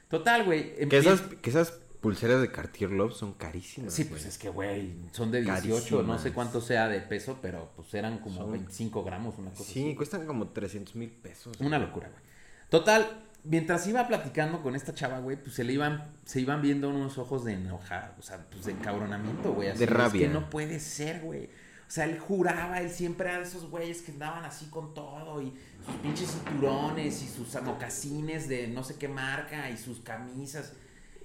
Total, 0.09 0.43
güey. 0.43 0.73
Que 0.89 0.97
esas, 0.97 1.21
que 1.21 1.49
esas 1.49 1.73
pulseras 2.07 2.41
de 2.41 2.51
Cartier 2.51 2.91
Love 2.91 3.13
son 3.13 3.33
carísimas. 3.33 3.93
Sí, 3.93 4.03
pues 4.05 4.21
güey. 4.21 4.29
es 4.29 4.37
que, 4.37 4.49
güey, 4.49 4.95
son 5.11 5.31
de 5.31 5.41
18, 5.41 6.03
no 6.03 6.17
sé 6.19 6.31
cuánto 6.33 6.61
sea 6.61 6.87
de 6.87 6.99
peso, 7.01 7.39
pero 7.41 7.71
pues 7.75 7.93
eran 7.93 8.19
como 8.19 8.37
Son- 8.37 8.51
25 8.51 9.03
gramos, 9.03 9.37
una 9.37 9.51
cosa 9.51 9.63
Sí, 9.71 9.85
así. 9.87 9.95
cuestan 9.95 10.25
como 10.25 10.49
300 10.49 10.95
mil 10.95 11.09
pesos. 11.11 11.59
Una 11.59 11.77
locura, 11.79 12.09
güey. 12.09 12.21
Total, 12.69 13.23
mientras 13.43 13.87
iba 13.87 14.07
platicando 14.07 14.61
con 14.61 14.75
esta 14.75 14.93
chava, 14.93 15.19
güey, 15.19 15.37
pues 15.41 15.55
se 15.55 15.63
le 15.63 15.73
iban, 15.73 16.11
se 16.25 16.41
iban 16.41 16.61
viendo 16.61 16.89
unos 16.89 17.17
ojos 17.17 17.45
de 17.45 17.53
enojar, 17.53 18.15
o 18.19 18.21
sea, 18.21 18.45
pues 18.49 18.65
de 18.65 18.73
encabronamiento, 18.73 19.53
güey. 19.53 19.69
así, 19.69 19.79
De 19.79 19.85
rabia. 19.85 20.21
Es 20.23 20.27
que 20.27 20.33
no 20.33 20.49
puede 20.49 20.79
ser, 20.79 21.21
güey. 21.21 21.45
O 21.45 21.89
sea, 21.89 22.03
él 22.03 22.19
juraba, 22.19 22.81
él 22.81 22.89
siempre 22.89 23.29
era 23.29 23.37
de 23.37 23.45
esos 23.45 23.69
güeyes 23.69 24.01
que 24.01 24.11
andaban 24.11 24.43
así 24.43 24.65
con 24.65 24.93
todo 24.93 25.41
y 25.41 25.53
sus 25.85 25.95
pinches 26.03 26.31
cinturones 26.31 27.23
y 27.23 27.27
sus 27.29 27.61
mocasines 27.63 28.49
de 28.49 28.67
no 28.67 28.83
sé 28.83 28.95
qué 28.97 29.07
marca 29.07 29.69
y 29.69 29.77
sus 29.77 30.01
camisas. 30.01 30.73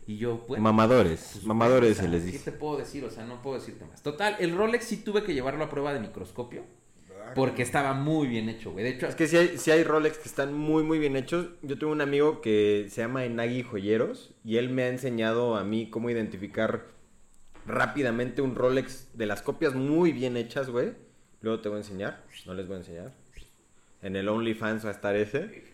Y 0.06 0.18
yo, 0.18 0.44
pues... 0.46 0.60
Mamadores, 0.60 1.30
pues, 1.34 1.44
mamadores 1.44 1.96
se 1.96 2.08
les 2.08 2.24
¿Qué 2.24 2.32
dice. 2.32 2.50
te 2.50 2.56
puedo 2.56 2.76
decir? 2.76 3.04
O 3.04 3.10
sea, 3.10 3.24
no 3.24 3.40
puedo 3.40 3.56
decirte 3.56 3.84
más. 3.84 4.02
Total, 4.02 4.36
el 4.40 4.56
Rolex 4.56 4.84
sí 4.84 4.96
tuve 4.98 5.22
que 5.22 5.34
llevarlo 5.34 5.64
a 5.64 5.70
prueba 5.70 5.92
de 5.94 6.00
microscopio 6.00 6.64
porque 7.34 7.62
estaba 7.62 7.94
muy 7.94 8.26
bien 8.28 8.48
hecho, 8.48 8.72
güey. 8.72 8.84
De 8.84 8.90
hecho, 8.90 9.06
Es 9.06 9.14
que 9.14 9.26
si 9.26 9.36
hay, 9.36 9.58
sí 9.58 9.70
hay 9.70 9.84
Rolex 9.84 10.18
que 10.18 10.28
están 10.28 10.52
muy, 10.54 10.82
muy 10.82 10.98
bien 10.98 11.16
hechos. 11.16 11.48
Yo 11.62 11.78
tengo 11.78 11.92
un 11.92 12.00
amigo 12.00 12.40
que 12.40 12.86
se 12.90 13.00
llama 13.02 13.24
Enagi 13.24 13.62
Joyeros 13.62 14.34
y 14.44 14.56
él 14.56 14.68
me 14.70 14.82
ha 14.82 14.88
enseñado 14.88 15.56
a 15.56 15.64
mí 15.64 15.88
cómo 15.90 16.10
identificar 16.10 16.86
rápidamente 17.66 18.42
un 18.42 18.54
Rolex 18.54 19.16
de 19.16 19.26
las 19.26 19.42
copias 19.42 19.74
muy 19.74 20.12
bien 20.12 20.36
hechas, 20.36 20.68
güey. 20.68 20.92
Luego 21.40 21.60
te 21.60 21.68
voy 21.68 21.76
a 21.76 21.80
enseñar, 21.80 22.24
no 22.46 22.54
les 22.54 22.66
voy 22.66 22.76
a 22.76 22.78
enseñar. 22.78 23.14
En 24.02 24.16
el 24.16 24.28
OnlyFans 24.28 24.84
va 24.84 24.88
a 24.90 24.92
estar 24.92 25.16
ese. 25.16 25.71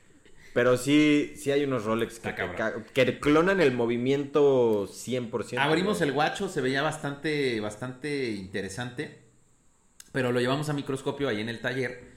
Pero 0.55 0.77
sí, 0.77 1.35
sí 1.37 1.51
hay 1.51 1.65
unos 1.65 1.85
Rolex 1.85 2.21
que, 2.21 3.19
clonan 3.21 3.61
el 3.61 3.73
movimiento 3.73 4.87
100%. 4.87 5.59
Abrimos 5.59 6.01
el 6.01 6.13
guacho, 6.13 6.49
se 6.49 6.61
veía 6.61 6.83
bastante, 6.83 7.61
bastante 7.61 8.31
interesante. 8.31 9.19
Pero 10.13 10.33
lo 10.33 10.41
llevamos 10.41 10.69
a 10.69 10.73
microscopio 10.73 11.29
ahí 11.29 11.41
en 11.41 11.49
el 11.49 11.61
taller. 11.61 12.09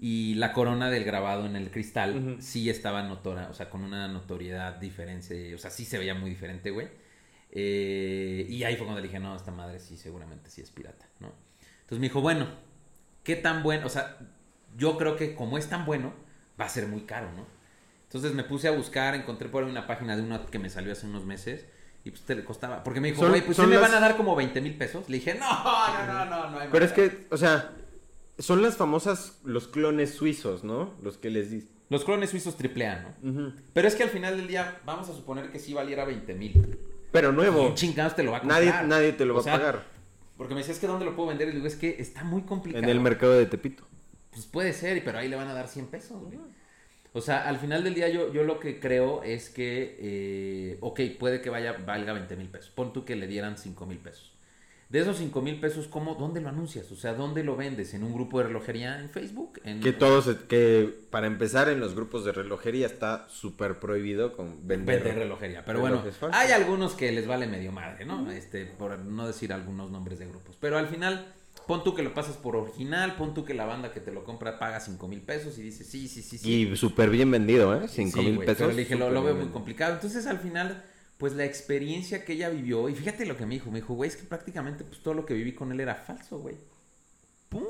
Y 0.00 0.34
la 0.34 0.52
corona 0.52 0.90
del 0.90 1.04
grabado 1.04 1.46
en 1.46 1.56
el 1.56 1.70
cristal 1.70 2.36
sí 2.40 2.68
estaba 2.68 3.02
notora, 3.02 3.48
o 3.50 3.54
sea, 3.54 3.70
con 3.70 3.84
una 3.84 4.08
notoriedad 4.08 4.76
diferente. 4.76 5.54
O 5.54 5.58
sea, 5.58 5.70
sí 5.70 5.84
se 5.84 5.98
veía 5.98 6.14
muy 6.14 6.30
diferente, 6.30 6.70
güey. 6.70 6.88
Eh, 7.56 8.46
y 8.48 8.64
ahí 8.64 8.76
fue 8.76 8.84
cuando 8.84 9.00
le 9.00 9.06
dije, 9.06 9.20
no, 9.20 9.36
esta 9.36 9.52
madre 9.52 9.78
sí, 9.78 9.96
seguramente 9.96 10.50
sí 10.50 10.60
es 10.60 10.70
pirata, 10.70 11.08
¿no? 11.20 11.32
Entonces 11.82 12.00
me 12.00 12.08
dijo, 12.08 12.20
bueno, 12.20 12.48
¿qué 13.22 13.36
tan 13.36 13.62
bueno? 13.62 13.86
O 13.86 13.88
sea, 13.88 14.18
yo 14.76 14.98
creo 14.98 15.16
que 15.16 15.36
como 15.36 15.56
es 15.56 15.68
tan 15.68 15.86
bueno, 15.86 16.12
va 16.60 16.64
a 16.64 16.68
ser 16.68 16.88
muy 16.88 17.02
caro, 17.02 17.30
¿no? 17.32 17.46
Entonces 18.04 18.32
me 18.34 18.44
puse 18.44 18.68
a 18.68 18.70
buscar, 18.70 19.14
encontré 19.14 19.48
por 19.48 19.64
ahí 19.64 19.70
una 19.70 19.86
página 19.86 20.16
de 20.16 20.22
una 20.22 20.44
que 20.46 20.58
me 20.58 20.70
salió 20.70 20.92
hace 20.92 21.06
unos 21.06 21.24
meses 21.24 21.64
y 22.04 22.10
pues 22.10 22.22
te 22.22 22.34
le 22.34 22.44
costaba. 22.44 22.84
Porque 22.84 23.00
me 23.00 23.10
dijo, 23.10 23.26
güey, 23.28 23.42
pues 23.44 23.56
sí 23.56 23.66
me 23.66 23.76
van 23.76 23.92
a 23.94 24.00
dar 24.00 24.16
como 24.16 24.36
20 24.36 24.60
mil 24.60 24.76
pesos. 24.76 25.08
Le 25.08 25.16
dije, 25.16 25.34
no, 25.34 25.48
no, 25.64 26.06
no, 26.06 26.24
no, 26.26 26.50
no 26.50 26.58
hay 26.60 26.68
Pero 26.70 26.84
es 26.84 26.90
manera". 26.92 27.12
que, 27.12 27.26
o 27.30 27.36
sea, 27.36 27.72
son 28.38 28.62
las 28.62 28.76
famosas, 28.76 29.38
los 29.44 29.68
clones 29.68 30.14
suizos, 30.14 30.64
¿no? 30.64 30.94
Los 31.02 31.18
que 31.18 31.30
les 31.30 31.50
dicen. 31.50 31.70
Los 31.90 32.04
clones 32.04 32.30
suizos 32.30 32.56
triple 32.56 32.86
A, 32.88 33.14
¿no? 33.22 33.52
Pero 33.72 33.88
es 33.88 33.94
que 33.94 34.02
al 34.04 34.08
final 34.10 34.36
del 34.36 34.48
día, 34.48 34.80
vamos 34.84 35.08
a 35.08 35.12
suponer 35.12 35.50
que 35.50 35.58
sí 35.58 35.74
valiera 35.74 36.04
20 36.04 36.34
mil. 36.34 36.78
Pero 37.12 37.30
nuevo. 37.32 37.74
Chingados 37.74 38.16
te 38.16 38.22
lo 38.22 38.30
va 38.32 38.38
a 38.38 38.40
comprar. 38.40 38.64
Nadie, 38.64 38.88
nadie 38.88 39.12
te 39.12 39.24
lo 39.24 39.34
O 39.34 39.36
va 39.38 39.42
sea, 39.42 39.54
a 39.54 39.58
pagar. 39.58 39.84
Porque 40.36 40.54
me 40.54 40.60
decías 40.60 40.78
que 40.78 40.86
dónde 40.86 41.04
lo 41.04 41.14
puedo 41.14 41.28
vender 41.28 41.48
y 41.48 41.50
le 41.52 41.56
digo, 41.58 41.68
es 41.68 41.76
que 41.76 41.96
está 42.00 42.24
muy 42.24 42.42
complicado. 42.42 42.82
En 42.82 42.90
el 42.90 43.00
mercado 43.00 43.34
de 43.34 43.46
Tepito. 43.46 43.84
Pues 44.32 44.46
puede 44.46 44.72
ser, 44.72 45.04
pero 45.04 45.18
ahí 45.18 45.28
le 45.28 45.36
van 45.36 45.46
a 45.48 45.54
dar 45.54 45.68
100 45.68 45.86
pesos, 45.86 46.20
güey. 46.20 46.38
O 47.16 47.20
sea, 47.20 47.48
al 47.48 47.58
final 47.58 47.84
del 47.84 47.94
día 47.94 48.08
yo, 48.08 48.32
yo 48.32 48.42
lo 48.42 48.58
que 48.58 48.80
creo 48.80 49.22
es 49.22 49.48
que, 49.48 49.96
eh, 50.00 50.78
ok, 50.80 51.00
puede 51.16 51.40
que 51.40 51.48
vaya, 51.48 51.76
valga 51.86 52.12
20 52.12 52.34
mil 52.34 52.48
pesos. 52.48 52.70
Pon 52.70 52.92
tú 52.92 53.04
que 53.04 53.14
le 53.14 53.28
dieran 53.28 53.56
5 53.56 53.86
mil 53.86 53.98
pesos. 53.98 54.32
De 54.88 54.98
esos 54.98 55.16
5 55.18 55.40
mil 55.40 55.60
pesos, 55.60 55.86
¿cómo, 55.86 56.16
¿dónde 56.16 56.40
lo 56.40 56.48
anuncias? 56.48 56.90
O 56.90 56.96
sea, 56.96 57.14
¿dónde 57.14 57.44
lo 57.44 57.54
vendes? 57.54 57.94
¿En 57.94 58.02
un 58.02 58.12
grupo 58.12 58.38
de 58.38 58.46
relojería 58.48 58.98
en 59.00 59.08
Facebook? 59.08 59.60
¿En, 59.62 59.80
Que 59.80 59.92
todos, 59.92 60.26
que 60.48 60.92
para 61.10 61.28
empezar 61.28 61.68
en 61.68 61.78
los 61.78 61.94
grupos 61.94 62.24
de 62.24 62.32
relojería 62.32 62.86
está 62.86 63.28
súper 63.28 63.78
prohibido 63.78 64.32
con 64.32 64.66
vender, 64.66 64.96
Vender 64.96 65.22
relojería. 65.22 65.64
Pero 65.64 65.78
bueno, 65.78 66.02
falsos. 66.02 66.30
hay 66.32 66.50
algunos 66.50 66.94
que 66.94 67.12
les 67.12 67.28
vale 67.28 67.46
medio 67.46 67.70
madre, 67.70 68.04
¿no? 68.04 68.28
Este, 68.32 68.66
por 68.66 68.98
no 68.98 69.28
decir 69.28 69.52
algunos 69.52 69.88
nombres 69.88 70.18
de 70.18 70.26
grupos. 70.26 70.56
Pero 70.60 70.78
al 70.78 70.88
final, 70.88 71.32
pon 71.66 71.82
tú 71.82 71.94
que 71.94 72.02
lo 72.02 72.14
pasas 72.14 72.36
por 72.36 72.56
original, 72.56 73.16
pon 73.16 73.34
tú 73.34 73.44
que 73.44 73.54
la 73.54 73.64
banda 73.64 73.92
que 73.92 74.00
te 74.00 74.12
lo 74.12 74.24
compra 74.24 74.58
paga 74.58 74.80
5 74.80 75.08
mil 75.08 75.20
pesos 75.20 75.58
y 75.58 75.62
dice, 75.62 75.84
sí, 75.84 76.08
sí, 76.08 76.22
sí, 76.22 76.38
sí. 76.38 76.52
Y 76.52 76.76
súper 76.76 77.10
bien 77.10 77.30
vendido, 77.30 77.74
¿eh? 77.74 77.88
5 77.88 78.20
Sí, 78.20 78.24
mil 78.24 78.38
pesos. 78.40 78.56
Pero 78.58 78.72
le 78.72 78.82
dije, 78.82 78.96
lo, 78.96 79.22
veo 79.22 79.34
muy 79.34 79.48
complicado. 79.48 79.94
Entonces, 79.94 80.26
al 80.26 80.38
final, 80.38 80.84
pues 81.18 81.34
la 81.34 81.44
experiencia 81.44 82.24
que 82.24 82.34
ella 82.34 82.50
vivió, 82.50 82.88
y 82.88 82.94
fíjate 82.94 83.26
lo 83.26 83.36
que 83.36 83.46
me 83.46 83.54
dijo, 83.54 83.70
me 83.70 83.80
dijo, 83.80 83.94
güey, 83.94 84.08
es 84.08 84.16
que 84.16 84.24
prácticamente 84.24 84.84
pues 84.84 85.02
todo 85.02 85.14
lo 85.14 85.24
que 85.24 85.34
viví 85.34 85.52
con 85.52 85.72
él 85.72 85.80
era 85.80 85.94
falso, 85.94 86.38
güey. 86.38 86.56
¡Pum! 87.48 87.62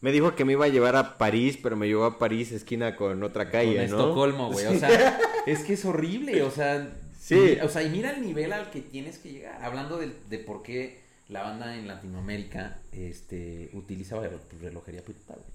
Me 0.00 0.12
dijo 0.12 0.34
que 0.36 0.44
me 0.44 0.52
iba 0.52 0.66
a 0.66 0.68
llevar 0.68 0.94
a 0.94 1.18
París, 1.18 1.58
pero 1.60 1.76
me 1.76 1.88
llevó 1.88 2.04
a 2.04 2.18
París 2.18 2.52
esquina 2.52 2.94
con 2.94 3.22
otra 3.22 3.50
calle, 3.50 3.88
con 3.88 3.90
¿no? 3.90 4.00
Estocolmo, 4.00 4.52
güey. 4.52 4.66
O 4.66 4.78
sea, 4.78 5.18
es 5.46 5.60
que 5.60 5.72
es 5.72 5.84
horrible, 5.84 6.42
o 6.42 6.50
sea. 6.50 6.96
Sí. 7.18 7.58
o 7.60 7.68
sea, 7.68 7.82
y 7.82 7.90
mira 7.90 8.12
el 8.12 8.22
nivel 8.22 8.52
al 8.52 8.70
que 8.70 8.80
tienes 8.80 9.18
que 9.18 9.32
llegar. 9.32 9.60
Hablando 9.64 9.98
de, 9.98 10.12
de 10.28 10.38
por 10.38 10.62
qué 10.62 11.05
la 11.28 11.42
banda 11.42 11.76
en 11.76 11.88
Latinoamérica 11.88 12.80
este, 12.92 13.70
utiliza 13.72 14.16
relo- 14.16 14.40
relojería 14.60 15.02
pirata, 15.02 15.34
güey. 15.34 15.46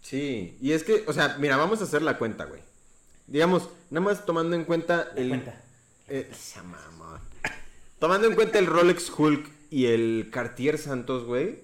Sí, 0.00 0.56
y 0.60 0.72
es 0.72 0.84
que, 0.84 1.04
o 1.06 1.12
sea, 1.12 1.36
mira, 1.38 1.56
vamos 1.56 1.80
a 1.80 1.84
hacer 1.84 2.02
la 2.02 2.18
cuenta, 2.18 2.44
güey. 2.46 2.62
Digamos, 3.26 3.68
nada 3.90 4.04
más 4.06 4.24
tomando 4.24 4.56
en 4.56 4.64
cuenta 4.64 5.10
La 5.14 5.20
el... 5.20 5.28
cuenta. 5.28 5.60
eh, 6.08 6.28
esa 6.30 6.62
mamá. 6.62 7.22
Tomando 7.98 8.26
en 8.28 8.34
cuenta 8.34 8.58
el 8.58 8.66
Rolex 8.66 9.10
Hulk 9.10 9.50
y 9.70 9.86
el 9.86 10.28
Cartier 10.32 10.78
Santos, 10.78 11.24
güey. 11.24 11.58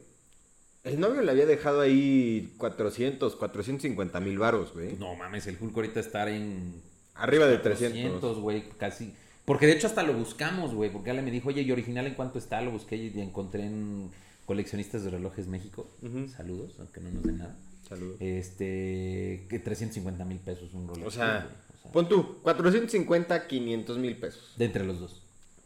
El 0.83 1.01
novio 1.01 1.23
le 1.23 1.31
había 1.31 1.47
dejado 1.47 1.81
ahí 1.81 2.53
400, 2.59 3.37
450 3.37 4.21
mil 4.21 4.39
varos, 4.39 4.75
güey. 4.75 4.97
No 4.97 5.15
mames, 5.15 5.47
el 5.47 5.57
Hulk 5.59 5.75
ahorita 5.75 6.01
está 6.01 6.29
en 6.29 6.83
Arriba 7.15 7.47
de 7.47 7.57
300. 7.59 7.93
300, 8.03 8.39
güey, 8.41 8.69
casi. 8.77 9.15
Porque 9.45 9.67
de 9.67 9.73
hecho 9.73 9.87
hasta 9.87 10.03
lo 10.03 10.15
buscamos, 10.15 10.75
güey. 10.75 10.91
Porque 10.91 11.11
Ale 11.11 11.23
me 11.23 11.31
dijo, 11.31 11.49
oye, 11.51 11.63
¿y 11.63 11.71
original 11.73 12.07
en 12.07 12.15
cuánto 12.15 12.39
está? 12.39 12.61
Lo 12.63 12.71
busqué 12.71 12.97
y 12.97 13.13
encontré 13.21 13.65
en 13.65 14.11
Coleccionistas 14.47 15.05
de 15.05 15.11
Relojes 15.11 15.47
México. 15.47 15.87
Saludos, 16.35 16.75
aunque 16.79 17.01
no 17.01 17.11
nos 17.11 17.23
den 17.23 17.39
nada. 17.39 17.57
Saludos. 17.89 18.17
Este, 18.21 19.47
que 19.51 19.59
350 19.59 20.25
mil 20.25 20.39
pesos 20.39 20.73
un 20.73 20.89
Rolex. 20.89 21.07
O 21.07 21.11
sea, 21.11 21.41
güey, 21.41 21.53
o 21.79 21.83
sea, 21.83 21.93
pon 21.93 22.09
tú, 22.09 22.41
450, 22.43 23.47
500 23.47 23.99
mil 23.99 24.17
pesos. 24.17 24.55
de 24.57 24.65
entre 24.65 24.85
los 24.85 25.01
dos. 25.01 25.21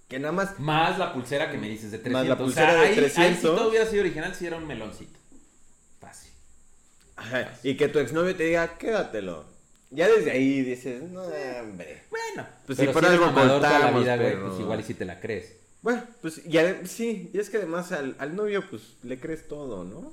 Que 0.09 0.19
nada 0.19 0.33
más 0.33 0.59
Más 0.59 0.99
la 0.99 1.12
pulsera 1.12 1.51
que 1.51 1.59
me 1.59 1.69
dices 1.69 1.91
de 1.93 1.99
300. 1.99 2.12
Más 2.12 2.27
la 2.27 2.35
O 2.35 2.37
sea, 2.37 2.45
pulsera 2.45 2.75
de 2.75 2.81
ahí, 2.81 2.87
Ahí 2.88 2.95
si 2.95 3.01
300. 3.01 3.43
todo 3.57 3.69
hubiera 3.69 3.87
sido 3.87 4.01
original, 4.03 4.35
si 4.35 4.47
era 4.47 4.57
un 4.57 4.67
meloncito. 4.67 5.19
Fácil. 6.01 6.33
Ajá, 7.17 7.53
y 7.62 7.77
que 7.77 7.88
tu 7.88 7.99
exnovio 8.01 8.35
te 8.35 8.45
diga, 8.45 8.79
quédatelo. 8.79 9.45
Ya 9.90 10.09
desde 10.09 10.31
ahí 10.31 10.62
dices, 10.62 11.03
no, 11.05 11.22
hombre. 11.22 12.03
Bueno, 12.11 12.46
Pues 12.66 12.79
pero 12.79 12.92
si 12.92 12.94
por 12.94 13.05
eres 13.05 13.20
algo 13.20 13.35
toda 13.59 13.79
la 13.79 13.98
vida, 13.98 14.16
güey, 14.16 14.29
pero- 14.33 14.48
pues 14.48 14.61
igual 14.61 14.81
y 14.81 14.83
si 14.83 14.94
te 14.94 15.05
la 15.05 15.18
crees. 15.20 15.55
Bueno, 15.81 16.05
pues 16.20 16.44
ya, 16.44 16.85
sí, 16.87 17.31
y 17.33 17.38
es 17.38 17.48
que 17.51 17.57
además 17.59 17.92
al, 17.92 18.16
al 18.18 18.35
novio 18.37 18.68
pues 18.68 18.96
le 19.03 19.18
crees 19.20 19.46
todo, 19.48 19.85
¿no? 19.85 20.12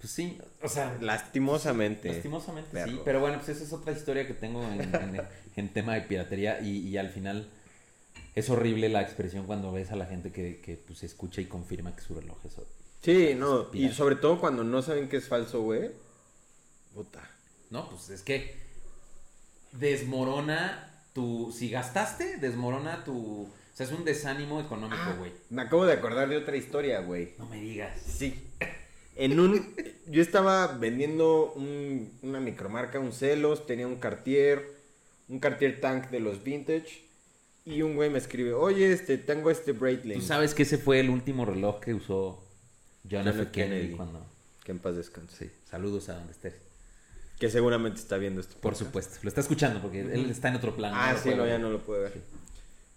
Pues 0.00 0.12
sí, 0.12 0.36
o 0.62 0.68
sea, 0.68 0.96
Lastimosamente. 1.00 2.08
Lastimosamente 2.08 2.84
sí, 2.84 3.00
pero 3.04 3.20
bueno, 3.20 3.36
pues 3.38 3.48
esa 3.50 3.64
es 3.64 3.72
otra 3.72 3.92
historia 3.92 4.26
que 4.26 4.34
tengo 4.34 4.62
en, 4.64 4.80
en- 4.94 5.22
en 5.56 5.68
tema 5.72 5.94
de 5.94 6.02
piratería 6.02 6.60
y, 6.60 6.78
y 6.88 6.96
al 6.98 7.08
final 7.10 7.48
es 8.34 8.50
horrible 8.50 8.88
la 8.88 9.00
expresión 9.02 9.46
cuando 9.46 9.72
ves 9.72 9.90
a 9.92 9.96
la 9.96 10.06
gente 10.06 10.30
que, 10.30 10.60
que 10.60 10.76
pues 10.76 11.02
escucha 11.04 11.40
y 11.40 11.46
confirma 11.46 11.94
que 11.96 12.02
su 12.02 12.14
reloj 12.14 12.38
es 12.44 12.54
Sí, 13.02 13.34
no, 13.36 13.68
y 13.72 13.88
sobre 13.90 14.16
todo 14.16 14.38
cuando 14.40 14.62
no 14.64 14.82
saben 14.82 15.08
que 15.08 15.16
es 15.16 15.26
falso, 15.28 15.62
güey. 15.62 15.90
Puta. 16.94 17.28
No, 17.70 17.88
pues 17.90 18.10
es 18.10 18.22
que 18.22 18.54
desmorona 19.72 21.02
tu... 21.14 21.52
Si 21.56 21.68
gastaste, 21.70 22.36
desmorona 22.38 23.04
tu... 23.04 23.42
O 23.42 23.50
sea, 23.78 23.86
es 23.86 23.92
un 23.92 24.04
desánimo 24.04 24.60
económico, 24.60 25.00
Ah. 25.00 25.14
güey. 25.18 25.32
Me 25.50 25.62
acabo 25.62 25.86
de 25.86 25.92
acordar 25.92 26.28
de 26.28 26.36
otra 26.36 26.56
historia, 26.56 27.00
güey. 27.00 27.34
No 27.38 27.46
me 27.46 27.60
digas. 27.60 27.92
Sí. 28.04 28.42
En 29.14 29.38
un. 29.38 29.74
Yo 30.06 30.20
estaba 30.22 30.66
vendiendo 30.78 31.52
un- 31.54 32.12
una 32.22 32.40
micromarca, 32.40 32.98
un 32.98 33.12
Celos, 33.12 33.66
tenía 33.66 33.86
un 33.86 33.96
Cartier, 33.96 34.64
un 35.28 35.38
Cartier 35.38 35.80
Tank 35.80 36.10
de 36.10 36.18
los 36.20 36.42
vintage. 36.42 37.04
Y 37.64 37.82
un 37.82 37.94
güey 37.96 38.10
me 38.10 38.18
escribe, 38.18 38.52
oye, 38.54 38.92
este, 38.92 39.18
tengo 39.18 39.50
este 39.50 39.72
Breitling. 39.72 40.18
Tú 40.20 40.24
sabes 40.26 40.54
que 40.54 40.62
ese 40.62 40.78
fue 40.78 40.98
el 41.00 41.10
último 41.10 41.44
reloj 41.44 41.80
que 41.80 41.94
usó 41.94 42.42
John, 43.08 43.28
F. 43.28 43.42
F. 43.42 43.50
Kennedy, 43.52 43.80
Kennedy. 43.80 43.96
cuando... 43.96 44.26
Que 44.64 44.72
en 44.72 44.78
paz 44.80 44.96
descanse. 44.96 45.36
Sí, 45.46 45.52
saludos 45.70 46.08
a 46.08 46.14
donde 46.14 46.32
estés. 46.32 46.54
Que 47.38 47.50
seguramente 47.50 48.00
está 48.00 48.16
viendo 48.16 48.40
esto. 48.40 48.56
Por 48.60 48.74
supuesto, 48.74 49.18
lo 49.22 49.28
está 49.28 49.40
escuchando 49.40 49.80
porque 49.80 50.00
él 50.00 50.28
está 50.30 50.48
en 50.48 50.56
otro 50.56 50.74
plano. 50.74 50.96
Ah, 50.98 51.14
sí, 51.22 51.30
no, 51.34 51.46
ya 51.46 51.58
no 51.58 51.70
lo 51.70 51.78
puede 51.80 52.02
ver. 52.02 52.12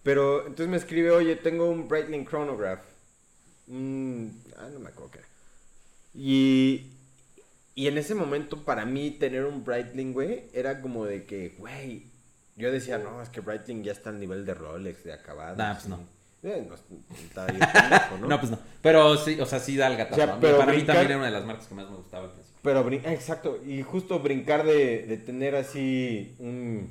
Pero 0.04 0.42
entonces 0.42 0.68
me 0.68 0.78
escribe, 0.78 1.12
oye, 1.12 1.36
tengo 1.36 1.70
un 1.70 1.88
Breitling 1.88 2.26
Chronograph. 2.26 2.82
Mm, 3.68 4.28
ah, 4.58 4.68
no 4.74 4.80
me 4.80 4.90
acuerdo 4.90 5.12
qué 5.12 5.18
era. 5.20 5.28
Y, 6.16 6.88
y 7.76 7.88
en 7.88 7.98
ese 8.00 8.16
momento, 8.16 8.64
para 8.66 8.84
mí, 8.86 9.12
tener 9.12 9.46
un 9.46 9.64
Breitling, 9.64 10.12
güey, 10.14 10.46
era 10.54 10.82
como 10.82 11.06
de 11.06 11.26
que, 11.26 11.50
güey, 11.58 12.08
yo 12.56 12.72
decía, 12.72 12.98
no, 12.98 13.22
es 13.22 13.30
que 13.30 13.42
Breitling 13.42 13.84
ya 13.84 13.92
está 13.92 14.10
al 14.10 14.20
nivel 14.20 14.46
de 14.46 14.56
Rolex, 14.56 15.04
de 15.04 15.14
acabado. 15.14 15.56
Nah, 15.56 15.74
pues 15.76 15.88
no. 15.88 16.00
Eh, 16.44 16.66
no, 16.68 16.74
está 17.24 17.46
ahí 17.46 17.60
pendejo, 17.60 18.18
¿no? 18.18 18.28
¿no? 18.28 18.40
pues 18.40 18.52
no. 18.52 18.60
Pero 18.82 19.16
sí, 19.18 19.40
o 19.40 19.46
sea, 19.46 19.60
sí 19.60 19.78
da 19.78 19.86
el 19.88 19.98
gatazo. 19.98 20.20
O 20.20 20.26
sea, 20.26 20.34
A 20.34 20.36
mí- 20.38 20.42
pero 20.42 20.58
Para 20.58 20.72
mí 20.72 20.78
brincar- 20.80 20.96
también 20.96 21.12
era 21.12 21.18
una 21.18 21.26
de 21.28 21.32
las 21.32 21.46
marcas 21.46 21.68
que 21.68 21.76
más 21.76 21.88
me 21.90 21.98
gustaba 21.98 22.24
al 22.26 22.32
principio. 22.32 22.51
Pero, 22.62 22.84
brin- 22.84 23.06
exacto, 23.06 23.60
y 23.66 23.82
justo 23.82 24.20
brincar 24.20 24.66
de, 24.66 25.06
de 25.08 25.18
tener 25.18 25.56
así 25.56 26.36
un 26.40 26.90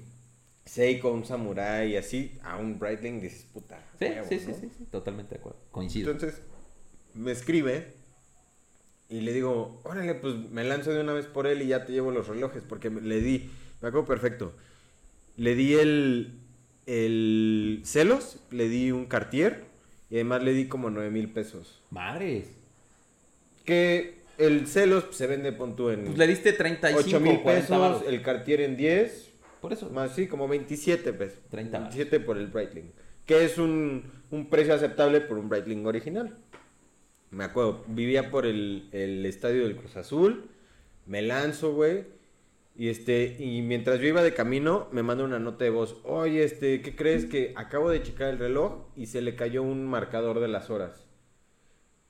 Seiko, 0.65 1.13
un 1.13 1.25
Samurai 1.25 1.93
y 1.93 1.97
así, 1.97 2.39
a 2.43 2.57
un 2.57 2.79
Breitling, 2.79 3.21
dices, 3.21 3.45
puta. 3.53 3.81
Sí, 3.99 4.07
huevo, 4.07 4.29
sí, 4.29 4.39
sí, 4.41 4.47
¿no? 4.49 4.55
sí, 4.55 4.71
sí, 4.77 4.85
totalmente 4.91 5.35
de 5.35 5.41
acuerdo. 5.41 5.59
Coincido. 5.71 6.11
Entonces, 6.11 6.43
me 7.15 7.33
escribe 7.33 7.95
y 9.09 9.21
le 9.23 9.33
digo, 9.33 9.81
órale, 9.85 10.15
pues 10.15 10.37
me 10.37 10.63
lanzo 10.65 10.93
de 10.93 11.01
una 11.01 11.13
vez 11.13 11.27
por 11.27 11.47
él 11.47 11.63
y 11.63 11.67
ya 11.69 11.85
te 11.85 11.93
llevo 11.93 12.13
los 12.13 12.29
relojes, 12.29 12.63
porque 12.69 12.91
le 12.91 13.21
di, 13.21 13.51
me 13.83 13.89
acuerdo 13.89 14.07
perfecto, 14.07 14.53
le 15.37 15.55
di 15.57 15.75
el, 15.75 16.41
el 16.87 17.83
celos, 17.85 18.39
le 18.51 18.69
di 18.69 18.93
un 18.93 19.07
Cartier 19.07 19.65
y 20.11 20.17
además 20.17 20.43
le 20.45 20.53
di 20.55 20.69
como 20.69 20.91
9 20.91 21.11
mil 21.11 21.29
pesos. 21.33 21.81
Madres. 21.91 22.47
Que 23.65 24.20
el 24.41 24.67
celos 24.67 25.05
se 25.11 25.27
vende, 25.27 25.53
pon 25.53 25.77
tú 25.77 25.91
en 25.91 26.05
Pues 26.05 26.19
le 26.19 26.27
diste 26.27 26.53
35 26.53 27.03
8 27.07 27.21
mil 27.21 27.41
40 27.41 27.67
pesos, 27.69 28.03
el 28.09 28.23
Cartier 28.23 28.61
en 28.63 28.77
10, 28.77 29.31
Por 29.61 29.73
eso. 29.73 29.91
más 29.91 30.15
sí, 30.15 30.27
como 30.27 30.49
27 30.49 31.13
pesos. 31.13 31.39
30 31.51 31.79
varos. 31.79 31.95
27 31.95 32.25
por 32.25 32.37
el 32.39 32.47
Breitling. 32.49 32.93
Que 33.27 33.45
es 33.45 33.59
un, 33.59 34.05
un 34.31 34.49
precio 34.51 34.75
aceptable 34.75 35.21
por 35.21 35.39
un 35.39 35.49
Breitling 35.49 35.87
original. 35.87 36.37
Me 37.31 37.45
acuerdo, 37.45 37.85
vivía 37.87 38.31
por 38.31 38.47
el, 38.47 38.89
el 38.93 39.25
estadio 39.27 39.63
del 39.63 39.77
Cruz 39.77 39.97
Azul. 39.97 40.51
Me 41.07 41.23
lanzo, 41.23 41.73
güey. 41.75 42.05
Y 42.77 42.89
este, 42.89 43.37
y 43.39 43.63
mientras 43.63 44.01
yo 44.01 44.07
iba 44.07 44.23
de 44.23 44.33
camino, 44.33 44.89
me 44.91 45.03
manda 45.03 45.25
una 45.25 45.39
nota 45.39 45.65
de 45.65 45.71
voz. 45.71 45.99
Oye, 46.05 46.45
este, 46.45 46.81
¿qué 46.83 46.97
crees? 46.97 47.27
Que 47.27 47.53
acabo 47.57 47.91
de 47.91 48.03
checar 48.03 48.31
el 48.31 48.39
reloj 48.39 48.87
y 48.97 49.07
se 49.07 49.21
le 49.21 49.37
cayó 49.37 49.63
un 49.63 49.87
marcador 49.87 50.41
de 50.41 50.49
las 50.49 50.71
horas. 50.71 51.05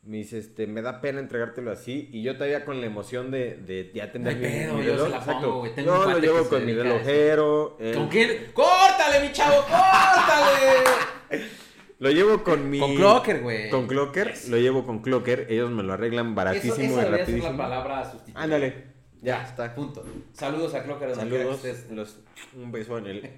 Me 0.02 0.16
dice, 0.16 0.38
este, 0.38 0.66
me 0.66 0.80
da 0.80 1.00
pena 1.02 1.20
entregártelo 1.20 1.70
así. 1.70 2.08
Y 2.12 2.22
yo 2.22 2.34
todavía 2.34 2.64
con 2.64 2.80
la 2.80 2.86
emoción 2.86 3.30
de, 3.30 3.56
de 3.56 3.90
ya 3.94 4.10
tener 4.10 4.34
No 4.36 4.44
hay 4.46 4.52
pedo, 4.52 4.82
yo 4.82 5.04
se 5.04 5.10
la 5.10 5.20
pongo, 5.20 5.70
tengo 5.70 5.94
Yo 5.94 6.06
un 6.06 6.12
lo 6.12 6.18
llevo 6.18 6.48
con 6.48 6.64
mi 6.64 6.72
a 6.72 6.74
eso. 6.74 6.82
relojero. 6.82 7.76
él- 7.80 7.94
¿Con 7.94 8.08
quién? 8.08 8.46
¡Córtale, 8.54 9.20
mi 9.26 9.32
chavo! 9.32 9.56
¡Córtale! 9.62 11.40
Lo 12.00 12.10
llevo 12.10 12.42
con 12.42 12.70
mi... 12.70 12.78
Con 12.78 12.94
Clocker, 12.96 13.40
güey. 13.42 13.68
Con 13.68 13.86
Clocker, 13.86 14.32
lo 14.48 14.56
llevo 14.56 14.86
con 14.86 15.00
Clocker. 15.00 15.46
Ellos 15.50 15.70
me 15.70 15.82
lo 15.82 15.92
arreglan 15.92 16.28
Eso, 16.28 16.34
baratísimo 16.34 16.74
y 16.76 16.80
debería 16.86 17.00
ser 17.02 17.10
la 17.10 17.18
rapidísimo. 17.18 17.56
palabra. 17.58 18.12
Ándale, 18.36 18.84
ya 19.20 19.42
está. 19.44 19.74
Punto. 19.74 20.02
Saludos 20.32 20.72
a 20.74 20.82
Clocker. 20.82 21.14
Saludos, 21.14 21.62
estés. 21.62 21.90
los, 21.90 22.20
un 22.56 22.72
beso 22.72 22.96
en 22.96 23.06
él. 23.06 23.30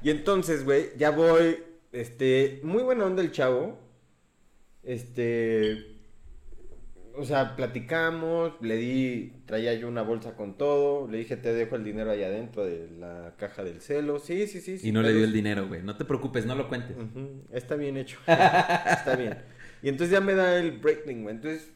y 0.00 0.10
entonces, 0.10 0.64
güey, 0.64 0.90
ya 0.96 1.10
voy, 1.10 1.58
este, 1.90 2.60
muy 2.62 2.84
buena 2.84 3.04
onda 3.06 3.20
el 3.20 3.32
chavo. 3.32 3.80
Este, 4.82 5.96
o 7.14 7.24
sea, 7.24 7.56
platicamos, 7.56 8.52
le 8.60 8.76
di, 8.76 9.32
traía 9.46 9.74
yo 9.74 9.88
una 9.88 10.02
bolsa 10.02 10.36
con 10.36 10.56
todo, 10.56 11.08
le 11.10 11.18
dije, 11.18 11.36
te 11.36 11.52
dejo 11.52 11.74
el 11.76 11.84
dinero 11.84 12.10
ahí 12.12 12.22
adentro 12.22 12.64
de 12.64 12.88
la 12.90 13.34
caja 13.38 13.64
del 13.64 13.80
celo. 13.80 14.18
Sí, 14.18 14.46
sí, 14.46 14.60
sí. 14.60 14.72
Y 14.74 14.78
sin 14.78 14.94
no 14.94 15.02
le 15.02 15.12
dio 15.12 15.24
el 15.24 15.32
dinero, 15.32 15.66
güey. 15.66 15.82
No 15.82 15.96
te 15.96 16.04
preocupes, 16.04 16.46
no 16.46 16.54
lo 16.54 16.68
cuentes. 16.68 16.96
Está 17.52 17.74
bien 17.74 17.96
hecho. 17.96 18.18
Está 18.26 19.16
bien. 19.18 19.38
Y 19.82 19.88
entonces 19.88 20.12
ya 20.12 20.20
me 20.20 20.34
da 20.34 20.58
el 20.58 20.78
Breitling, 20.78 21.22
güey. 21.22 21.34
Entonces, 21.36 21.72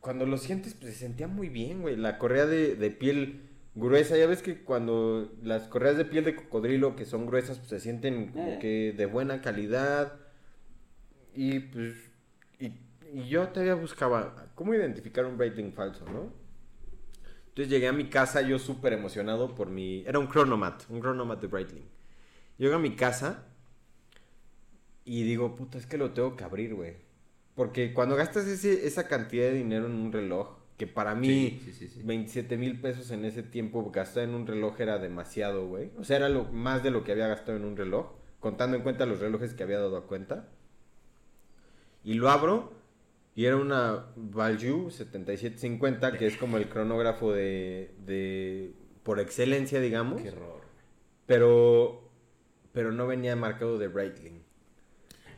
cuando 0.00 0.26
lo 0.26 0.36
sientes, 0.38 0.74
pues 0.74 0.92
se 0.94 0.98
sentía 1.00 1.28
muy 1.28 1.48
bien, 1.48 1.82
güey. 1.82 1.96
La 1.96 2.18
correa 2.18 2.46
de, 2.46 2.74
de 2.74 2.90
piel 2.90 3.42
gruesa. 3.76 4.16
Ya 4.16 4.26
ves 4.26 4.42
que 4.42 4.62
cuando 4.64 5.32
las 5.42 5.68
correas 5.68 5.96
de 5.96 6.04
piel 6.04 6.24
de 6.24 6.34
cocodrilo 6.36 6.94
que 6.96 7.04
son 7.04 7.26
gruesas, 7.26 7.58
pues 7.58 7.70
se 7.70 7.80
sienten 7.80 8.28
como 8.32 8.52
Eh. 8.54 8.58
que 8.60 8.92
de 8.96 9.06
buena 9.06 9.40
calidad. 9.40 10.14
Y 11.34 11.60
pues. 11.60 11.94
Y, 13.14 13.28
yo 13.28 13.48
todavía 13.48 13.74
buscaba 13.74 14.50
cómo 14.54 14.74
identificar 14.74 15.24
un 15.24 15.38
Breitling 15.38 15.72
falso, 15.72 16.04
¿no? 16.06 16.32
Entonces 17.48 17.70
llegué 17.70 17.86
a 17.86 17.92
mi 17.92 18.08
casa 18.08 18.42
yo 18.42 18.58
súper 18.58 18.92
emocionado 18.92 19.54
por 19.54 19.70
mi... 19.70 20.04
Era 20.06 20.18
un 20.18 20.28
Chronomat, 20.28 20.90
un 20.90 21.00
Chronomat 21.00 21.40
de 21.40 21.46
Breitling. 21.46 21.88
Llego 22.58 22.74
a 22.74 22.80
mi 22.80 22.96
casa 22.96 23.46
y 25.04 25.22
digo, 25.22 25.54
puta, 25.54 25.78
es 25.78 25.86
que 25.86 25.96
lo 25.96 26.10
tengo 26.10 26.34
que 26.34 26.42
abrir, 26.42 26.74
güey. 26.74 26.96
Porque 27.54 27.94
cuando 27.94 28.16
gastas 28.16 28.46
ese, 28.46 28.86
esa 28.86 29.06
cantidad 29.06 29.44
de 29.44 29.54
dinero 29.54 29.86
en 29.86 29.92
un 29.92 30.12
reloj, 30.12 30.56
que 30.76 30.88
para 30.88 31.14
mí 31.14 31.60
Sí, 31.60 31.60
sí, 31.66 31.72
sí, 31.72 31.88
sí. 31.88 32.02
27 32.02 32.56
mil 32.56 32.80
pesos 32.80 33.12
en 33.12 33.24
ese 33.24 33.44
tiempo 33.44 33.88
gastar 33.92 34.24
en 34.24 34.34
un 34.34 34.46
reloj 34.46 34.80
era 34.80 34.98
demasiado, 34.98 35.68
güey. 35.68 35.92
O 35.98 36.02
sea, 36.02 36.16
era 36.16 36.28
lo, 36.28 36.44
más 36.46 36.82
de 36.82 36.90
lo 36.90 37.04
que 37.04 37.12
había 37.12 37.28
gastado 37.28 37.56
en 37.56 37.64
un 37.64 37.76
reloj, 37.76 38.12
contando 38.40 38.76
en 38.76 38.82
cuenta 38.82 39.06
los 39.06 39.20
relojes 39.20 39.54
que 39.54 39.62
había 39.62 39.78
dado 39.78 39.96
a 39.96 40.08
cuenta. 40.08 40.48
Y 42.02 42.14
lo 42.14 42.28
abro 42.30 42.83
y 43.34 43.44
era 43.46 43.56
una 43.56 44.06
Value 44.16 44.90
7750, 44.90 46.16
que 46.18 46.26
es 46.26 46.36
como 46.36 46.56
el 46.56 46.68
cronógrafo 46.68 47.32
de, 47.32 47.90
de 48.06 48.72
por 49.02 49.18
excelencia, 49.20 49.80
digamos. 49.80 50.22
Qué 50.22 50.28
error. 50.28 50.60
Pero, 51.26 52.10
pero 52.72 52.92
no 52.92 53.06
venía 53.06 53.34
marcado 53.36 53.78
de 53.78 53.88
Breitling. 53.88 54.42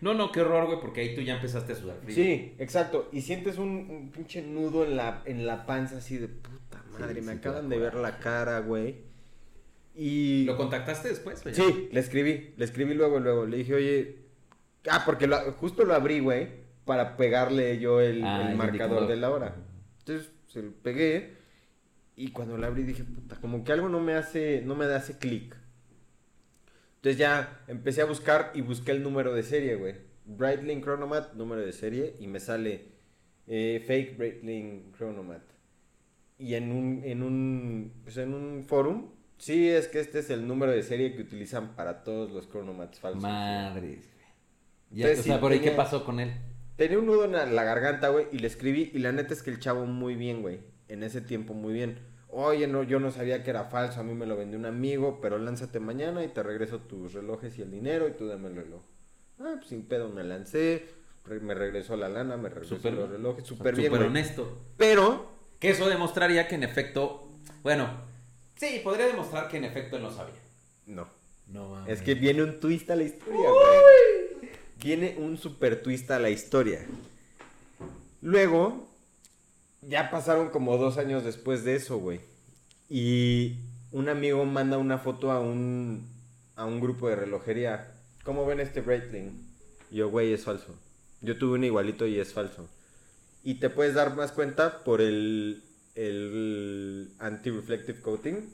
No, 0.02 0.12
no, 0.12 0.30
qué 0.30 0.42
horror, 0.42 0.66
güey, 0.66 0.78
porque 0.80 1.00
ahí 1.00 1.14
tú 1.14 1.22
ya 1.22 1.36
empezaste 1.36 1.72
a 1.72 1.76
sudar 1.76 1.96
frío. 2.02 2.14
Sí, 2.14 2.54
exacto. 2.58 3.08
Y 3.12 3.22
sientes 3.22 3.56
un, 3.56 3.68
un 3.90 4.10
pinche 4.10 4.42
nudo 4.42 4.84
en 4.84 4.96
la, 4.96 5.22
en 5.24 5.46
la 5.46 5.64
panza 5.64 5.96
así 5.98 6.18
de 6.18 6.28
puta 6.28 6.84
madre. 6.92 7.14
Sí, 7.20 7.26
me 7.26 7.32
sí 7.32 7.38
acaban 7.38 7.68
de 7.70 7.78
ver 7.78 7.94
la 7.94 8.18
cara, 8.18 8.58
güey. 8.60 8.96
Y... 9.94 10.44
¿Lo 10.44 10.58
contactaste 10.58 11.08
después? 11.08 11.42
ya? 11.44 11.54
Sí, 11.54 11.88
le 11.90 12.00
escribí. 12.00 12.52
Le 12.58 12.64
escribí 12.66 12.92
luego, 12.92 13.18
luego. 13.20 13.46
Le 13.46 13.56
dije, 13.56 13.74
oye... 13.74 14.18
Ah, 14.90 15.02
porque 15.06 15.26
lo- 15.26 15.52
justo 15.52 15.84
lo 15.84 15.94
abrí, 15.94 16.20
güey. 16.20 16.65
Para 16.86 17.16
pegarle 17.18 17.78
yo 17.78 18.00
el, 18.00 18.24
Ah, 18.24 18.48
el 18.50 18.56
marcador 18.56 19.02
indicador. 19.02 19.08
de 19.08 19.16
la 19.16 19.30
hora. 19.30 19.56
Entonces, 19.98 20.30
se 20.46 20.62
lo 20.62 20.72
pegué. 20.72 21.36
Y 22.16 22.28
cuando 22.30 22.56
lo 22.56 22.66
abrí 22.66 22.84
dije, 22.84 23.04
puta, 23.04 23.36
como 23.36 23.62
que 23.62 23.72
algo 23.72 23.90
no 23.90 24.00
me 24.00 24.14
hace... 24.14 24.62
No 24.64 24.74
me 24.74 24.86
hace 24.86 25.18
clic. 25.18 25.54
Entonces 26.96 27.18
ya 27.18 27.60
empecé 27.68 28.00
a 28.00 28.06
buscar 28.06 28.52
y 28.54 28.62
busqué 28.62 28.92
el 28.92 29.02
número 29.02 29.34
de 29.34 29.42
serie, 29.42 29.74
güey. 29.76 29.96
Breitling 30.24 30.80
Chronomat, 30.82 31.34
número 31.34 31.60
de 31.60 31.72
serie, 31.72 32.14
y 32.18 32.26
me 32.26 32.40
sale 32.40 32.86
eh, 33.46 33.84
fake 33.86 34.16
Breitling 34.16 34.92
Chronomat. 34.96 35.42
Y 36.38 36.54
en 36.54 36.72
un, 36.72 37.02
en 37.04 37.22
un, 37.22 37.92
pues 38.02 38.16
en 38.16 38.34
un 38.34 38.64
forum, 38.64 39.10
sí, 39.38 39.68
es 39.68 39.86
que 39.88 40.00
este 40.00 40.18
es 40.20 40.30
el 40.30 40.46
número 40.48 40.72
de 40.72 40.82
serie 40.82 41.14
que 41.14 41.22
utilizan 41.22 41.76
para 41.76 42.02
todos 42.02 42.30
los 42.32 42.48
Chronomats 42.50 42.98
falsos. 42.98 43.22
Madres, 43.22 43.98
güey. 43.98 44.26
Ya, 44.90 45.04
Entonces, 45.06 45.20
o 45.20 45.22
sea, 45.24 45.34
sí, 45.36 45.40
por 45.40 45.52
ahí, 45.52 45.60
¿qué 45.60 45.70
pasó 45.72 46.04
con 46.04 46.18
él? 46.20 46.32
Tenía 46.76 46.98
un 46.98 47.06
nudo 47.06 47.24
en 47.24 47.32
la, 47.32 47.64
garganta, 47.64 48.08
güey, 48.08 48.26
y 48.32 48.38
le 48.38 48.46
escribí, 48.46 48.90
y 48.94 48.98
la 48.98 49.12
neta 49.12 49.32
es 49.32 49.42
que 49.42 49.50
el 49.50 49.58
chavo 49.60 49.86
muy 49.86 50.14
bien, 50.14 50.42
güey. 50.42 50.60
En 50.88 51.02
ese 51.02 51.20
tiempo 51.20 51.54
muy 51.54 51.72
bien. 51.72 51.98
Oye, 52.28 52.66
no, 52.66 52.82
yo 52.82 53.00
no 53.00 53.10
sabía 53.10 53.42
que 53.42 53.50
era 53.50 53.64
falso, 53.64 54.00
a 54.00 54.02
mí 54.02 54.12
me 54.12 54.26
lo 54.26 54.36
vendió 54.36 54.58
un 54.58 54.66
amigo, 54.66 55.20
pero 55.22 55.38
lánzate 55.38 55.80
mañana 55.80 56.22
y 56.22 56.28
te 56.28 56.42
regreso 56.42 56.80
tus 56.80 57.14
relojes 57.14 57.58
y 57.58 57.62
el 57.62 57.70
dinero 57.70 58.08
y 58.08 58.12
tú 58.12 58.26
dame 58.26 58.48
el 58.48 58.56
reloj. 58.56 58.82
Ah, 59.40 59.54
pues 59.56 59.68
sin 59.68 59.86
pedo 59.86 60.08
me 60.10 60.22
lancé, 60.22 60.86
me 61.40 61.54
regresó 61.54 61.96
la 61.96 62.08
lana, 62.10 62.36
me 62.36 62.48
regresó 62.50 62.76
Súper- 62.76 62.92
los 62.94 63.08
relojes, 63.08 63.46
súper 63.46 63.72
Súper 63.72 63.74
bien, 63.76 63.90
güey. 63.90 64.02
honesto. 64.02 64.58
Pero, 64.76 65.30
Que 65.58 65.70
eso 65.70 65.88
demostraría 65.88 66.46
que 66.46 66.56
en 66.56 66.62
efecto. 66.64 67.28
Bueno, 67.62 67.88
sí, 68.56 68.80
podría 68.84 69.06
demostrar 69.06 69.48
que 69.48 69.56
en 69.56 69.64
efecto 69.64 69.96
él 69.96 70.02
no 70.02 70.10
sabía. 70.10 70.34
no. 70.86 71.08
No 71.48 71.68
mames. 71.68 71.92
Es 72.00 72.02
que 72.02 72.14
viene 72.16 72.42
un 72.42 72.58
twist 72.58 72.90
a 72.90 72.96
la 72.96 73.04
historia, 73.04 73.38
güey. 73.48 73.65
Viene 74.82 75.16
un 75.18 75.38
super 75.38 75.82
twist 75.82 76.10
a 76.10 76.18
la 76.18 76.30
historia. 76.30 76.86
Luego, 78.20 78.88
ya 79.82 80.10
pasaron 80.10 80.50
como 80.50 80.76
dos 80.76 80.98
años 80.98 81.24
después 81.24 81.64
de 81.64 81.76
eso, 81.76 81.98
güey. 81.98 82.20
Y 82.88 83.56
un 83.92 84.08
amigo 84.08 84.44
manda 84.44 84.78
una 84.78 84.98
foto 84.98 85.30
a 85.30 85.40
un, 85.40 86.08
a 86.54 86.64
un 86.64 86.80
grupo 86.80 87.08
de 87.08 87.16
relojería. 87.16 87.94
¿Cómo 88.24 88.46
ven 88.46 88.60
este 88.60 88.80
Breitling? 88.80 89.46
Yo, 89.90 90.10
güey, 90.10 90.32
es 90.32 90.44
falso. 90.44 90.74
Yo 91.20 91.38
tuve 91.38 91.54
un 91.54 91.64
igualito 91.64 92.06
y 92.06 92.18
es 92.18 92.32
falso. 92.32 92.68
Y 93.42 93.54
te 93.54 93.70
puedes 93.70 93.94
dar 93.94 94.16
más 94.16 94.32
cuenta 94.32 94.82
por 94.84 95.00
el, 95.00 95.62
el 95.94 97.10
anti-reflective 97.18 98.00
coating. 98.00 98.52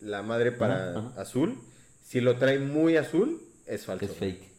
La 0.00 0.22
madre 0.22 0.52
para 0.52 1.08
azul. 1.16 1.58
Si 2.04 2.20
lo 2.20 2.36
trae 2.36 2.58
muy 2.58 2.96
azul, 2.96 3.40
es 3.66 3.84
falso. 3.86 4.06
Es 4.06 4.14
fake. 4.16 4.49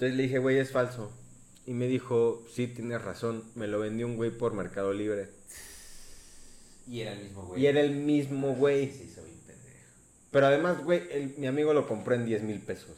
Entonces 0.00 0.16
le 0.16 0.22
dije, 0.22 0.38
güey, 0.38 0.56
es 0.56 0.70
falso. 0.72 1.12
Y 1.66 1.74
me 1.74 1.86
dijo, 1.86 2.42
sí, 2.50 2.66
tienes 2.68 3.02
razón. 3.02 3.44
Me 3.54 3.66
lo 3.66 3.78
vendió 3.80 4.06
un 4.06 4.16
güey 4.16 4.30
por 4.30 4.54
Mercado 4.54 4.94
Libre. 4.94 5.28
Y 6.88 7.00
era 7.02 7.12
el 7.12 7.22
mismo 7.24 7.42
güey. 7.42 7.60
Y 7.62 7.66
era 7.66 7.80
el 7.82 7.90
mismo 7.90 8.54
güey. 8.54 8.90
Sí, 8.90 9.12
soy 9.14 9.30
un 9.30 9.40
pendejo. 9.40 9.76
Pero 10.30 10.46
además, 10.46 10.82
güey, 10.82 11.02
el- 11.10 11.34
mi 11.36 11.46
amigo 11.46 11.74
lo 11.74 11.86
compró 11.86 12.14
en 12.14 12.24
10 12.24 12.42
mil 12.44 12.60
pesos. 12.62 12.96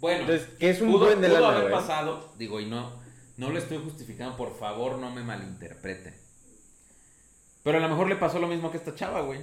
Bueno, 0.00 0.22
Entonces, 0.22 0.48
que 0.58 0.70
es 0.70 0.80
un 0.80 0.90
pudo, 0.90 1.06
buen 1.06 1.20
de 1.20 1.28
pudo 1.28 1.40
lana, 1.40 1.56
haber 1.58 1.70
güey. 1.70 1.80
pasado, 1.80 2.32
digo, 2.36 2.58
y 2.58 2.66
no, 2.66 3.00
no 3.36 3.50
lo 3.50 3.58
estoy 3.60 3.78
justificando, 3.78 4.36
por 4.36 4.58
favor, 4.58 4.98
no 4.98 5.12
me 5.14 5.22
malinterpreten. 5.22 6.12
Pero 7.62 7.78
a 7.78 7.80
lo 7.80 7.88
mejor 7.88 8.08
le 8.08 8.16
pasó 8.16 8.40
lo 8.40 8.48
mismo 8.48 8.72
que 8.72 8.78
esta 8.78 8.96
chava, 8.96 9.20
güey. 9.20 9.38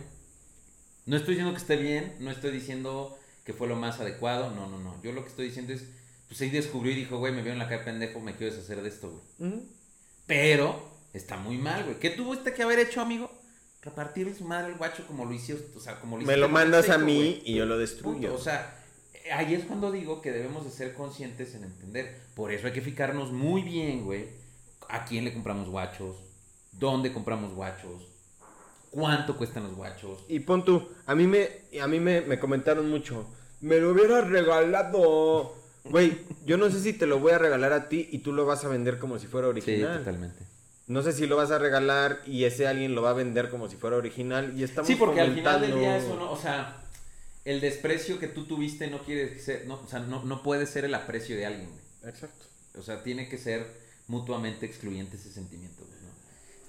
No 1.05 1.15
estoy 1.15 1.35
diciendo 1.35 1.53
que 1.53 1.61
esté 1.61 1.77
bien, 1.77 2.17
no 2.19 2.29
estoy 2.29 2.51
diciendo 2.51 3.17
que 3.49 3.53
fue 3.53 3.67
lo 3.67 3.75
más 3.75 3.99
adecuado, 3.99 4.51
no, 4.51 4.67
no, 4.69 4.77
no. 4.77 5.01
Yo 5.01 5.11
lo 5.11 5.23
que 5.23 5.29
estoy 5.29 5.47
diciendo 5.47 5.73
es, 5.73 5.83
pues 6.27 6.39
ahí 6.41 6.51
descubrió 6.51 6.91
y 6.91 6.95
dijo, 6.97 7.17
güey, 7.17 7.33
me 7.33 7.41
veo 7.41 7.51
en 7.51 7.57
la 7.57 7.65
cara 7.67 7.79
de 7.79 7.83
pendejo, 7.85 8.19
me 8.19 8.35
quiero 8.35 8.53
deshacer 8.53 8.79
de 8.83 8.89
esto, 8.89 9.09
güey. 9.39 9.53
Pero 10.27 10.79
está 11.13 11.35
muy 11.37 11.57
mal, 11.57 11.83
güey. 11.83 11.97
¿Qué 11.97 12.11
tuvo 12.11 12.35
este 12.35 12.53
que 12.53 12.61
haber 12.61 12.77
hecho, 12.77 13.01
amigo? 13.01 13.31
Repartirle 13.81 14.35
su 14.35 14.43
madre 14.43 14.67
al 14.67 14.77
guacho 14.77 15.03
como 15.07 15.25
lo 15.25 15.33
hiciste, 15.33 15.75
o 15.75 15.79
sea, 15.79 15.99
como 15.99 16.19
lo 16.19 16.27
Me 16.27 16.37
lo 16.37 16.47
mandas 16.47 16.89
a 16.91 16.99
mí 16.99 17.15
güey. 17.15 17.41
y 17.43 17.55
yo 17.55 17.65
lo 17.65 17.73
Punto. 17.73 17.79
destruyo. 17.79 18.35
O 18.35 18.37
sea, 18.37 18.79
ahí 19.33 19.55
es 19.55 19.65
cuando 19.65 19.91
digo 19.91 20.21
que 20.21 20.31
debemos 20.31 20.63
de 20.63 20.69
ser 20.69 20.93
conscientes 20.93 21.55
en 21.55 21.63
entender. 21.63 22.19
Por 22.35 22.51
eso 22.51 22.67
hay 22.67 22.73
que 22.73 22.81
fijarnos 22.81 23.31
muy 23.31 23.63
bien, 23.63 24.05
güey, 24.05 24.27
a 24.89 25.05
quién 25.05 25.25
le 25.25 25.33
compramos 25.33 25.69
guachos, 25.69 26.17
dónde 26.73 27.11
compramos 27.11 27.51
guachos, 27.55 28.03
cuánto 28.91 29.35
cuestan 29.37 29.63
los 29.63 29.73
guachos. 29.73 30.23
Y 30.27 30.39
pon 30.41 30.63
tú, 30.63 30.87
a 31.07 31.15
mí 31.15 31.25
me, 31.25 31.49
a 31.81 31.87
mí 31.87 31.99
me, 31.99 32.21
me 32.21 32.37
comentaron 32.37 32.87
mucho, 32.91 33.25
me 33.61 33.77
lo 33.79 33.91
hubieras 33.91 34.27
regalado. 34.29 35.55
Güey, 35.85 36.17
yo 36.45 36.57
no 36.57 36.69
sé 36.69 36.79
si 36.81 36.93
te 36.93 37.05
lo 37.07 37.19
voy 37.19 37.31
a 37.31 37.37
regalar 37.37 37.73
a 37.73 37.89
ti 37.89 38.07
y 38.11 38.19
tú 38.19 38.33
lo 38.33 38.45
vas 38.45 38.63
a 38.65 38.67
vender 38.67 38.99
como 38.99 39.17
si 39.19 39.27
fuera 39.27 39.47
Sí, 39.47 39.51
original. 39.51 39.99
totalmente. 39.99 40.43
No 40.87 41.01
sé 41.03 41.13
si 41.13 41.27
lo 41.27 41.35
vas 41.37 41.51
a 41.51 41.59
regalar 41.59 42.19
y 42.25 42.43
ese 42.45 42.67
alguien 42.67 42.95
lo 42.95 43.01
va 43.01 43.11
a 43.11 43.13
vender 43.13 43.49
como 43.49 43.69
si 43.69 43.75
fuera 43.75 43.95
original 43.95 44.53
y 44.57 44.63
estamos 44.63 44.87
Sí, 44.87 44.95
porque 44.95 45.21
al 45.21 45.33
final 45.35 45.61
del 45.61 45.71
fomentando- 45.71 45.79
día 45.79 45.97
eso 45.97 46.15
no, 46.15 46.31
o 46.31 46.37
sea, 46.37 46.81
el 47.45 47.61
desprecio 47.61 48.19
que 48.19 48.27
tú 48.27 48.45
tuviste 48.45 48.87
no 48.89 48.99
quiere 49.03 49.37
ser, 49.39 49.65
no, 49.67 49.75
o 49.75 49.87
sea, 49.87 49.99
no, 49.99 50.23
no 50.25 50.41
puede 50.43 50.65
ser 50.65 50.85
el 50.85 50.93
aprecio 50.95 51.35
de 51.35 51.45
alguien, 51.45 51.69
güey. 51.69 52.11
Exacto. 52.13 52.45
O 52.77 52.81
sea, 52.81 53.03
tiene 53.03 53.29
que 53.29 53.37
ser 53.37 53.67
mutuamente 54.07 54.65
excluyente 54.65 55.17
ese 55.17 55.31
sentimiento, 55.31 55.83
güey. 55.85 55.98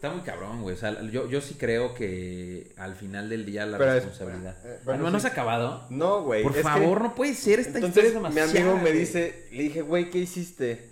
Está 0.00 0.10
muy 0.12 0.22
cabrón, 0.22 0.62
güey. 0.62 0.74
O 0.74 0.78
sea, 0.78 0.98
yo, 1.10 1.28
yo 1.28 1.42
sí 1.42 1.56
creo 1.58 1.92
que 1.94 2.72
al 2.78 2.94
final 2.96 3.28
del 3.28 3.44
día 3.44 3.66
la 3.66 3.76
Pero 3.76 3.90
es- 3.92 3.96
responsabilidad. 4.04 4.56
eh, 4.64 4.80
bueno, 4.86 5.02
¿No, 5.04 5.10
¿no 5.10 5.20
sí. 5.20 5.26
has 5.26 5.32
acabado? 5.32 5.86
No, 5.90 6.22
güey. 6.22 6.42
Por 6.42 6.52
es 6.52 6.56
que- 6.58 6.62
favor, 6.62 7.02
no 7.02 7.14
puede 7.14 7.34
ser. 7.34 7.60
Esta 7.60 7.78
historia 7.80 8.08
Entonces, 8.08 8.30
es 8.40 8.52
mi 8.54 8.60
amigo 8.60 8.78
me 8.78 8.92
dice, 8.92 9.46
le 9.52 9.62
dije, 9.64 9.82
güey, 9.82 10.08
¿qué 10.08 10.16
hiciste? 10.16 10.88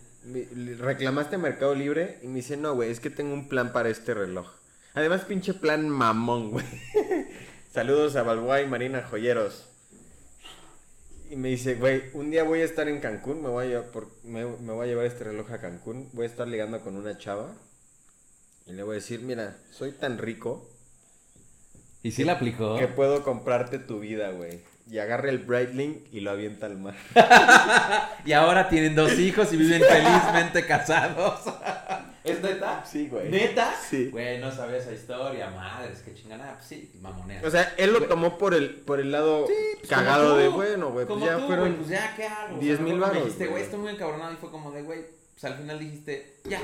¿Reclamaste 0.78 1.36
a 1.36 1.38
Mercado 1.38 1.74
Libre? 1.74 2.18
Y 2.22 2.26
me 2.26 2.34
dice, 2.36 2.58
no, 2.58 2.74
güey, 2.74 2.90
es 2.90 3.00
que 3.00 3.08
tengo 3.08 3.32
un 3.32 3.48
plan 3.48 3.72
para 3.72 3.88
este 3.88 4.12
reloj. 4.12 4.46
Además, 4.92 5.22
pinche 5.22 5.54
plan 5.54 5.88
mamón, 5.88 6.50
güey. 6.50 6.66
Saludos 7.72 8.14
a 8.16 8.22
Balboa 8.24 8.60
y 8.60 8.66
Marina 8.66 9.06
Joyeros. 9.08 9.70
Y 11.30 11.36
me 11.36 11.48
dice, 11.48 11.76
güey, 11.76 12.04
un 12.12 12.30
día 12.30 12.42
voy 12.44 12.60
a 12.60 12.64
estar 12.64 12.88
en 12.88 13.00
Cancún, 13.00 13.42
me 13.42 13.48
voy 13.48 13.64
a, 13.64 13.68
llevar 13.68 13.86
por- 13.86 14.10
me, 14.24 14.44
me 14.44 14.72
voy 14.74 14.84
a 14.84 14.88
llevar 14.90 15.06
este 15.06 15.24
reloj 15.24 15.50
a 15.50 15.58
Cancún, 15.62 16.10
voy 16.12 16.24
a 16.24 16.28
estar 16.28 16.46
ligando 16.46 16.80
con 16.82 16.94
una 16.96 17.16
chava. 17.16 17.54
Y 18.68 18.72
le 18.72 18.82
voy 18.82 18.92
a 18.92 18.94
decir, 18.96 19.20
mira, 19.22 19.56
soy 19.70 19.92
tan 19.92 20.18
rico 20.18 20.68
¿Y 22.02 22.12
sí 22.12 22.24
la 22.24 22.32
aplicó? 22.34 22.76
que 22.78 22.86
puedo 22.86 23.24
comprarte 23.24 23.78
tu 23.78 24.00
vida, 24.00 24.30
güey. 24.30 24.60
Y 24.90 24.98
agarra 24.98 25.28
el 25.30 25.38
Breitling 25.38 26.06
y 26.12 26.20
lo 26.20 26.30
avienta 26.30 26.66
al 26.66 26.78
mar. 26.78 26.94
Y 28.24 28.32
ahora 28.32 28.68
tienen 28.68 28.94
dos 28.94 29.18
hijos 29.18 29.52
y 29.52 29.56
viven 29.56 29.82
felizmente 29.82 30.66
casados. 30.66 31.40
¿Es 32.24 32.42
neta? 32.42 32.84
Sí, 32.84 33.08
güey. 33.08 33.30
¿Neta? 33.30 33.74
Sí. 33.88 34.10
Güey, 34.10 34.38
no 34.38 34.50
sabía 34.52 34.76
esa 34.76 34.92
historia. 34.92 35.50
Madres, 35.50 36.00
qué 36.04 36.14
chingada. 36.14 36.54
Pues 36.54 36.66
sí, 36.66 36.90
mamonea. 37.00 37.40
O 37.44 37.50
sea, 37.50 37.74
él 37.78 37.92
lo 37.92 38.02
tomó 38.06 38.36
por 38.36 38.54
el, 38.54 38.76
por 38.80 39.00
el 39.00 39.12
lado 39.12 39.46
Pues 39.46 39.88
cagado 39.88 40.36
de, 40.36 40.48
bueno, 40.48 40.90
güey, 40.90 41.06
pues 41.06 41.20
ya 41.20 41.38
tú, 41.38 41.46
fueron... 41.46 41.66
güey, 41.66 41.76
pues 41.78 41.88
ya, 41.88 42.14
¿qué 42.16 42.24
hago? 42.26 42.56
O 42.56 42.60
10 42.60 42.76
sea, 42.76 42.84
mil 42.84 42.94
me 42.94 43.00
varos, 43.00 43.24
dijiste, 43.24 43.46
güey. 43.46 43.62
estoy 43.62 43.78
muy 43.78 43.92
encabronado. 43.92 44.32
Y 44.32 44.36
fue 44.36 44.50
como 44.50 44.72
de, 44.72 44.82
güey, 44.82 45.06
pues 45.32 45.44
al 45.44 45.58
final 45.58 45.78
dijiste, 45.78 46.36
ya, 46.44 46.60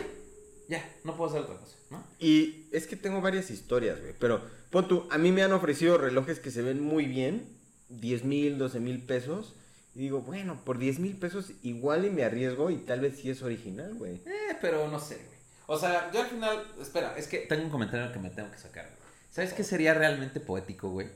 ya, 0.69 0.85
no 1.05 1.15
puedo 1.17 1.31
hacer 1.31 1.43
otra 1.43 1.57
cosa. 1.57 1.77
Y 2.19 2.67
es 2.73 2.87
que 2.87 2.97
tengo 2.97 3.21
varias 3.21 3.51
historias, 3.51 4.01
güey, 4.01 4.15
pero 4.19 4.43
pon 4.71 4.89
tú, 4.89 5.09
a 5.11 5.19
mí 5.19 5.33
me 5.33 5.43
han 5.43 5.53
ofrecido 5.53 5.99
relojes 5.99 6.41
que 6.41 6.51
se 6.51 6.63
ven 6.63 6.83
muy 6.83 7.07
bien, 7.07 7.47
10 7.89 8.25
mil, 8.25 8.59
12 8.59 8.81
mil 8.81 9.03
pesos, 9.03 9.55
y 9.95 10.01
digo, 10.01 10.21
bueno, 10.21 10.61
por 10.65 10.79
10 10.79 10.99
mil 10.99 11.17
pesos 11.17 11.53
igual 11.63 12.05
y 12.05 12.11
me 12.11 12.25
arriesgo 12.25 12.71
y 12.71 12.77
tal 12.79 13.01
vez 13.01 13.19
sí 13.19 13.31
es 13.31 13.43
original, 13.43 13.95
güey. 13.95 14.15
Eh, 14.27 14.57
pero 14.61 14.89
no 14.89 14.99
sé, 14.99 15.17
güey. 15.17 15.39
O 15.67 15.79
sea, 15.79 16.11
yo 16.13 16.21
al 16.21 16.27
final, 16.27 16.65
espera, 16.81 17.15
es 17.17 17.29
que 17.29 17.39
tengo 17.39 17.65
un 17.65 17.71
comentario 17.71 18.13
que 18.13 18.19
me 18.19 18.31
tengo 18.31 18.51
que 18.51 18.59
sacar. 18.59 18.85
güey. 18.87 18.99
¿Sabes 19.31 19.53
qué 19.53 19.65
sería 19.65 19.95
realmente 19.95 20.41
poético, 20.41 20.91
güey? 20.91 21.09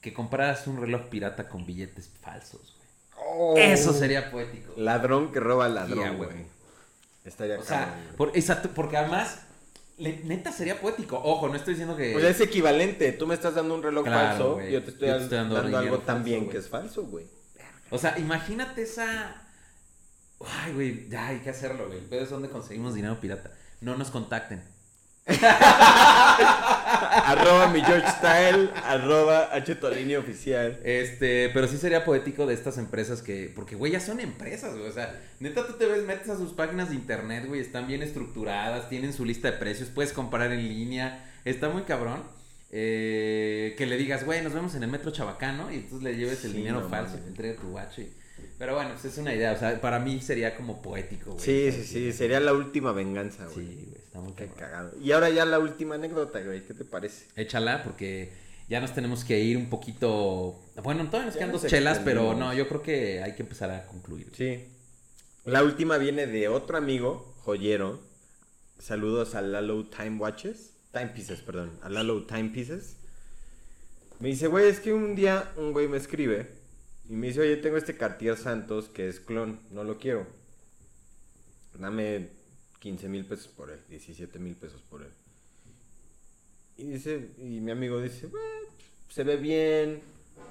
Que 0.00 0.12
compraras 0.14 0.66
un 0.66 0.80
reloj 0.80 1.08
pirata 1.08 1.48
con 1.48 1.66
billetes 1.66 2.08
falsos, 2.20 2.76
güey. 2.76 3.62
Eso 3.72 3.92
sería 3.92 4.30
poético. 4.30 4.72
Ladrón 4.76 5.32
que 5.32 5.40
roba 5.40 5.68
ladrón, 5.68 6.16
güey. 6.16 6.30
güey. 6.30 6.46
Estaría 7.24 7.58
O 7.58 7.64
sea, 7.64 7.92
por, 8.16 8.28
exacto, 8.36 8.70
porque 8.72 8.96
además, 8.96 9.40
le- 9.98 10.22
neta 10.24 10.52
sería 10.52 10.80
poético. 10.80 11.20
Ojo, 11.22 11.48
no 11.48 11.56
estoy 11.56 11.74
diciendo 11.74 11.96
que... 11.96 12.14
O 12.16 12.20
sea, 12.20 12.30
es 12.30 12.40
equivalente, 12.40 13.12
tú 13.12 13.26
me 13.26 13.34
estás 13.34 13.54
dando 13.54 13.74
un 13.74 13.82
reloj 13.82 14.04
Claro, 14.04 14.28
falso, 14.28 14.60
yo 14.68 14.82
te 14.82 14.90
estoy, 14.90 15.08
Yo 15.08 15.16
te 15.18 15.22
estoy 15.24 15.38
dando 15.38 15.56
algo 15.78 15.98
también 15.98 16.48
que 16.48 16.58
es 16.58 16.68
falso, 16.68 17.04
güey. 17.04 17.26
O 17.90 17.98
sea, 17.98 18.18
imagínate 18.18 18.82
esa. 18.82 19.42
Ay, 20.40 20.72
güey, 20.74 21.08
ya 21.08 21.28
hay 21.28 21.38
que 21.38 21.50
hacerlo, 21.50 21.86
güey. 21.86 21.98
El 22.00 22.04
pedo 22.04 22.22
es 22.24 22.30
donde 22.30 22.48
conseguimos 22.50 22.94
dinero 22.94 23.18
pirata. 23.20 23.52
No 23.80 23.96
nos 23.96 24.10
contacten. 24.10 24.62
arroba 27.24 27.68
mi 27.68 27.80
George 27.82 28.06
Style, 28.18 28.70
arroba 28.84 29.48
H 29.52 29.76
oficial. 30.18 30.78
Este, 30.84 31.50
pero 31.52 31.66
sí 31.68 31.76
sería 31.78 32.04
poético 32.04 32.46
de 32.46 32.54
estas 32.54 32.78
empresas 32.78 33.22
que. 33.22 33.52
Porque, 33.54 33.74
güey, 33.76 33.92
ya 33.92 34.00
son 34.00 34.20
empresas, 34.20 34.76
güey. 34.76 34.88
O 34.88 34.92
sea, 34.92 35.20
neta, 35.40 35.66
tú 35.66 35.74
te 35.74 35.86
ves, 35.86 36.04
metes 36.04 36.28
a 36.28 36.36
sus 36.36 36.52
páginas 36.52 36.88
de 36.90 36.94
internet, 36.94 37.44
güey. 37.46 37.60
Están 37.60 37.86
bien 37.86 38.02
estructuradas, 38.02 38.88
tienen 38.88 39.12
su 39.12 39.24
lista 39.24 39.50
de 39.50 39.58
precios, 39.58 39.88
puedes 39.88 40.12
comprar 40.12 40.52
en 40.52 40.68
línea. 40.68 41.30
Está 41.44 41.68
muy 41.68 41.82
cabrón. 41.82 42.22
Eh, 42.72 43.74
que 43.78 43.86
le 43.86 43.96
digas, 43.96 44.24
güey, 44.24 44.42
nos 44.42 44.52
vemos 44.52 44.74
en 44.74 44.82
el 44.82 44.90
metro 44.90 45.10
chabacano 45.12 45.70
y 45.72 45.76
entonces 45.76 46.02
le 46.02 46.16
lleves 46.16 46.44
el 46.44 46.50
Sí, 46.50 46.56
dinero 46.58 46.80
no 46.80 46.88
falso 46.88 47.16
te 47.16 47.28
entregue 47.28 47.54
tu 47.54 47.68
guacho. 47.68 48.02
y- 48.02 48.12
Pero 48.58 48.74
bueno, 48.74 48.90
pues 48.92 49.04
es 49.06 49.18
una 49.18 49.32
idea. 49.34 49.52
O 49.52 49.56
sea, 49.58 49.80
para 49.80 49.98
mí 50.00 50.20
sería 50.20 50.56
como 50.56 50.82
poético, 50.82 51.32
güey. 51.32 51.44
Sí, 51.44 51.72
sí, 51.72 51.84
sí, 51.84 52.12
sería 52.12 52.40
la 52.40 52.52
última 52.52 52.92
venganza, 52.92 53.44
güey. 53.46 53.66
Sí, 53.66 53.84
güey, 53.88 54.00
está 54.16 54.20
muy 54.20 54.32
Qué 54.34 54.46
cagado. 54.48 54.92
Y 55.00 55.12
ahora 55.12 55.30
ya 55.30 55.44
la 55.44 55.58
última 55.58 55.94
anécdota, 55.94 56.40
güey, 56.40 56.64
¿qué 56.64 56.74
te 56.74 56.84
parece? 56.84 57.26
Échala 57.36 57.82
porque 57.82 58.32
ya 58.68 58.80
nos 58.80 58.94
tenemos 58.94 59.24
que 59.24 59.38
ir 59.40 59.56
un 59.56 59.68
poquito. 59.68 60.60
Bueno, 60.82 61.06
todavía 61.06 61.26
nos 61.26 61.34
Ya 61.34 61.40
quedan 61.40 61.52
nos 61.52 61.62
dos 61.62 61.70
chelas, 61.70 62.00
pero 62.04 62.34
no, 62.34 62.54
yo 62.54 62.68
creo 62.68 62.82
que 62.82 63.22
hay 63.22 63.34
que 63.34 63.42
empezar 63.42 63.70
a 63.70 63.86
concluir. 63.86 64.30
Sí. 64.34 64.64
La 65.44 65.62
última 65.62 65.98
viene 65.98 66.26
de 66.26 66.48
otro 66.48 66.76
amigo, 66.76 67.34
joyero. 67.44 68.00
Saludos 68.78 69.34
a 69.34 69.42
Lalo 69.42 69.86
Time 69.86 70.18
Watches. 70.18 70.72
Timepieces, 70.92 71.40
perdón. 71.40 71.78
A 71.82 71.88
Lalo 71.88 72.26
Timepieces. 72.26 72.96
Me 74.18 74.28
dice, 74.28 74.46
güey, 74.46 74.68
es 74.68 74.80
que 74.80 74.94
un 74.94 75.14
día 75.14 75.52
un 75.56 75.72
güey 75.72 75.88
me 75.88 75.98
escribe 75.98 76.50
y 77.08 77.12
me 77.12 77.28
dice, 77.28 77.40
oye, 77.40 77.56
tengo 77.56 77.76
este 77.76 77.96
Cartier 77.96 78.36
Santos 78.36 78.88
que 78.88 79.08
es 79.08 79.20
clon, 79.20 79.60
no 79.70 79.84
lo 79.84 79.98
quiero. 79.98 80.26
Dame 81.74 82.35
15 82.80 83.08
mil 83.08 83.24
pesos 83.24 83.48
por 83.48 83.70
él, 83.70 83.80
17 83.88 84.38
mil 84.38 84.54
pesos 84.54 84.80
por 84.90 85.02
él. 85.02 85.10
Y 86.76 86.84
dice, 86.84 87.30
y 87.38 87.60
mi 87.60 87.70
amigo 87.70 88.00
dice, 88.00 88.26
"Güey, 88.26 88.42
se 89.08 89.24
ve 89.24 89.36
bien, 89.36 90.02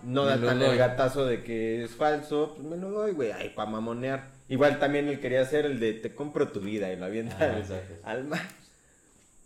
no 0.03 0.23
Me 0.23 0.31
da 0.31 0.45
tan 0.47 0.59
doy". 0.59 0.69
el 0.69 0.77
gatazo 0.77 1.25
de 1.25 1.43
que 1.43 1.83
es 1.83 1.91
falso, 1.91 2.53
pues 2.55 2.67
me 2.67 2.77
lo 2.77 2.89
doy, 2.89 3.11
güey, 3.13 3.31
ay, 3.31 3.49
pa' 3.49 3.65
mamonear. 3.67 4.31
Igual 4.49 4.79
también 4.79 5.07
él 5.07 5.19
quería 5.19 5.41
hacer 5.41 5.65
el 5.65 5.79
de 5.79 5.93
te 5.93 6.13
compro 6.15 6.49
tu 6.49 6.59
vida 6.61 6.91
y 6.91 6.95
lo 6.97 7.05
avienta 7.05 7.37
Ah, 7.39 7.55
al- 8.03 8.17
al 8.17 8.23
mar. 8.25 8.47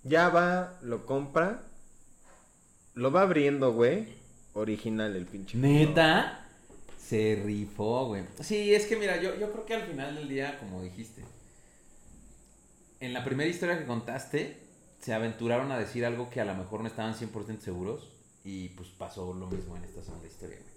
Ya 0.03 0.29
va, 0.29 0.77
lo 0.81 1.05
compra, 1.05 1.61
lo 2.95 3.11
va 3.11 3.21
abriendo, 3.23 3.73
güey, 3.73 4.07
original 4.53 5.15
el 5.15 5.25
pinche. 5.25 5.57
Neta, 5.57 6.45
se 6.97 7.41
rifó, 7.45 8.07
güey. 8.07 8.23
Sí, 8.41 8.73
es 8.73 8.85
que 8.85 8.95
mira, 8.95 9.21
yo, 9.21 9.37
yo 9.37 9.51
creo 9.51 9.65
que 9.65 9.73
al 9.75 9.83
final 9.83 10.15
del 10.15 10.29
día, 10.29 10.57
como 10.59 10.81
dijiste, 10.81 11.23
en 12.99 13.13
la 13.13 13.23
primera 13.23 13.49
historia 13.49 13.77
que 13.79 13.85
contaste, 13.85 14.57
se 15.01 15.13
aventuraron 15.13 15.71
a 15.71 15.79
decir 15.79 16.05
algo 16.05 16.29
que 16.29 16.41
a 16.41 16.45
lo 16.45 16.55
mejor 16.55 16.81
no 16.81 16.87
estaban 16.87 17.13
100% 17.15 17.59
seguros 17.61 18.09
y 18.43 18.69
pues 18.69 18.89
pasó 18.89 19.33
lo 19.33 19.47
mismo 19.47 19.77
en 19.77 19.83
esta 19.85 20.03
segunda 20.03 20.27
historia, 20.27 20.57
güey. 20.57 20.69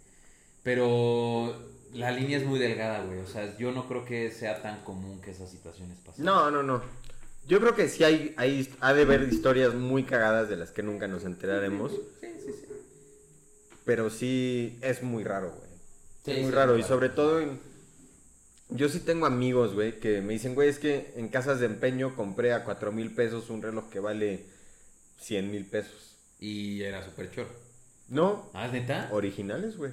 Pero 0.63 1.57
la 1.93 2.11
línea 2.13 2.39
es 2.39 2.45
muy 2.47 2.59
delgada, 2.59 3.03
güey. 3.05 3.19
O 3.19 3.27
sea, 3.27 3.57
yo 3.59 3.73
no 3.73 3.89
creo 3.89 4.05
que 4.05 4.31
sea 4.31 4.63
tan 4.63 4.83
común 4.85 5.21
que 5.21 5.33
esas 5.33 5.51
situaciones 5.51 5.99
pasen. 5.99 6.25
No, 6.25 6.51
no, 6.51 6.63
no. 6.63 6.83
Yo 7.49 7.59
creo 7.61 7.75
que 7.75 7.89
sí 7.89 8.05
hay, 8.05 8.35
hay, 8.37 8.73
ha 8.81 8.95
de 8.95 9.03
haber 9.03 9.23
historias 9.25 9.75
muy 9.75 10.05
cagadas 10.05 10.49
de 10.49 10.57
las 10.57 10.71
que 10.71 10.85
nunca 10.85 11.09
nos 11.09 11.25
enteraremos. 11.25 11.91
Sí, 12.21 12.27
sí, 12.39 12.53
sí. 12.53 12.65
Pero 13.85 14.11
sí 14.11 14.79
es 14.81 15.03
muy 15.03 15.25
raro, 15.25 15.51
güey. 15.51 15.71
Sí, 16.25 16.31
es 16.31 16.39
muy 16.43 16.51
sí, 16.51 16.55
raro. 16.55 16.79
Y 16.79 16.85
sobre 16.85 17.09
todo, 17.09 17.41
en- 17.41 17.59
yo 18.75 18.89
sí 18.89 19.01
tengo 19.01 19.27
amigos, 19.27 19.75
güey, 19.75 20.01
que 20.01 20.21
me 20.21 20.33
dicen, 20.33 20.55
güey, 20.55 20.69
es 20.69 20.79
que 20.79 21.13
en 21.17 21.29
casas 21.29 21.61
de 21.61 21.67
empeño 21.67 22.17
compré 22.17 22.53
a 22.53 22.65
cuatro 22.65 22.93
mil 22.93 23.15
pesos 23.15 23.51
un 23.51 23.63
reloj 23.63 23.89
que 23.91 24.01
vale 24.01 24.47
100 25.19 25.51
mil 25.51 25.65
pesos. 25.67 26.17
Y 26.41 26.83
era 26.83 27.05
súper 27.05 27.31
choro. 27.31 27.49
No, 28.09 28.51
¿Ah, 28.53 28.69
neta? 28.69 29.09
originales, 29.13 29.77
güey. 29.77 29.93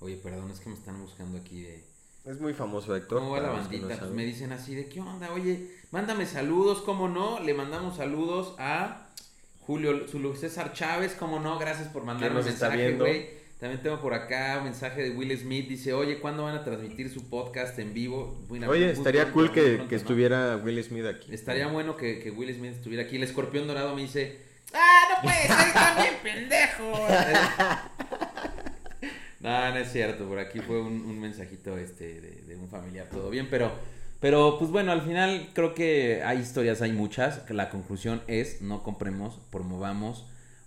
Oye, 0.00 0.16
perdón, 0.16 0.50
es 0.50 0.60
que 0.60 0.68
me 0.68 0.76
están 0.76 1.00
buscando 1.00 1.38
aquí 1.38 1.62
de... 1.62 1.84
Es 2.24 2.40
muy 2.40 2.54
famoso, 2.54 2.94
Héctor. 2.94 3.18
¿Cómo 3.18 3.32
va 3.32 3.40
la 3.40 3.48
no 3.48 3.54
bandita? 3.54 3.98
Pues 3.98 4.10
me 4.10 4.24
dicen 4.24 4.52
así 4.52 4.74
de, 4.74 4.88
¿qué 4.88 5.00
onda? 5.00 5.32
Oye, 5.32 5.70
mándame 5.90 6.26
saludos, 6.26 6.80
¿cómo 6.82 7.08
no? 7.08 7.40
Le 7.40 7.52
mandamos 7.54 7.96
saludos 7.96 8.54
a 8.58 9.08
Julio 9.60 10.08
Zulu 10.08 10.34
César 10.36 10.72
Chávez, 10.72 11.14
como 11.14 11.40
no, 11.40 11.58
gracias 11.58 11.88
por 11.88 12.04
mandarme 12.04 12.42
mensaje, 12.42 12.92
güey. 12.96 13.43
También 13.64 13.82
tengo 13.82 13.98
por 13.98 14.12
acá 14.12 14.56
un 14.58 14.64
mensaje 14.64 15.04
de 15.04 15.10
Will 15.12 15.34
Smith, 15.38 15.66
dice, 15.66 15.94
oye, 15.94 16.18
¿cuándo 16.18 16.44
van 16.44 16.54
a 16.54 16.62
transmitir 16.62 17.08
su 17.08 17.30
podcast 17.30 17.78
en 17.78 17.94
vivo? 17.94 18.38
Bueno, 18.46 18.68
Oye, 18.68 18.90
estaría 18.90 19.32
cool 19.32 19.50
que, 19.52 19.62
pronto, 19.62 19.88
que 19.88 19.94
¿no? 19.94 20.00
estuviera 20.02 20.60
Will 20.62 20.84
Smith 20.84 21.06
aquí. 21.06 21.32
Estaría 21.32 21.66
bueno 21.68 21.96
que, 21.96 22.18
que 22.18 22.30
Will 22.30 22.54
Smith 22.54 22.72
estuviera 22.72 23.04
aquí. 23.04 23.16
El 23.16 23.22
escorpión 23.22 23.66
dorado 23.66 23.96
me 23.96 24.02
dice, 24.02 24.38
¡ah, 24.74 25.14
no 25.14 25.22
puede 25.22 25.46
ser 25.46 25.72
también, 25.72 26.14
pendejo! 26.22 26.92
no, 29.40 29.70
no 29.70 29.76
es 29.78 29.90
cierto, 29.90 30.28
por 30.28 30.40
aquí 30.40 30.60
fue 30.60 30.82
un, 30.82 31.00
un 31.00 31.18
mensajito 31.18 31.78
este 31.78 32.20
de, 32.20 32.42
de 32.46 32.56
un 32.56 32.68
familiar, 32.68 33.08
todo 33.10 33.30
bien, 33.30 33.48
pero, 33.50 33.72
pero 34.20 34.58
pues 34.58 34.72
bueno, 34.72 34.92
al 34.92 35.00
final 35.00 35.52
creo 35.54 35.72
que 35.72 36.22
hay 36.22 36.40
historias, 36.40 36.82
hay 36.82 36.92
muchas, 36.92 37.48
la 37.48 37.70
conclusión 37.70 38.20
es 38.26 38.60
no 38.60 38.82
compremos, 38.82 39.40
promovamos 39.50 40.26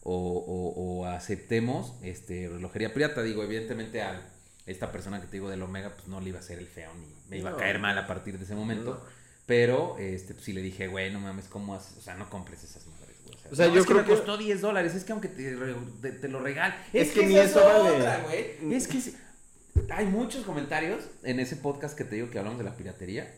o, 0.10 0.38
o- 0.39 0.99
o 1.01 1.05
aceptemos 1.05 1.93
este 2.01 2.47
relojería 2.47 2.93
pirata. 2.93 3.22
Digo, 3.24 3.43
evidentemente 3.43 4.01
a 4.01 4.22
esta 4.66 4.91
persona 4.91 5.20
que 5.20 5.28
te 5.28 5.34
digo 5.34 5.49
del 5.49 5.62
Omega, 5.64 5.93
pues 5.95 6.08
no 6.08 6.22
le 6.22 6.30
iba 6.30 6.38
a 6.39 6.41
hacer 6.41 6.60
el 6.60 6.68
feo 6.68 6.91
ni 6.95 7.08
me 7.30 7.38
iba 7.39 7.51
a 7.51 7.58
caer 7.58 7.80
mal 7.80 7.97
a 7.97 8.08
partir 8.08 8.38
de 8.38 8.45
ese 8.45 8.55
momento. 8.55 8.95
No. 9.03 9.18
Pero, 9.45 9.97
este, 9.97 10.34
pues 10.34 10.45
sí 10.45 10.53
le 10.53 10.62
dije, 10.62 10.88
güey, 10.88 11.12
no 11.12 11.20
mames, 11.20 11.47
¿cómo 11.47 11.74
haces? 11.76 11.97
O 11.97 12.01
sea, 12.01 12.16
no 12.16 12.30
compres 12.30 12.64
esas 12.64 12.86
madres, 12.88 13.16
güey. 13.26 13.38
O 13.51 13.55
sea, 13.55 13.68
no, 13.68 13.74
yo 13.76 13.80
es 13.82 13.86
que 13.86 13.93
creo 13.93 14.03
me 14.03 14.08
que- 14.10 14.16
costó 14.16 14.38
10 14.38 14.60
dólares. 14.62 14.93
Es 14.95 15.03
que 15.05 15.12
aunque 15.14 15.28
te, 15.30 15.55
te, 16.01 16.12
te 16.12 16.28
lo 16.28 16.39
regal. 16.41 16.76
Es 16.93 17.12
que 17.12 17.26
ni 17.26 17.38
es 17.38 17.51
eso 17.51 17.64
vale. 17.64 17.89
otra, 17.97 18.20
güey. 18.24 18.74
Es 18.74 18.88
que 18.88 18.99
hay 19.89 20.05
muchos 20.05 20.43
comentarios 20.45 21.03
en 21.24 21.39
ese 21.39 21.55
podcast 21.58 21.97
que 21.97 22.03
te 22.03 22.16
digo 22.16 22.30
que 22.30 22.39
hablamos 22.39 22.60
de 22.60 22.66
la 22.66 22.76
piratería. 22.76 23.34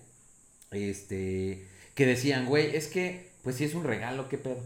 Este, 0.72 1.67
que 1.95 2.05
decían, 2.07 2.45
güey, 2.47 2.76
es 2.76 2.88
que, 2.88 3.32
pues 3.43 3.55
si 3.57 3.65
es 3.65 3.74
un 3.76 3.84
regalo, 3.84 4.30
qué 4.30 4.38
pedo. 4.39 4.57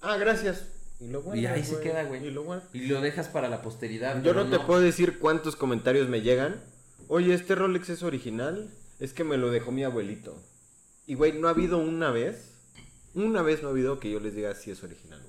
Ah, 0.00 0.16
gracias. 0.16 0.64
Y, 1.00 1.08
lo 1.08 1.22
Y 1.34 1.46
ahí 1.46 1.64
se 1.64 1.80
queda, 1.80 2.04
güey. 2.04 2.26
Y 2.26 2.30
lo 2.30 2.42
guardas. 2.44 2.68
Y 2.72 2.86
lo 2.86 3.00
dejas 3.00 3.28
para 3.28 3.48
la 3.48 3.62
posteridad. 3.62 4.16
Yo 4.16 4.32
pero 4.32 4.44
no 4.44 4.50
te 4.50 4.64
puedo 4.64 4.80
decir 4.80 5.18
cuántos 5.18 5.56
comentarios 5.56 6.08
me 6.08 6.22
llegan. 6.22 6.60
Oye, 7.08 7.34
¿este 7.34 7.54
Rolex 7.54 7.88
es 7.90 8.02
original? 8.02 8.70
Es 8.98 9.12
que 9.12 9.24
me 9.24 9.36
lo 9.36 9.50
dejó 9.50 9.70
mi 9.72 9.84
abuelito. 9.84 10.36
Y, 11.06 11.14
güey, 11.14 11.32
no 11.38 11.46
ha 11.48 11.52
habido 11.52 11.78
una 11.78 12.10
vez, 12.10 12.50
una 13.14 13.42
vez 13.42 13.62
no 13.62 13.68
ha 13.68 13.70
habido 13.70 13.98
que 14.00 14.10
yo 14.10 14.20
les 14.20 14.34
diga 14.34 14.54
si 14.54 14.70
es 14.70 14.82
original, 14.82 15.20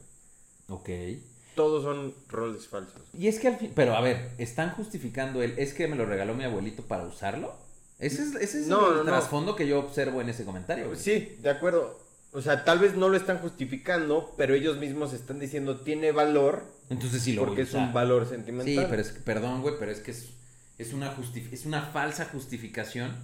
güey. 0.68 0.80
Ok. 1.16 1.22
Todos 1.56 1.84
son 1.84 2.14
Rolex 2.30 2.68
falsos. 2.68 3.02
Y 3.18 3.28
es 3.28 3.40
que 3.40 3.48
al 3.50 3.58
fin, 3.58 3.72
pero 3.76 3.96
a 3.96 4.02
ver, 4.02 4.32
están 4.38 4.72
justificando 4.72 5.42
el, 5.44 5.58
es 5.60 5.74
que 5.74 5.88
me 5.88 5.96
lo 5.96 6.06
regaló 6.06 6.34
mi 6.34 6.44
abuelito 6.44 6.84
para 6.84 7.04
usarlo. 7.06 7.54
Ese 8.00 8.24
es, 8.24 8.36
ese 8.36 8.62
es 8.62 8.68
No, 8.68 8.88
el 8.90 8.94
no, 8.98 9.04
no. 9.04 9.12
trasfondo 9.12 9.56
que 9.56 9.68
yo 9.68 9.80
observo 9.80 10.22
en 10.22 10.30
ese 10.30 10.46
comentario. 10.46 10.88
güey. 10.88 10.98
Sí, 10.98 11.38
de 11.42 11.50
acuerdo. 11.50 12.00
O 12.32 12.42
sea, 12.42 12.64
tal 12.64 12.78
vez 12.80 12.96
no 12.96 13.10
lo 13.10 13.18
están 13.18 13.40
justificando, 13.40 14.34
pero 14.38 14.54
ellos 14.54 14.78
mismos 14.78 15.14
están 15.14 15.40
diciendo 15.40 15.80
tiene 15.82 16.12
valor 16.12 16.64
Entonces 16.90 17.24
sí 17.24 17.34
lo 17.34 17.42
porque 17.42 17.64
voy 17.64 17.66
a 17.66 17.68
es 17.70 17.74
un 17.74 17.92
valor 17.94 18.26
Sí, 18.26 18.32
sentimental. 18.32 18.88
pero 18.90 19.02
es 19.02 19.12
que, 19.12 19.20
perdón, 19.22 19.62
güey, 19.62 19.76
pero 19.80 19.92
es 19.92 20.00
que 20.00 20.12
es, 20.12 20.30
es 20.78 20.94
una 20.94 21.16
es 21.52 21.66
una 21.66 21.82
falsa 21.82 22.26
justificación 22.26 23.16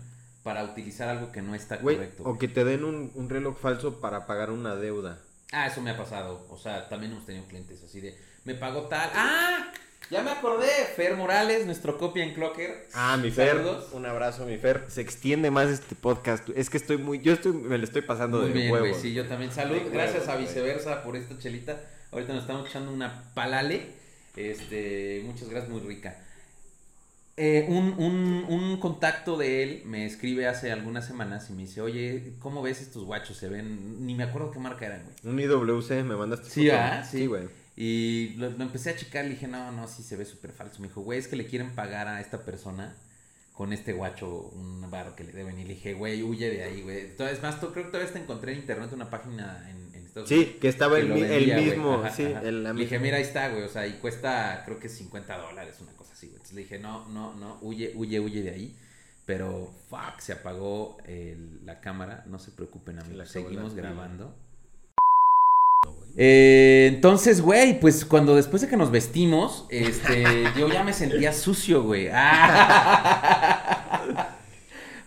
para 0.44 0.64
utilizar 0.64 1.10
algo 1.10 1.32
que 1.32 1.42
no 1.42 1.54
está 1.56 1.78
Güey, 1.78 1.96
correcto. 1.98 2.24
o 2.24 2.26
güey. 2.30 2.40
que 2.40 2.48
te 2.48 2.64
den 2.66 2.84
un, 2.84 3.12
un 3.16 3.30
reloj 3.30 3.58
falso 3.60 4.00
para 4.02 4.26
pagar 4.26 4.50
una 4.52 4.76
deuda. 4.76 5.20
Ah, 5.52 5.68
eso 5.68 5.82
me 5.82 5.92
ha 5.92 5.98
pasado. 5.98 6.46
O 6.50 6.58
sea, 6.58 6.90
también 6.90 7.12
hemos 7.12 7.26
tenido 7.26 7.46
clientes 7.46 7.84
así 7.84 8.02
de, 8.02 8.18
me 8.44 8.56
pagó 8.56 8.84
tal. 8.88 9.10
¡Ah! 9.14 9.72
Ya 10.12 10.22
me 10.22 10.30
acordé. 10.32 10.68
Fer 10.96 11.16
Morales, 11.16 11.66
nuestro 11.66 11.98
copia 11.98 12.24
en 12.24 12.34
Clocker. 12.34 12.88
Ah, 12.94 13.18
mi 13.18 13.32
Fer. 13.32 13.58
Saludos. 13.58 13.90
Un 13.92 14.06
abrazo, 14.06 14.46
mi 14.46 14.58
Fer. 14.58 14.84
Se 14.88 15.02
extiende 15.02 15.50
más 15.52 15.68
este 15.70 15.96
podcast. 15.96 16.48
Es 16.56 16.70
que 16.70 16.78
estoy 16.78 16.98
muy. 16.98 17.20
Yo 17.22 17.34
estoy, 17.34 17.54
me 17.54 17.78
lo 17.78 17.84
estoy 17.84 18.04
pasando 18.04 18.40
Muy 18.40 18.50
de 18.50 18.54
bien, 18.54 18.72
huevos. 18.72 18.90
güey. 18.90 19.02
Sí, 19.02 19.14
yo 19.14 19.26
también. 19.28 19.52
Salud. 19.52 19.76
De 19.82 19.90
Gracias 19.90 20.28
huevos, 20.28 20.36
a 20.36 20.38
viceversa 20.38 21.04
por 21.04 21.16
esta 21.16 21.38
chelita. 21.40 21.82
Ahorita 22.12 22.34
nos 22.34 22.44
estamos 22.44 22.70
echando 22.70 22.92
una 22.92 23.32
palale. 23.34 23.88
Este, 24.36 25.22
muchas 25.26 25.50
gracias, 25.50 25.72
muy 25.72 25.82
rica. 25.82 26.22
Eh, 27.38 27.66
un, 27.68 27.96
un, 27.98 28.46
un 28.48 28.80
contacto 28.80 29.36
de 29.38 29.62
él 29.64 29.82
me 29.86 30.06
escribe 30.06 30.48
hace 30.48 30.72
algunas 30.72 31.06
semanas 31.06 31.50
y 31.50 31.54
me 31.54 31.64
dice, 31.64 31.82
oye, 31.82 32.34
¿cómo 32.40 32.62
ves 32.62 32.80
estos 32.80 33.04
guachos? 33.04 33.36
Se 33.38 33.50
ven, 33.50 34.06
ni 34.06 34.16
me 34.16 34.24
acuerdo 34.24 34.52
qué 34.52 34.60
marca 34.60 34.86
eran, 34.86 35.04
güey. 35.04 35.16
Un 35.34 35.40
IWC, 35.40 35.90
me 36.06 36.16
mandaste. 36.16 36.50
Sí, 36.50 36.68
foto? 36.70 36.80
¿ah? 36.82 37.04
Sí. 37.04 37.18
Sí, 37.18 37.26
güey. 37.26 37.50
Y 37.78 38.36
lo, 38.38 38.50
lo 38.52 38.64
empecé 38.64 38.92
a 38.92 38.96
checar, 38.96 39.26
le 39.26 39.32
dije, 39.32 39.48
no, 39.48 39.72
no, 39.72 39.88
sí 39.88 40.02
se 40.04 40.16
ve 40.16 40.26
súper 40.26 40.52
falso. 40.52 40.82
Me 40.82 40.88
dijo, 40.88 41.02
güey, 41.02 41.20
es 41.20 41.28
que 41.28 41.36
le 41.36 41.46
quieren 41.46 41.72
pagar 41.76 42.08
a 42.08 42.22
esta 42.22 42.44
persona 42.46 42.96
con 43.54 43.72
este 43.74 43.94
guacho 43.94 44.30
un 44.54 44.90
varo 44.90 45.16
que 45.16 45.24
le 45.26 45.32
deben. 45.34 45.60
Y 45.60 45.64
le 45.64 45.74
dije, 45.76 45.94
güey, 45.94 46.24
huye 46.24 46.50
de 46.50 46.64
ahí, 46.64 46.82
güey. 46.82 47.02
Entonces, 47.02 47.38
Es 47.38 47.44
más, 47.44 47.60
tú- 47.60 47.72
creo 47.74 47.86
que 47.86 47.92
todavía 47.92 48.12
te 48.14 48.20
encontré 48.20 48.54
en 48.54 48.60
internet 48.60 48.92
una 48.94 49.10
página 49.10 49.70
en, 49.70 49.94
en 49.96 50.06
Estados 50.06 50.32
Unidos. 50.32 50.48
Sí, 50.54 50.60
que 50.60 50.68
estaba 50.70 50.96
que 50.96 51.02
el, 51.02 51.10
vendía, 51.14 51.58
mismo. 51.58 51.96
Ajá, 51.96 52.12
sí, 52.12 52.24
ajá. 52.26 52.42
el, 52.48 52.64
la 52.64 52.74
Le 52.74 52.82
dije, 52.84 53.00
mira, 53.00 53.18
ahí 53.18 53.24
está, 53.24 53.50
güey. 53.50 53.64
O 53.64 53.70
sea, 53.70 53.86
y 53.88 53.94
cuesta, 53.94 54.62
creo 54.66 54.80
que 54.80 54.88
50 54.90 55.38
dólares, 55.38 55.78
una 55.82 55.92
cosa 55.94 56.14
así, 56.14 56.28
güey. 56.28 56.36
Entonces 56.38 56.56
le 56.56 56.62
dije, 56.62 56.80
no, 56.80 57.08
no, 57.10 57.36
no, 57.36 57.58
huye, 57.62 57.92
huye, 57.96 58.20
huye 58.22 58.42
de 58.42 58.52
ahí. 58.52 58.76
Pero, 59.26 59.74
fuck, 59.90 60.20
se 60.20 60.34
apagó 60.34 60.98
el- 61.06 61.66
la 61.66 61.82
cámara. 61.82 62.24
No 62.28 62.40
se 62.40 62.52
preocupen, 62.52 63.00
amigos. 63.00 63.30
Seguimos 63.30 63.74
grabando. 63.74 64.34
Eh, 66.18 66.90
entonces, 66.94 67.42
güey, 67.42 67.80
pues 67.80 68.06
cuando 68.06 68.36
después 68.36 68.62
de 68.62 68.68
que 68.70 68.78
nos 68.78 68.92
vestimos, 68.92 69.66
este, 69.70 70.24
yo 70.58 70.70
ya 70.72 70.84
me 70.84 70.94
sentía 70.94 71.34
sucio, 71.34 71.84
güey. 71.84 72.10
Ah. 72.14 74.30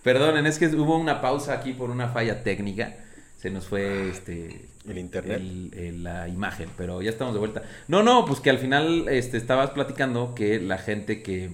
Perdonen, 0.03 0.47
es 0.47 0.59
que 0.59 0.67
hubo 0.69 0.97
una 0.99 1.21
pausa 1.21 1.53
aquí 1.55 1.73
por 1.73 1.91
una 1.91 2.09
falla 2.09 2.43
técnica. 2.43 2.97
Se 3.37 3.51
nos 3.51 3.67
fue 3.69 4.09
este 4.11 4.67
El 4.89 4.99
internet. 4.99 5.39
el- 5.41 5.71
el- 5.77 6.03
la 6.05 6.29
imagen, 6.29 6.69
pero 6.77 7.03
ya 7.03 7.11
estamos 7.11 7.35
de 7.35 7.39
vuelta. 7.41 7.63
No, 7.87 8.03
no, 8.03 8.25
pues 8.25 8.41
que 8.41 8.51
al 8.51 8.59
final 8.59 9.07
este, 9.09 9.37
estabas 9.37 9.71
platicando 9.71 10.35
que 10.35 10.61
la 10.61 10.79
gente 10.79 11.23
que 11.23 11.51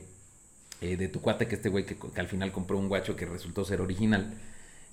eh, 0.81 0.97
de 0.97 1.09
tu 1.09 1.21
cuate, 1.21 1.47
que 1.47 1.57
este 1.57 1.69
güey 1.69 1.85
que, 1.85 1.97
que 1.97 2.21
al 2.21 2.29
final 2.29 2.53
compró 2.53 2.79
un 2.79 2.89
guacho 2.89 3.17
que 3.17 3.27
resultó 3.27 3.65
ser 3.65 3.81
original. 3.81 4.33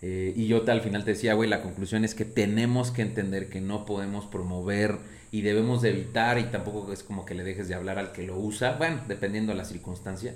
Eh, 0.02 0.34
y 0.36 0.48
yo 0.48 0.62
te- 0.62 0.72
al 0.72 0.82
final 0.82 1.04
te 1.06 1.12
decía, 1.12 1.34
güey, 1.36 1.50
la 1.50 1.62
conclusión 1.62 2.04
es 2.04 2.16
que 2.16 2.26
tenemos 2.26 2.92
que 2.92 3.02
entender 3.04 3.50
que 3.50 3.62
no 3.62 3.86
podemos 3.86 4.26
promover 4.26 4.98
y 5.32 5.42
debemos 5.42 5.82
de 5.82 5.90
evitar 5.92 6.38
y 6.40 6.44
tampoco 6.46 6.92
es 6.92 7.04
como 7.04 7.26
que 7.26 7.36
le 7.36 7.44
dejes 7.44 7.68
de 7.68 7.76
hablar 7.76 7.98
al 8.00 8.12
que 8.12 8.24
lo 8.24 8.38
usa, 8.38 8.74
bueno, 8.78 9.00
dependiendo 9.08 9.52
de 9.54 9.58
la 9.58 9.66
circunstancia. 9.66 10.34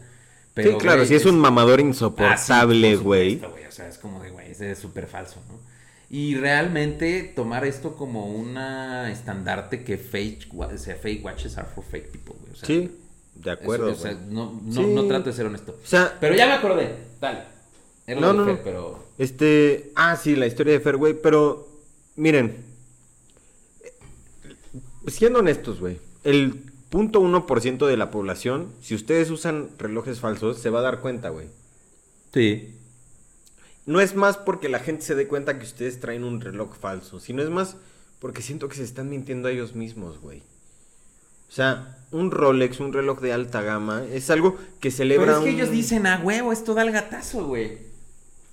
Pero, 0.54 0.72
sí, 0.72 0.78
claro, 0.78 1.06
si 1.06 1.16
es 1.16 1.26
un 1.26 1.38
mamador 1.38 1.82
insoportable, 1.82 2.88
Ah, 2.88 2.92
sí, 2.92 2.96
por 2.98 3.04
güey. 3.04 3.42
O 3.68 3.72
sea, 3.72 3.90
es 3.90 3.98
como 3.98 4.22
de, 4.24 4.30
güey, 4.30 4.52
ese 4.52 4.72
es 4.72 4.80
súper 4.80 5.08
falso, 5.08 5.42
¿no? 5.50 5.60
Y 6.10 6.36
realmente 6.36 7.24
tomar 7.36 7.66
esto 7.66 7.96
como 7.98 8.28
una 8.28 9.12
estandarte 9.12 9.84
que 9.84 9.98
fake, 9.98 10.48
o 10.56 10.78
sea, 10.78 10.96
fake 10.96 11.26
watches 11.26 11.58
are 11.58 11.68
for 11.74 11.84
fake 11.84 12.10
people, 12.12 12.36
güey. 12.40 12.54
O 12.54 12.56
sea, 12.56 12.68
sí, 12.68 12.92
de 13.36 13.52
eso, 13.52 13.62
acuerdo. 13.62 13.92
o 13.92 13.96
sea, 13.96 14.14
no, 14.30 14.62
no, 14.64 14.72
Sí. 14.82 14.88
no 14.94 15.04
trato 15.08 15.26
de 15.32 15.36
ser 15.36 15.48
honesto. 15.48 15.78
O 15.84 15.86
sea, 15.86 16.16
Pero 16.22 16.36
ya 16.36 16.46
me 16.46 16.54
acordé, 16.54 16.96
dale. 17.20 17.40
Era 18.08 18.22
No, 18.22 18.34
no, 18.34 18.46
Fer, 18.46 18.56
no. 18.58 18.64
pero... 18.64 19.06
Este, 19.18 19.92
ah, 19.96 20.16
sí, 20.16 20.36
la 20.36 20.46
historia 20.48 20.74
de 20.74 20.80
Fer, 20.80 20.98
güey, 20.98 21.14
pero 21.20 21.68
miren, 22.16 22.64
siendo 25.08 25.40
honestos, 25.40 25.80
güey, 25.80 26.00
el 26.24 26.72
punto 26.90 27.20
uno 27.20 27.46
por 27.48 27.62
ciento 27.62 27.88
de 27.88 27.98
la 27.98 28.12
población, 28.12 28.72
si 28.82 28.96
ustedes 28.96 29.30
usan 29.30 29.70
relojes 29.78 30.20
falsos, 30.20 30.60
se 30.60 30.70
va 30.70 30.80
a 30.80 30.84
dar 30.84 31.00
cuenta, 31.00 31.30
güey. 31.30 31.48
Sí. 32.34 32.76
No 33.86 34.02
es 34.02 34.16
más 34.16 34.38
porque 34.38 34.70
la 34.70 34.80
gente 34.80 35.04
se 35.04 35.16
dé 35.16 35.28
cuenta 35.28 35.58
que 35.60 35.66
ustedes 35.66 36.00
traen 36.00 36.24
un 36.24 36.42
reloj 36.42 36.76
falso, 36.76 37.20
sino 37.20 37.44
es 37.44 37.50
más 37.50 37.78
porque 38.20 38.42
siento 38.42 38.68
que 38.68 38.76
se 38.76 38.84
están 38.84 39.10
mintiendo 39.10 39.48
a 39.48 39.52
ellos 39.52 39.76
mismos, 39.76 40.20
güey. 40.20 40.40
O 41.48 41.52
sea, 41.52 42.00
un 42.12 42.32
Rolex, 42.32 42.80
un 42.80 42.92
reloj 42.92 43.22
de 43.22 43.32
alta 43.32 43.62
gama, 43.62 44.04
es 44.12 44.30
algo 44.32 44.58
que 44.80 44.90
celebra 44.90 45.26
Pero 45.28 45.38
es 45.38 45.44
que 45.44 45.50
un- 45.52 45.56
ellos 45.56 45.70
dicen, 45.70 46.08
ah, 46.08 46.20
huevo, 46.24 46.52
esto 46.52 46.74
da 46.74 46.82
el 46.82 46.92
gatazo, 46.92 47.46
güey. 47.46 47.78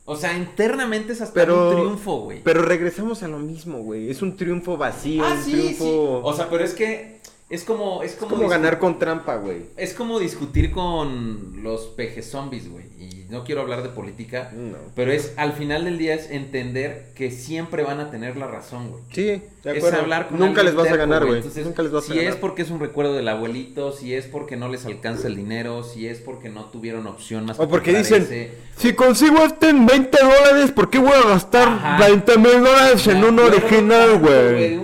O 0.04 0.16
sea, 0.16 0.36
internamente 0.36 1.12
es 1.12 1.20
hasta 1.20 1.34
Pero- 1.34 1.68
un 1.70 1.74
triunfo, 1.76 2.20
güey. 2.22 2.42
Pero 2.42 2.62
regresamos 2.62 3.22
a 3.22 3.28
lo 3.28 3.38
mismo, 3.38 3.78
güey. 3.78 4.10
Es 4.10 4.20
un 4.22 4.36
triunfo 4.36 4.76
vacío, 4.76 5.24
Ah, 5.24 5.34
un 5.34 5.42
sí, 5.44 5.52
triunfo... 5.52 5.84
sí. 5.84 6.20
O 6.24 6.32
sea, 6.34 6.48
pero 6.50 6.64
es 6.64 6.74
que 6.74 7.20
es 7.54 7.64
como... 7.64 8.02
Es 8.02 8.12
es 8.12 8.16
como, 8.18 8.30
como 8.32 8.44
discu- 8.44 8.50
ganar 8.50 8.78
con 8.78 8.98
trampa, 8.98 9.36
güey. 9.36 9.58
Es 9.76 9.94
como 9.94 10.18
discutir 10.18 10.70
con 10.72 11.62
los 11.62 11.82
peje 11.86 12.22
zombies, 12.22 12.68
güey. 12.70 12.84
Y 12.98 13.26
no 13.30 13.44
quiero 13.44 13.62
hablar 13.62 13.82
de 13.82 13.88
política, 13.88 14.50
No. 14.54 14.76
pero 14.94 15.10
es 15.12 15.32
al 15.36 15.52
final 15.54 15.84
del 15.84 15.96
día 15.98 16.14
es 16.14 16.30
entender 16.30 17.12
que 17.14 17.30
siempre 17.30 17.82
van 17.82 17.98
a 18.00 18.10
tener 18.10 18.36
la 18.36 18.46
razón, 18.46 18.90
güey. 18.90 19.02
Sí, 19.12 19.42
de 19.64 19.78
Es 19.78 19.84
hablar 19.92 20.28
con 20.28 20.38
Nunca 20.38 20.62
les 20.62 20.74
vas 20.74 20.88
a 20.90 20.96
ganar, 20.96 21.24
güey. 21.24 21.38
Entonces, 21.38 21.64
Nunca 21.64 21.82
les 21.82 21.92
vas 21.92 22.04
si 22.04 22.12
a 22.12 22.16
ganar. 22.16 22.30
es 22.32 22.36
porque 22.38 22.62
es 22.62 22.70
un 22.70 22.80
recuerdo 22.80 23.14
del 23.14 23.28
abuelito, 23.28 23.92
si 23.92 24.14
es 24.14 24.26
porque 24.26 24.56
no 24.56 24.68
les 24.68 24.84
alcanza 24.86 25.28
el 25.28 25.36
dinero, 25.36 25.82
si 25.82 26.06
es 26.08 26.18
porque 26.20 26.48
no 26.50 26.66
tuvieron 26.66 27.06
opción 27.06 27.46
más 27.46 27.58
O 27.58 27.62
que 27.62 27.68
porque 27.68 27.96
dicen, 27.96 28.22
ese. 28.22 28.50
si 28.76 28.92
consigo 28.94 29.38
este 29.44 29.70
en 29.70 29.86
20 29.86 30.18
dólares, 30.20 30.70
¿por 30.72 30.90
qué 30.90 30.98
voy 30.98 31.12
a 31.12 31.28
gastar 31.28 31.68
Ajá. 31.68 31.98
20 32.06 32.38
mil 32.38 32.60
dólares 32.62 33.06
en 33.06 33.24
un 33.24 33.38
original, 33.38 34.18
güey? 34.18 34.76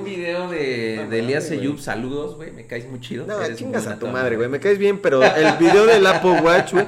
De, 1.08 1.18
Elías 1.20 1.50
saludos, 1.78 2.36
güey, 2.36 2.50
me 2.52 2.66
caes 2.66 2.88
muy 2.88 3.00
chido. 3.00 3.26
No, 3.26 3.40
eres 3.42 3.58
chingas 3.58 3.86
a 3.86 3.98
tu 3.98 4.06
madre, 4.06 4.36
güey. 4.36 4.48
Me 4.48 4.60
caes 4.60 4.78
bien, 4.78 5.00
pero 5.00 5.22
el 5.22 5.56
video 5.58 5.86
del 5.86 6.06
Apple 6.06 6.40
Watch, 6.42 6.72
güey. 6.72 6.86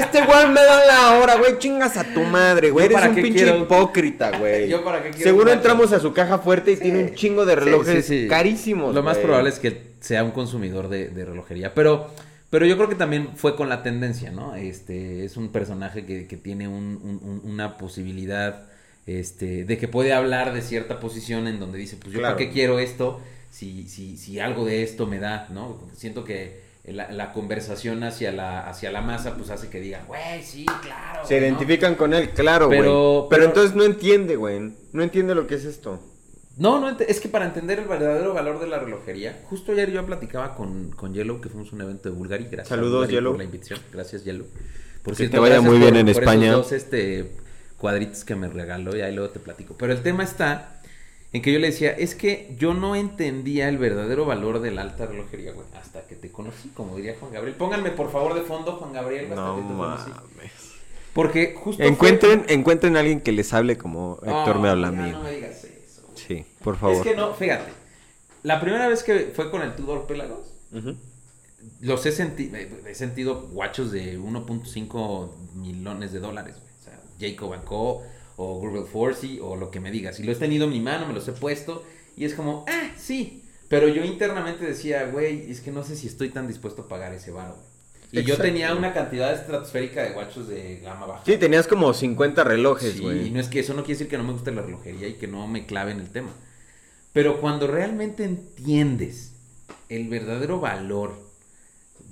Este 0.00 0.24
güey 0.24 0.48
me 0.48 0.60
da 0.60 0.84
la 0.86 1.18
hora, 1.18 1.36
güey. 1.36 1.58
Chingas 1.58 1.96
a 1.96 2.04
tu 2.04 2.20
madre, 2.22 2.70
güey. 2.70 2.84
¿Yo 2.84 2.86
Eres 2.86 2.94
para 2.98 3.08
un 3.10 3.14
qué 3.16 3.22
pinche 3.22 3.44
quiero? 3.44 3.58
hipócrita, 3.62 4.36
güey. 4.38 4.68
¿Yo 4.68 4.84
para 4.84 5.02
qué 5.02 5.10
quiero 5.10 5.24
Seguro 5.24 5.52
entramos 5.52 5.92
a 5.92 6.00
su 6.00 6.12
caja 6.12 6.38
fuerte 6.38 6.72
y 6.72 6.76
Sí. 6.76 6.82
tiene 6.82 7.02
un 7.04 7.14
chingo 7.14 7.44
de 7.46 7.54
relojes 7.56 8.04
sí, 8.06 8.22
sí. 8.22 8.28
carísimos. 8.28 8.94
Lo 8.94 9.02
más 9.02 9.18
probable 9.18 9.50
es 9.50 9.58
que 9.58 9.82
sea 10.00 10.24
un 10.24 10.30
consumidor 10.32 10.88
de, 10.88 11.08
de 11.08 11.24
relojería. 11.24 11.74
Pero, 11.74 12.08
pero 12.50 12.66
yo 12.66 12.76
creo 12.76 12.88
que 12.88 12.94
también 12.94 13.30
fue 13.36 13.56
con 13.56 13.68
la 13.68 13.82
tendencia, 13.82 14.30
¿no? 14.30 14.54
Este, 14.54 15.24
es 15.24 15.36
un 15.36 15.48
personaje 15.50 16.06
que, 16.06 16.26
que 16.26 16.36
tiene 16.36 16.68
un- 16.68 16.98
un- 17.02 17.20
un- 17.44 17.50
una 17.52 17.76
posibilidad 17.78 18.62
este, 19.06 19.64
de 19.64 19.78
que 19.78 19.88
puede 19.88 20.12
hablar 20.12 20.52
de 20.52 20.60
cierta 20.62 21.00
posición 21.00 21.46
en 21.48 21.58
donde 21.60 21.78
dice, 21.78 21.96
pues 21.96 22.12
yo 22.12 22.18
Claro. 22.20 22.36
para 22.36 22.46
qué 22.46 22.52
quiero 22.52 22.78
esto 22.78 23.20
si, 23.50 23.88
si, 23.88 24.16
si 24.16 24.40
algo 24.40 24.64
de 24.64 24.82
esto 24.82 25.06
me 25.06 25.18
da, 25.18 25.48
¿no? 25.50 25.80
Siento 25.94 26.24
que 26.24 26.66
la, 26.84 27.10
la 27.10 27.32
conversación 27.32 28.02
hacia 28.02 28.32
la, 28.32 28.66
hacia 28.68 28.90
la 28.90 29.00
masa 29.02 29.34
pues 29.36 29.50
hace 29.50 29.68
que 29.68 29.80
diga, 29.80 30.04
güey, 30.06 30.42
sí, 30.42 30.64
claro. 30.82 31.26
Se 31.26 31.38
¿no?". 31.40 31.46
identifican 31.46 31.94
con 31.96 32.14
él, 32.14 32.30
claro, 32.30 32.66
güey. 32.66 32.78
Pero- 32.80 33.26
Pero, 33.28 33.28
pero- 33.30 33.44
entonces 33.44 33.74
no 33.76 33.84
entiende, 33.84 34.36
güey. 34.36 34.72
No 34.92 35.02
entiende 35.02 35.34
lo 35.34 35.46
que 35.46 35.56
es 35.56 35.64
esto. 35.64 36.00
No, 36.56 36.80
no, 36.80 36.96
es 36.98 37.20
que 37.20 37.28
para 37.28 37.44
entender 37.44 37.78
el 37.78 37.84
verdadero 37.86 38.34
valor 38.34 38.58
de 38.58 38.66
la 38.66 38.80
relojería, 38.80 39.42
justo 39.48 39.70
ayer 39.72 39.92
yo 39.92 40.04
platicaba 40.04 40.56
con, 40.56 40.90
con 40.90 41.14
Yellow, 41.14 41.40
que 41.40 41.48
fuimos 41.48 41.70
a 41.72 41.76
un 41.76 41.82
evento 41.82 42.08
de 42.10 42.16
Bulgari. 42.16 42.44
Gracias 42.44 42.68
Saludos, 42.68 42.92
Bulgari, 43.06 43.14
Yellow. 43.14 43.32
por 43.32 43.38
la 43.38 43.44
invitación. 43.44 43.80
Gracias, 43.92 44.24
Yellow. 44.24 44.46
Por 45.04 45.16
Que 45.16 45.28
te 45.28 45.38
vaya 45.38 45.60
muy 45.60 45.78
bien 45.78 45.90
por- 45.90 45.98
en 45.98 46.06
por 46.12 46.22
España. 46.22 46.48
Esos 46.48 46.62
dos 46.64 46.72
este, 46.72 47.30
cuadritos 47.76 48.24
que 48.24 48.34
me 48.34 48.48
regaló 48.48 48.96
y 48.96 49.02
ahí 49.02 49.14
luego 49.14 49.30
te 49.30 49.38
platico. 49.38 49.76
Pero 49.78 49.92
el 49.92 50.02
tema 50.02 50.24
está 50.24 50.77
en 51.32 51.42
que 51.42 51.52
yo 51.52 51.58
le 51.58 51.68
decía, 51.68 51.90
es 51.90 52.14
que 52.14 52.54
yo 52.58 52.72
no 52.74 52.96
entendía 52.96 53.68
el 53.68 53.76
verdadero 53.78 54.24
valor 54.24 54.60
de 54.60 54.70
la 54.70 54.82
alta 54.82 55.06
relojería, 55.06 55.52
güey, 55.52 55.66
hasta 55.78 56.02
que 56.06 56.14
te 56.16 56.30
conocí, 56.32 56.70
como 56.70 56.96
diría 56.96 57.16
Juan 57.20 57.32
Gabriel. 57.32 57.56
Pónganme 57.56 57.90
por 57.90 58.10
favor 58.10 58.34
de 58.34 58.42
fondo, 58.42 58.72
Juan 58.76 58.92
Gabriel. 58.92 59.24
hasta 59.26 59.34
No 59.36 59.56
que 59.56 59.62
te 59.62 59.68
conocí. 59.68 60.10
mames. 60.10 60.52
Porque 61.12 61.54
justo... 61.56 61.82
fue- 61.82 61.86
Encuentren, 61.88 62.44
encuentren 62.48 62.96
a 62.96 63.00
alguien 63.00 63.20
que 63.20 63.32
les 63.32 63.52
hable 63.52 63.76
como 63.76 64.18
Héctor 64.22 64.56
No, 64.56 64.62
me 64.62 64.68
habla 64.68 64.88
a 64.88 64.92
mí. 64.92 65.10
No 65.10 65.22
me 65.22 65.32
digas 65.32 65.64
eso. 65.64 66.02
güey. 66.06 66.16
Sí, 66.16 66.46
por 66.62 66.76
favor. 66.76 66.96
Es 66.96 67.02
que 67.02 67.16
no, 67.16 67.34
fíjate. 67.34 67.72
La 68.44 68.60
primera 68.60 68.86
vez 68.88 69.02
que 69.02 69.30
fue 69.34 69.50
con 69.50 69.62
el 69.62 69.74
Tudor 69.74 70.06
Pelagos, 70.06 70.46
Ujú. 70.72 70.94
los 71.80 72.06
he, 72.06 72.12
senti- 72.12 72.50
he 72.86 72.94
sentido 72.94 73.48
guachos 73.52 73.90
de 73.90 74.18
1.5 74.18 75.30
millones 75.56 76.12
de 76.12 76.20
dólares, 76.20 76.54
güey. 76.56 76.72
O 76.78 76.82
sea, 76.84 77.00
Jacob 77.20 77.64
Co. 77.64 78.02
o 78.38 78.54
Google 78.54 78.84
Forsey 78.90 79.38
o 79.42 79.56
lo 79.56 79.70
que 79.70 79.80
me 79.80 79.90
digas. 79.90 80.18
Y 80.20 80.22
lo 80.22 80.32
he 80.32 80.36
tenido 80.36 80.64
en 80.64 80.70
mi 80.70 80.80
mano, 80.80 81.06
me 81.06 81.12
los 81.12 81.28
he 81.28 81.32
puesto 81.32 81.84
y 82.16 82.24
es 82.24 82.32
como, 82.34 82.64
ah, 82.68 82.90
sí. 82.96 83.42
Pero 83.68 83.88
yo 83.88 84.02
internamente 84.04 84.64
decía, 84.64 85.04
güey, 85.12 85.50
es 85.50 85.60
que 85.60 85.70
no 85.70 85.82
sé 85.82 85.94
si 85.96 86.06
estoy 86.06 86.30
tan 86.30 86.48
dispuesto 86.48 86.82
a 86.82 86.88
pagar 86.88 87.12
ese 87.12 87.30
varo. 87.32 87.56
Y 88.10 88.22
yo 88.22 88.38
tenía 88.38 88.74
una 88.74 88.94
cantidad 88.94 89.34
estratosférica 89.34 90.02
de 90.02 90.12
guachos 90.12 90.48
de 90.48 90.80
gama 90.82 91.04
baja. 91.04 91.22
Sí, 91.26 91.36
tenías 91.36 91.66
como 91.68 91.92
50 91.92 92.42
relojes, 92.44 92.94
Sí, 92.94 93.00
güey. 93.00 93.26
y 93.26 93.30
no 93.30 93.38
es 93.40 93.48
que 93.48 93.60
eso 93.60 93.74
no 93.74 93.82
quiere 93.82 93.98
decir 93.98 94.08
que 94.08 94.16
no 94.16 94.24
me 94.24 94.32
guste 94.32 94.50
la 94.52 94.62
relojería 94.62 95.08
y 95.08 95.14
que 95.14 95.26
no 95.26 95.46
me 95.46 95.66
clave 95.66 95.92
en 95.92 96.00
el 96.00 96.08
tema. 96.08 96.30
Pero 97.12 97.40
cuando 97.42 97.66
realmente 97.66 98.24
entiendes 98.24 99.32
el 99.90 100.08
verdadero 100.08 100.60
valor 100.60 101.27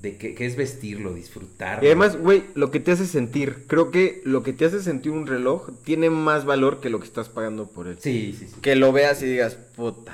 de 0.03 0.17
que 0.19 0.37
es 0.47 0.57
vestirlo, 0.57 1.15
disfrutarlo. 1.15 1.83
Y 1.83 1.87
además, 1.87 2.17
güey, 2.17 2.45
lo 2.55 2.71
que 2.71 2.81
te 2.81 2.93
hace 2.93 3.07
sentir, 3.07 3.65
creo 3.67 3.91
que 3.91 4.21
lo 4.25 4.43
que 4.43 4.53
te 4.53 4.65
hace 4.67 4.83
sentir 4.83 5.13
un 5.13 5.27
reloj 5.27 5.71
tiene 5.85 6.11
más 6.11 6.45
valor 6.45 6.81
que 6.81 6.91
lo 6.91 7.01
que 7.01 7.07
estás 7.07 7.29
pagando 7.29 7.67
por 7.67 7.89
él. 7.89 7.97
Sí, 8.01 8.37
sí, 8.39 8.47
sí. 8.47 8.61
Que 8.61 8.77
lo 8.77 8.93
veas 8.93 9.23
y 9.23 9.27
digas, 9.27 9.57
puta. 9.75 10.13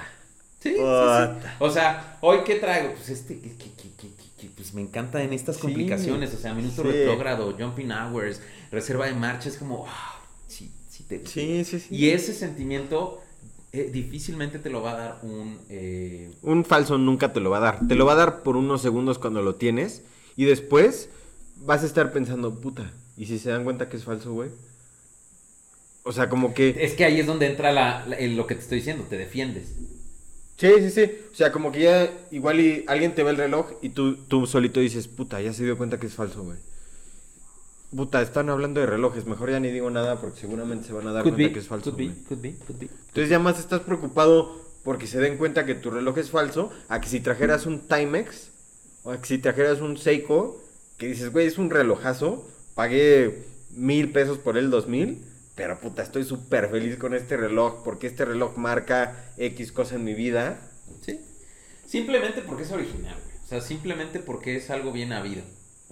Sí, 0.61 0.71
sí, 0.71 0.75
sí. 0.77 0.79
Puta. 0.79 1.57
O 1.59 1.71
sea, 1.71 2.19
hoy 2.21 2.39
qué 2.45 2.55
traigo? 2.57 2.93
Pues 2.95 3.09
este, 3.09 3.39
que, 3.41 3.49
que- 3.51 3.73
que- 3.73 3.91
que- 3.97 4.09
que- 4.41 4.49
pues 4.57 4.73
me 4.75 4.81
encanta 4.83 5.23
en 5.23 5.33
estas 5.33 5.57
Sí, 5.57 5.63
complicaciones. 5.63 6.33
O 6.35 6.39
sea, 6.39 6.55
minuto 6.55 6.83
sí. 6.83 6.89
retrógrado, 6.89 7.55
jumping 7.59 7.91
hours, 7.91 8.41
reserva 8.71 9.07
de 9.07 9.15
marcha, 9.15 9.49
es 9.49 9.57
como, 9.57 9.79
wow, 9.79 9.87
sí, 10.47 10.71
sí 10.89 11.05
te 11.05 11.27
Sí, 11.27 11.65
sí, 11.65 11.81
sí. 11.81 11.95
Y 11.95 12.11
ese 12.11 12.33
sentimiento 12.33 13.21
eh, 13.73 13.91
difícilmente 13.93 14.59
te 14.59 14.71
lo 14.71 14.83
va 14.83 14.93
a 14.93 14.97
dar 14.99 15.19
un... 15.23 15.59
eh, 15.71 16.31
Un 16.43 16.65
falso 16.65 16.99
nunca 16.99 17.33
te 17.33 17.41
lo 17.41 17.51
va 17.51 17.59
a 17.59 17.61
dar. 17.61 17.89
Te 17.89 17.95
lo 17.95 18.05
va 18.07 18.13
a 18.13 18.17
dar 18.17 18.43
por 18.43 18.57
unos 18.57 18.83
segundos 18.83 19.19
cuando 19.19 19.43
lo 19.43 19.55
tienes. 19.55 20.03
Y 20.37 20.45
después 20.45 21.09
vas 21.57 21.83
a 21.83 21.87
estar 21.87 22.13
pensando, 22.13 22.61
puta. 22.61 22.93
¿Y 23.17 23.27
si 23.27 23.39
se 23.39 23.51
dan 23.51 23.65
cuenta 23.65 23.89
que 23.89 23.97
es 23.97 24.05
falso, 24.05 24.33
güey? 24.33 24.51
O 26.05 26.13
sea, 26.13 26.29
como 26.29 26.53
que... 26.55 26.75
Es 26.81 26.95
que 26.95 27.05
ahí 27.05 27.21
es 27.21 27.27
donde 27.27 27.47
entra 27.47 27.73
la, 27.73 28.05
la- 28.07 28.17
el- 28.17 28.37
lo 28.37 28.47
que 28.47 28.55
te 28.57 28.61
estoy 28.63 28.79
diciendo, 28.79 29.05
te 29.09 29.17
defiendes. 29.17 29.69
Sí, 30.57 30.69
sí, 30.81 30.91
sí. 30.91 31.11
O 31.33 31.35
sea, 31.35 31.53
como 31.53 31.73
que 31.73 31.81
ya 31.83 32.11
igual 32.31 32.61
y 32.61 32.85
alguien 32.89 33.15
te 33.15 33.23
ve 33.23 33.31
el 33.31 33.37
reloj 33.37 33.71
y 33.83 33.91
tú, 33.91 34.17
tú 34.17 34.47
solito 34.47 34.81
dices, 34.81 35.09
puta, 35.09 35.41
ya 35.41 35.53
se 35.53 35.65
dio 35.65 35.77
cuenta 35.77 35.99
que 35.99 36.07
es 36.07 36.15
falso, 36.15 36.43
güey. 36.43 36.59
Puta, 37.95 38.23
están 38.23 38.49
hablando 38.49 38.81
de 38.81 38.87
relojes. 38.87 39.27
Mejor 39.27 39.51
ya 39.51 39.61
ni 39.61 39.71
digo 39.71 39.91
nada 39.91 40.21
porque 40.21 40.41
seguramente 40.41 40.87
se 40.87 40.93
van 40.95 41.07
a 41.09 41.13
dar 41.13 41.23
Could 41.23 41.35
cuenta 41.35 41.49
be, 41.49 41.53
que 41.53 41.59
es 41.61 41.69
falso. 41.69 41.91
could 41.91 42.09
be, 42.09 42.25
could 42.27 42.41
be, 42.41 42.55
could 42.67 42.79
be. 42.79 42.87
Entonces 43.09 43.29
ya 43.29 43.39
más 43.39 43.59
estás 43.59 43.81
preocupado 43.81 44.63
porque 44.83 45.07
se 45.07 45.21
den 45.21 45.37
cuenta 45.37 45.67
que 45.67 45.75
tu 45.75 45.91
reloj 45.91 46.17
es 46.19 46.31
falso 46.31 46.71
a 46.89 47.01
que 47.01 47.09
si 47.09 47.21
trajeras 47.21 47.67
un 47.67 47.81
Timex 47.81 48.51
o 49.05 49.11
a 49.11 49.21
que 49.21 49.27
si 49.27 49.39
trajeras 49.39 49.81
un 49.81 49.99
Seiko 49.99 50.63
que 50.97 51.07
dices, 51.07 51.31
güey, 51.33 51.47
es 51.47 51.59
un 51.59 51.71
relojazo, 51.71 52.49
pagué 52.75 53.45
mil 53.71 54.11
pesos 54.13 54.39
por 54.39 54.57
él, 54.57 54.71
dos 54.71 54.89
mil, 54.89 55.25
pero 55.55 55.79
puta, 55.81 56.03
estoy 56.03 56.25
súper 56.25 56.71
feliz 56.71 56.97
con 56.97 57.15
este 57.15 57.37
reloj 57.37 57.83
porque 57.85 58.07
este 58.07 58.25
reloj 58.25 58.57
marca 58.57 59.33
X 59.37 59.71
cosa 59.73 59.97
en 59.97 60.05
mi 60.05 60.15
vida. 60.15 60.61
Sí. 61.03 61.21
Simplemente 61.87 62.41
porque 62.41 62.63
es 62.63 62.73
original, 62.73 63.17
güey. 63.23 63.37
O 63.45 63.47
sea, 63.47 63.61
simplemente 63.61 64.19
porque 64.19 64.57
es 64.57 64.71
algo 64.71 64.93
bien 64.93 65.13
habido. 65.13 65.43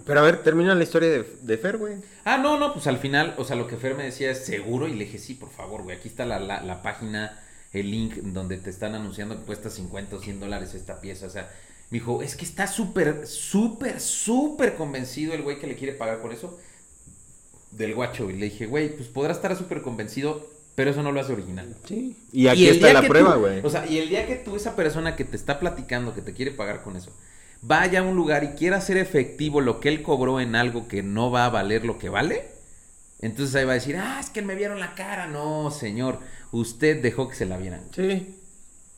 Pero 0.05 0.19
a 0.19 0.23
ver, 0.23 0.43
termina 0.43 0.75
la 0.75 0.83
historia 0.83 1.09
de, 1.09 1.25
de 1.41 1.57
Fer, 1.57 1.77
güey. 1.77 1.95
Ah, 2.23 2.37
no, 2.37 2.57
no, 2.57 2.73
pues 2.73 2.87
al 2.87 2.97
final, 2.97 3.35
o 3.37 3.43
sea, 3.43 3.55
lo 3.55 3.67
que 3.67 3.77
Fer 3.77 3.95
me 3.95 4.03
decía 4.03 4.31
es 4.31 4.45
seguro 4.45 4.87
y 4.87 4.93
le 4.93 5.05
dije, 5.05 5.17
sí, 5.17 5.33
por 5.33 5.49
favor, 5.49 5.83
güey, 5.83 5.97
aquí 5.97 6.07
está 6.07 6.25
la, 6.25 6.39
la, 6.39 6.61
la 6.61 6.81
página, 6.81 7.39
el 7.73 7.91
link 7.91 8.15
donde 8.15 8.57
te 8.57 8.69
están 8.69 8.95
anunciando 8.95 9.37
que 9.37 9.45
cuesta 9.45 9.69
50 9.69 10.15
o 10.15 10.19
100 10.19 10.39
dólares 10.39 10.73
esta 10.73 11.01
pieza, 11.01 11.25
o 11.25 11.29
sea, 11.29 11.49
me 11.89 11.99
dijo, 11.99 12.21
es 12.21 12.35
que 12.35 12.45
está 12.45 12.67
súper, 12.67 13.27
súper, 13.27 13.99
súper 13.99 14.75
convencido 14.75 15.33
el 15.33 15.41
güey 15.41 15.59
que 15.59 15.67
le 15.67 15.75
quiere 15.75 15.93
pagar 15.93 16.21
por 16.21 16.31
eso 16.31 16.57
del 17.71 17.95
guacho, 17.95 18.29
y 18.29 18.33
le 18.33 18.45
dije, 18.45 18.65
güey, 18.65 18.95
pues 18.95 19.07
podrá 19.07 19.33
estar 19.33 19.55
súper 19.57 19.81
convencido, 19.81 20.47
pero 20.75 20.91
eso 20.91 21.03
no 21.03 21.11
lo 21.11 21.19
hace 21.19 21.33
original. 21.33 21.75
Sí. 21.87 22.15
Y 22.31 22.47
aquí 22.47 22.67
está 22.67 22.93
la 22.93 23.01
prueba, 23.01 23.35
güey. 23.35 23.61
O 23.63 23.69
sea, 23.69 23.85
y 23.85 23.97
el 23.97 24.09
día 24.09 24.25
que 24.27 24.35
tú, 24.35 24.55
esa 24.55 24.75
persona 24.75 25.15
que 25.15 25.25
te 25.25 25.35
está 25.35 25.59
platicando, 25.59 26.13
que 26.13 26.21
te 26.21 26.33
quiere 26.33 26.51
pagar 26.51 26.83
con 26.83 26.95
eso, 26.95 27.11
vaya 27.61 27.99
a 27.99 28.03
un 28.03 28.15
lugar 28.15 28.43
y 28.43 28.47
quiera 28.49 28.77
hacer 28.77 28.97
efectivo 28.97 29.61
lo 29.61 29.79
que 29.79 29.89
él 29.89 30.01
cobró 30.01 30.39
en 30.39 30.55
algo 30.55 30.87
que 30.87 31.03
no 31.03 31.31
va 31.31 31.45
a 31.45 31.49
valer 31.49 31.85
lo 31.85 31.97
que 31.99 32.09
vale, 32.09 32.49
entonces 33.19 33.55
ahí 33.55 33.65
va 33.65 33.71
a 33.73 33.75
decir, 33.75 33.97
ah, 33.97 34.17
es 34.19 34.29
que 34.29 34.41
me 34.41 34.55
vieron 34.55 34.79
la 34.79 34.95
cara. 34.95 35.27
No, 35.27 35.69
señor, 35.71 36.19
usted 36.51 37.01
dejó 37.01 37.27
que 37.29 37.35
se 37.35 37.45
la 37.45 37.57
vieran. 37.57 37.83
Sí. 37.95 38.35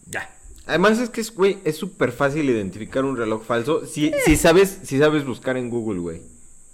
Ya. 0.05 0.33
Además 0.65 0.97
es 0.99 1.09
que 1.09 1.19
es, 1.19 1.33
güey, 1.35 1.57
es 1.65 1.75
súper 1.75 2.13
fácil 2.13 2.49
identificar 2.49 3.03
un 3.03 3.17
reloj 3.17 3.43
falso 3.43 3.85
si, 3.85 4.13
si 4.25 4.37
sabes 4.37 4.79
si 4.83 4.97
sabes 4.97 5.25
buscar 5.25 5.57
en 5.57 5.69
Google, 5.69 5.99
güey. 5.99 6.21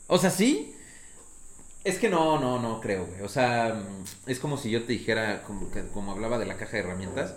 O 0.07 0.19
sea, 0.19 0.29
sí. 0.29 0.75
Es 1.83 1.97
que 1.97 2.09
no, 2.09 2.39
no, 2.39 2.59
no 2.59 2.81
creo, 2.81 3.05
güey. 3.07 3.21
O 3.21 3.29
sea, 3.29 3.81
es 4.27 4.37
como 4.39 4.57
si 4.57 4.69
yo 4.69 4.83
te 4.83 4.93
dijera, 4.93 5.41
como, 5.43 5.71
que- 5.71 5.87
como 5.87 6.11
hablaba 6.11 6.37
de 6.37 6.45
la 6.45 6.57
caja 6.57 6.73
de 6.73 6.79
herramientas, 6.83 7.33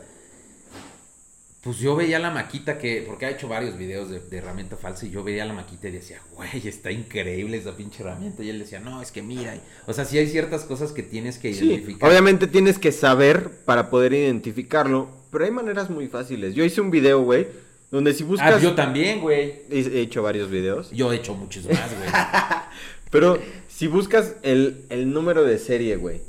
pues 1.63 1.79
yo 1.79 1.95
veía 1.95 2.19
la 2.19 2.31
maquita 2.31 2.77
que, 2.77 3.05
porque 3.07 3.27
ha 3.27 3.31
hecho 3.31 3.47
varios 3.47 3.79
videos 3.79 4.11
de, 4.11 4.19
de 4.19 4.37
herramienta 4.39 4.77
falsa, 4.77 5.07
y 5.07 5.11
yo 5.11 5.23
veía 5.23 5.45
la 5.45 5.53
maquita 5.53 5.89
y 5.89 5.93
decía, 5.93 6.21
güey, 6.35 6.67
está 6.67 6.91
increíble 6.91 7.57
esa 7.57 7.77
pinche 7.77 8.03
herramienta. 8.03 8.43
Y 8.43 8.51
él 8.51 8.59
decía, 8.59 8.81
no, 8.81 9.01
es 9.01 9.13
que 9.13 9.23
mira. 9.23 9.55
O 9.87 9.93
sea, 9.93 10.05
sí 10.05 10.19
hay 10.19 10.27
ciertas 10.27 10.65
cosas 10.65 10.91
que 10.91 11.03
tienes 11.05 11.39
que 11.39 11.55
Sí, 11.55 11.65
identificar. 11.67 12.09
obviamente 12.11 12.49
tienes 12.49 12.79
que 12.81 12.91
saber 12.91 13.51
para 13.65 13.91
poder 13.91 14.13
identificarlo, 14.13 15.09
pero 15.31 15.45
hay 15.45 15.53
maneras 15.53 15.89
muy 15.89 16.09
fáciles. 16.09 16.55
Yo 16.55 16.65
hice 16.65 16.81
un 16.81 16.91
video, 16.91 17.23
güey, 17.23 17.47
donde 17.93 18.13
si 18.13 18.25
buscas... 18.25 18.55
Ah, 18.55 18.59
yo 18.61 18.75
también, 18.75 19.21
güey. 19.21 19.63
He 19.71 19.79
he 19.81 20.01
hecho 20.01 20.23
varios 20.23 20.51
videos, 20.51 20.91
Yo 20.91 21.13
he 21.13 21.17
hecho 21.17 21.35
muchos 21.35 21.65
más, 21.67 21.97
güey. 21.97 22.11
pero 23.11 23.39
si 23.69 23.87
buscas 23.87 24.35
el, 24.43 24.85
el 24.89 25.13
número 25.13 25.45
de 25.45 25.59
serie, 25.59 25.95
güey, 25.97 26.23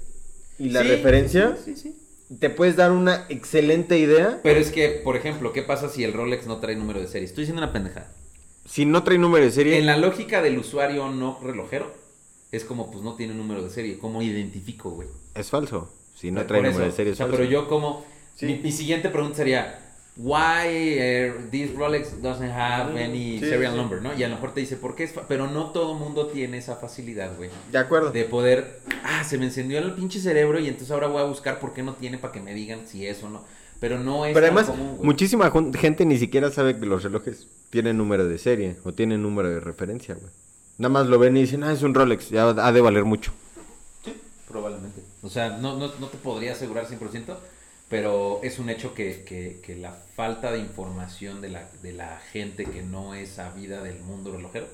y 0.60 0.70
la 0.70 0.84
Sí, 0.84 0.88
referencia, 0.90 1.58
Sí, 1.58 1.74
sí, 1.76 1.82
sí. 1.82 1.96
Te 2.40 2.50
puedes 2.50 2.76
dar 2.76 2.92
una 2.92 3.26
excelente 3.30 3.98
idea. 3.98 4.40
Pero 4.44 4.60
es 4.60 4.72
que, 4.72 4.90
por 4.90 5.16
ejemplo, 5.16 5.54
¿qué 5.54 5.62
pasa 5.64 5.90
si 5.90 6.04
el 6.04 6.14
Rolex 6.14 6.48
no 6.48 6.58
trae 6.60 6.76
número 6.76 7.00
de 7.00 7.08
serie? 7.08 7.26
Estoy 7.26 7.44
diciendo 7.44 7.62
una 7.64 7.74
pendejada. 7.74 8.12
Si 8.66 8.86
no 8.86 9.04
trae 9.04 9.18
número 9.18 9.44
de 9.46 9.52
serie, 9.52 9.78
En 9.78 9.86
la 9.86 9.98
lógica 9.98 10.42
del 10.42 10.58
usuario 10.58 11.10
no 11.12 11.40
relojero, 11.44 11.94
es 12.52 12.64
como, 12.64 12.90
pues 12.92 13.04
no 13.04 13.16
tiene 13.16 13.34
número 13.34 13.62
de 13.64 13.70
serie. 13.70 13.98
¿Cómo 13.98 14.22
identifico, 14.22 14.92
güey? 14.92 15.08
es 15.36 15.50
falso. 15.50 15.92
Si 16.16 16.32
no 16.32 16.46
trae 16.46 16.62
número 16.62 16.86
de 16.86 16.92
serie, 16.92 17.14
O 17.14 17.16
sea, 17.16 17.26
falso. 17.26 17.38
pero 17.40 17.50
yo 17.50 17.68
como... 17.68 18.06
Sí. 18.36 18.46
Mi, 18.48 18.56
mi 18.60 18.72
siguiente 18.72 19.10
pregunta 19.10 19.38
sería, 19.38 19.83
why 20.16 20.68
eh, 20.68 21.34
this 21.52 21.74
Rolex 21.76 22.22
doesn't 22.22 22.52
have 22.52 22.96
any 23.02 23.40
Sí, 23.40 23.50
serial 23.50 23.74
sí. 23.74 23.78
number, 23.78 24.02
¿no? 24.02 24.14
Y 24.14 24.24
a 24.24 24.28
lo 24.28 24.36
mejor 24.36 24.54
te 24.54 24.60
dice, 24.60 24.76
¿por 24.78 24.96
qué 24.96 25.04
es 25.04 25.12
fa-?" 25.14 25.28
Pero 25.28 25.48
no 25.48 25.72
todo 25.72 25.96
mundo 25.96 26.28
tiene 26.28 26.58
esa 26.58 26.76
facilidad, 26.76 27.36
güey. 27.36 27.50
De 27.72 27.78
acuerdo. 27.78 28.12
De 28.12 28.24
poder, 28.26 28.80
ah, 29.04 29.24
se 29.24 29.38
me 29.38 29.46
encendió 29.46 29.80
el 29.80 29.94
pinche 29.94 30.20
cerebro 30.20 30.60
y 30.60 30.68
entonces 30.68 30.92
ahora 30.92 31.08
voy 31.08 31.22
a 31.22 31.26
buscar 31.26 31.60
por 31.60 31.74
qué 31.74 31.82
no 31.84 31.94
tiene 31.96 32.18
para 32.18 32.32
que 32.34 32.40
me 32.42 32.54
digan 32.54 32.88
si 32.88 33.08
es 33.08 33.24
o 33.24 33.30
no. 33.30 33.44
Pero 33.80 34.00
no 34.00 34.26
es 34.26 34.34
Pero 34.34 34.48
tan 34.48 34.58
además, 34.58 34.70
común, 34.78 35.00
muchísima 35.04 35.52
gente 35.76 36.06
ni 36.06 36.18
siquiera 36.18 36.50
sabe 36.52 36.78
que 36.80 36.86
los 36.86 37.04
relojes 37.04 37.48
tienen 37.70 37.98
número 37.98 38.26
de 38.28 38.38
serie 38.38 38.78
o 38.84 38.94
tienen 38.94 39.22
número 39.22 39.50
de 39.50 39.60
referencia, 39.60 40.16
güey. 40.16 40.32
Nada 40.78 40.90
más 40.94 41.08
lo 41.08 41.20
ven 41.20 41.36
y 41.38 41.42
dicen, 41.42 41.64
ah, 41.64 41.74
es 41.74 41.82
un 41.84 41.94
Rolex, 41.94 42.30
ya 42.30 42.48
ha 42.50 42.72
de 42.72 42.82
valer 42.82 43.04
mucho. 43.04 43.32
Probablemente. 44.48 45.02
O 45.22 45.30
sea, 45.30 45.58
no, 45.58 45.78
no, 45.78 45.92
no 46.00 46.08
te 46.08 46.18
podría 46.18 46.54
asegurar 46.54 46.86
100%, 46.88 47.36
pero 47.94 48.40
es 48.42 48.58
un 48.58 48.72
hecho 48.72 48.96
que, 48.96 49.24
que, 49.24 49.62
que 49.64 49.76
la 49.76 49.92
falta 49.92 50.52
de 50.52 50.58
información 50.58 51.42
de 51.42 51.50
la, 51.50 51.70
de 51.84 51.94
la 51.94 52.20
gente 52.32 52.66
que 52.66 52.82
no 52.82 53.14
es 53.14 53.30
sabida 53.30 53.84
del 53.84 54.00
mundo 54.00 54.32
relojero, 54.32 54.68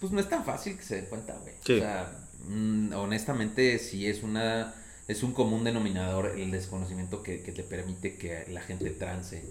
pues 0.00 0.12
no 0.12 0.20
es 0.20 0.30
tan 0.30 0.46
fácil 0.46 0.74
que 0.78 0.82
se 0.82 1.02
dé 1.02 1.08
cuenta, 1.10 1.36
güey. 1.42 1.52
Sí. 1.62 1.74
O 1.74 1.80
sea, 1.80 2.10
mm, 2.48 2.94
honestamente, 2.94 3.78
sí 3.78 4.06
es 4.06 4.22
una 4.22 4.74
es 5.08 5.22
un 5.22 5.32
común 5.32 5.62
denominador 5.62 6.38
el 6.38 6.50
desconocimiento 6.50 7.22
que, 7.22 7.42
que 7.42 7.52
te 7.52 7.64
permite 7.64 8.16
que 8.16 8.46
la 8.48 8.62
gente 8.62 8.88
trance 8.92 9.44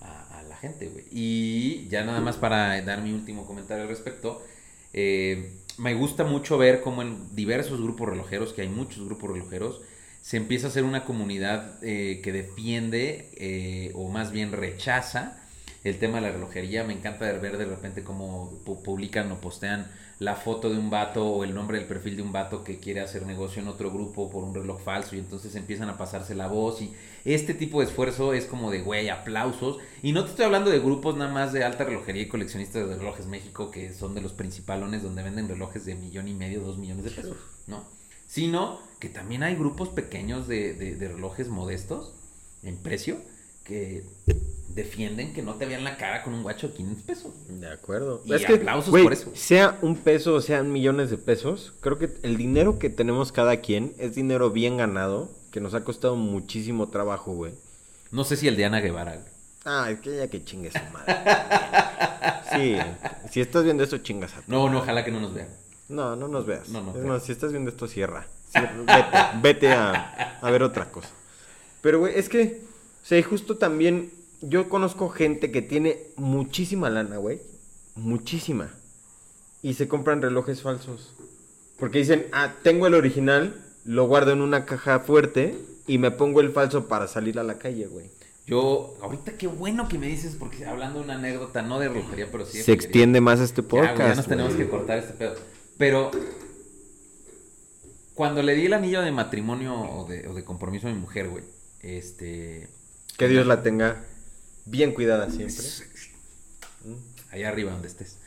a, 0.00 0.38
a 0.38 0.42
la 0.44 0.56
gente, 0.56 0.86
güey. 0.86 1.04
Y 1.10 1.88
ya 1.88 2.04
nada 2.04 2.20
más 2.20 2.36
para 2.36 2.80
dar 2.82 3.02
mi 3.02 3.12
último 3.12 3.44
comentario 3.44 3.82
al 3.82 3.88
respecto, 3.88 4.40
eh, 4.92 5.50
me 5.78 5.94
gusta 5.94 6.22
mucho 6.22 6.58
ver 6.58 6.80
cómo 6.80 7.02
en 7.02 7.34
diversos 7.34 7.80
grupos 7.80 8.08
relojeros, 8.08 8.52
que 8.52 8.62
hay 8.62 8.68
muchos 8.68 9.04
grupos 9.04 9.32
relojeros, 9.32 9.80
se 10.26 10.36
empieza 10.38 10.66
a 10.66 10.70
hacer 10.70 10.82
una 10.82 11.04
comunidad 11.04 11.78
eh, 11.82 12.20
que 12.20 12.32
defiende 12.32 13.30
eh, 13.36 13.92
o 13.94 14.08
más 14.08 14.32
bien 14.32 14.50
rechaza 14.50 15.38
el 15.84 16.00
tema 16.00 16.16
de 16.16 16.22
la 16.22 16.32
relojería. 16.32 16.82
Me 16.82 16.94
encanta 16.94 17.30
ver 17.30 17.56
de 17.58 17.64
repente 17.64 18.02
cómo 18.02 18.50
pu- 18.64 18.82
publican 18.82 19.30
o 19.30 19.40
postean 19.40 19.86
la 20.18 20.34
foto 20.34 20.68
de 20.68 20.78
un 20.78 20.90
vato 20.90 21.24
o 21.28 21.44
el 21.44 21.54
nombre 21.54 21.78
del 21.78 21.86
perfil 21.86 22.16
de 22.16 22.22
un 22.22 22.32
vato 22.32 22.64
que 22.64 22.80
quiere 22.80 23.02
hacer 23.02 23.24
negocio 23.24 23.62
en 23.62 23.68
otro 23.68 23.92
grupo 23.92 24.28
por 24.28 24.42
un 24.42 24.52
reloj 24.52 24.80
falso 24.82 25.14
y 25.14 25.20
entonces 25.20 25.54
empiezan 25.54 25.90
a 25.90 25.96
pasarse 25.96 26.34
la 26.34 26.48
voz 26.48 26.82
y 26.82 26.92
este 27.24 27.54
tipo 27.54 27.78
de 27.78 27.86
esfuerzo 27.86 28.32
es 28.32 28.46
como 28.46 28.72
de 28.72 28.80
güey, 28.80 29.08
aplausos. 29.10 29.78
Y 30.02 30.10
no 30.10 30.24
te 30.24 30.30
estoy 30.30 30.46
hablando 30.46 30.70
de 30.70 30.80
grupos 30.80 31.16
nada 31.16 31.30
más 31.32 31.52
de 31.52 31.62
alta 31.62 31.84
relojería 31.84 32.22
y 32.22 32.28
coleccionistas 32.28 32.88
de 32.88 32.96
relojes 32.96 33.26
México 33.26 33.70
que 33.70 33.94
son 33.94 34.16
de 34.16 34.22
los 34.22 34.32
principalones 34.32 35.04
donde 35.04 35.22
venden 35.22 35.48
relojes 35.48 35.84
de 35.84 35.94
millón 35.94 36.26
y 36.26 36.34
medio, 36.34 36.62
dos 36.62 36.78
millones 36.78 37.04
de 37.04 37.10
pesos, 37.12 37.36
¿no? 37.68 37.95
Sino 38.26 38.80
que 38.98 39.08
también 39.08 39.42
hay 39.42 39.54
grupos 39.54 39.88
pequeños 39.90 40.48
de, 40.48 40.74
de- 40.74 40.96
de 40.96 41.08
relojes 41.08 41.48
modestos 41.48 42.12
en 42.62 42.76
precio 42.78 43.18
que 43.64 44.04
defienden 44.74 45.32
que 45.32 45.42
no 45.42 45.54
te 45.54 45.66
vean 45.66 45.84
la 45.84 45.96
cara 45.96 46.22
con 46.22 46.34
un 46.34 46.42
guacho 46.42 46.68
de 46.68 46.74
500 46.74 47.04
pesos. 47.04 47.32
De 47.48 47.68
acuerdo. 47.70 48.22
Y 48.24 48.32
aplausos 48.44 48.90
por 48.90 49.12
eso. 49.12 49.30
Sea 49.34 49.78
un 49.82 49.96
peso 49.96 50.34
o 50.34 50.40
sean 50.40 50.72
millones 50.72 51.10
de 51.10 51.18
pesos, 51.18 51.72
creo 51.80 51.98
que 51.98 52.10
el 52.22 52.36
dinero 52.36 52.78
que 52.78 52.90
tenemos 52.90 53.32
cada 53.32 53.56
quien 53.60 53.94
es 53.98 54.14
dinero 54.14 54.50
bien 54.50 54.76
ganado, 54.76 55.30
que 55.50 55.60
nos 55.60 55.74
ha 55.74 55.82
costado 55.84 56.16
muchísimo 56.16 56.88
trabajo, 56.88 57.32
güey. 57.34 57.54
No 58.10 58.24
sé 58.24 58.36
si 58.36 58.46
el 58.48 58.56
de 58.56 58.66
Ana 58.66 58.80
Guevara. 58.80 59.12
güey. 59.16 59.26
Ah, 59.64 59.90
es 59.90 60.00
que 60.00 60.16
ya 60.16 60.28
que 60.28 60.44
chingue 60.44 60.70
su 60.70 60.78
madre. 60.92 61.14
sí, 62.52 62.76
si 63.30 63.40
estás 63.40 63.64
viendo 63.64 63.82
esto, 63.82 63.98
chingas 63.98 64.34
a 64.36 64.42
tu 64.42 64.50
No, 64.52 64.68
no, 64.70 64.78
ojalá 64.78 65.04
que 65.04 65.10
no 65.10 65.20
nos 65.20 65.34
vean. 65.34 65.48
No, 65.88 66.16
no 66.16 66.28
nos 66.28 66.46
veas. 66.46 66.68
No, 66.68 66.82
no 66.82 66.90
es 66.90 66.96
creo. 66.96 67.06
más, 67.08 67.22
si 67.24 67.32
estás 67.32 67.52
viendo 67.52 67.70
esto, 67.70 67.86
cierra. 67.86 68.26
Cierra, 68.50 68.72
Vete, 68.76 69.18
vete 69.42 69.72
a, 69.72 70.38
a 70.40 70.50
ver 70.50 70.62
otra 70.62 70.90
cosa. 70.90 71.10
Pero, 71.80 72.00
güey, 72.00 72.18
es 72.18 72.28
que, 72.28 72.62
o 73.02 73.06
sea, 73.06 73.22
justo 73.22 73.56
también, 73.56 74.10
yo 74.40 74.68
conozco 74.68 75.08
gente 75.08 75.50
que 75.52 75.62
tiene 75.62 75.98
muchísima 76.16 76.90
lana, 76.90 77.16
güey. 77.18 77.40
Muchísima. 77.94 78.70
Y 79.62 79.74
se 79.74 79.88
compran 79.88 80.22
relojes 80.22 80.62
falsos. 80.62 81.14
Porque 81.78 81.98
dicen, 81.98 82.26
ah, 82.32 82.54
tengo 82.62 82.86
el 82.86 82.94
original, 82.94 83.64
lo 83.84 84.06
guardo 84.06 84.32
en 84.32 84.40
una 84.40 84.64
caja 84.64 85.00
fuerte 85.00 85.56
y 85.86 85.98
me 85.98 86.10
pongo 86.10 86.40
el 86.40 86.50
falso 86.50 86.88
para 86.88 87.06
salir 87.06 87.38
a 87.38 87.42
la 87.44 87.58
calle, 87.58 87.86
güey. 87.86 88.10
Yo, 88.46 88.94
ahorita 89.02 89.32
qué 89.32 89.46
bueno 89.48 89.88
que 89.88 89.98
me 89.98 90.06
dices, 90.06 90.36
porque 90.38 90.66
hablando 90.66 91.00
de 91.00 91.04
una 91.06 91.14
anécdota, 91.14 91.62
no 91.62 91.80
de 91.80 91.88
relojería, 91.88 92.28
pero 92.30 92.46
sí. 92.46 92.58
de 92.58 92.64
Se 92.64 92.72
extiende 92.72 93.20
más 93.20 93.40
este 93.40 93.62
Ya, 93.62 93.68
güey, 93.68 93.82
podcast. 93.88 94.08
ya 94.10 94.14
nos 94.14 94.26
tenemos 94.26 94.54
que 94.54 94.68
cortar 94.68 94.98
este 94.98 95.14
pedo. 95.14 95.34
Pero 95.78 96.10
cuando 98.14 98.42
le 98.42 98.54
di 98.54 98.66
el 98.66 98.72
anillo 98.72 99.02
de 99.02 99.12
matrimonio 99.12 99.74
o 99.78 100.06
de, 100.08 100.26
o 100.28 100.34
de 100.34 100.44
compromiso 100.44 100.88
a 100.88 100.90
mi 100.92 100.98
mujer, 100.98 101.28
güey, 101.28 101.44
este... 101.80 102.68
Que 103.18 103.28
Dios 103.28 103.46
la 103.46 103.62
tenga 103.62 104.02
bien 104.64 104.92
cuidada 104.92 105.30
siempre. 105.30 105.64
Allá 107.30 107.48
arriba 107.48 107.72
donde 107.72 107.88
estés. 107.88 108.18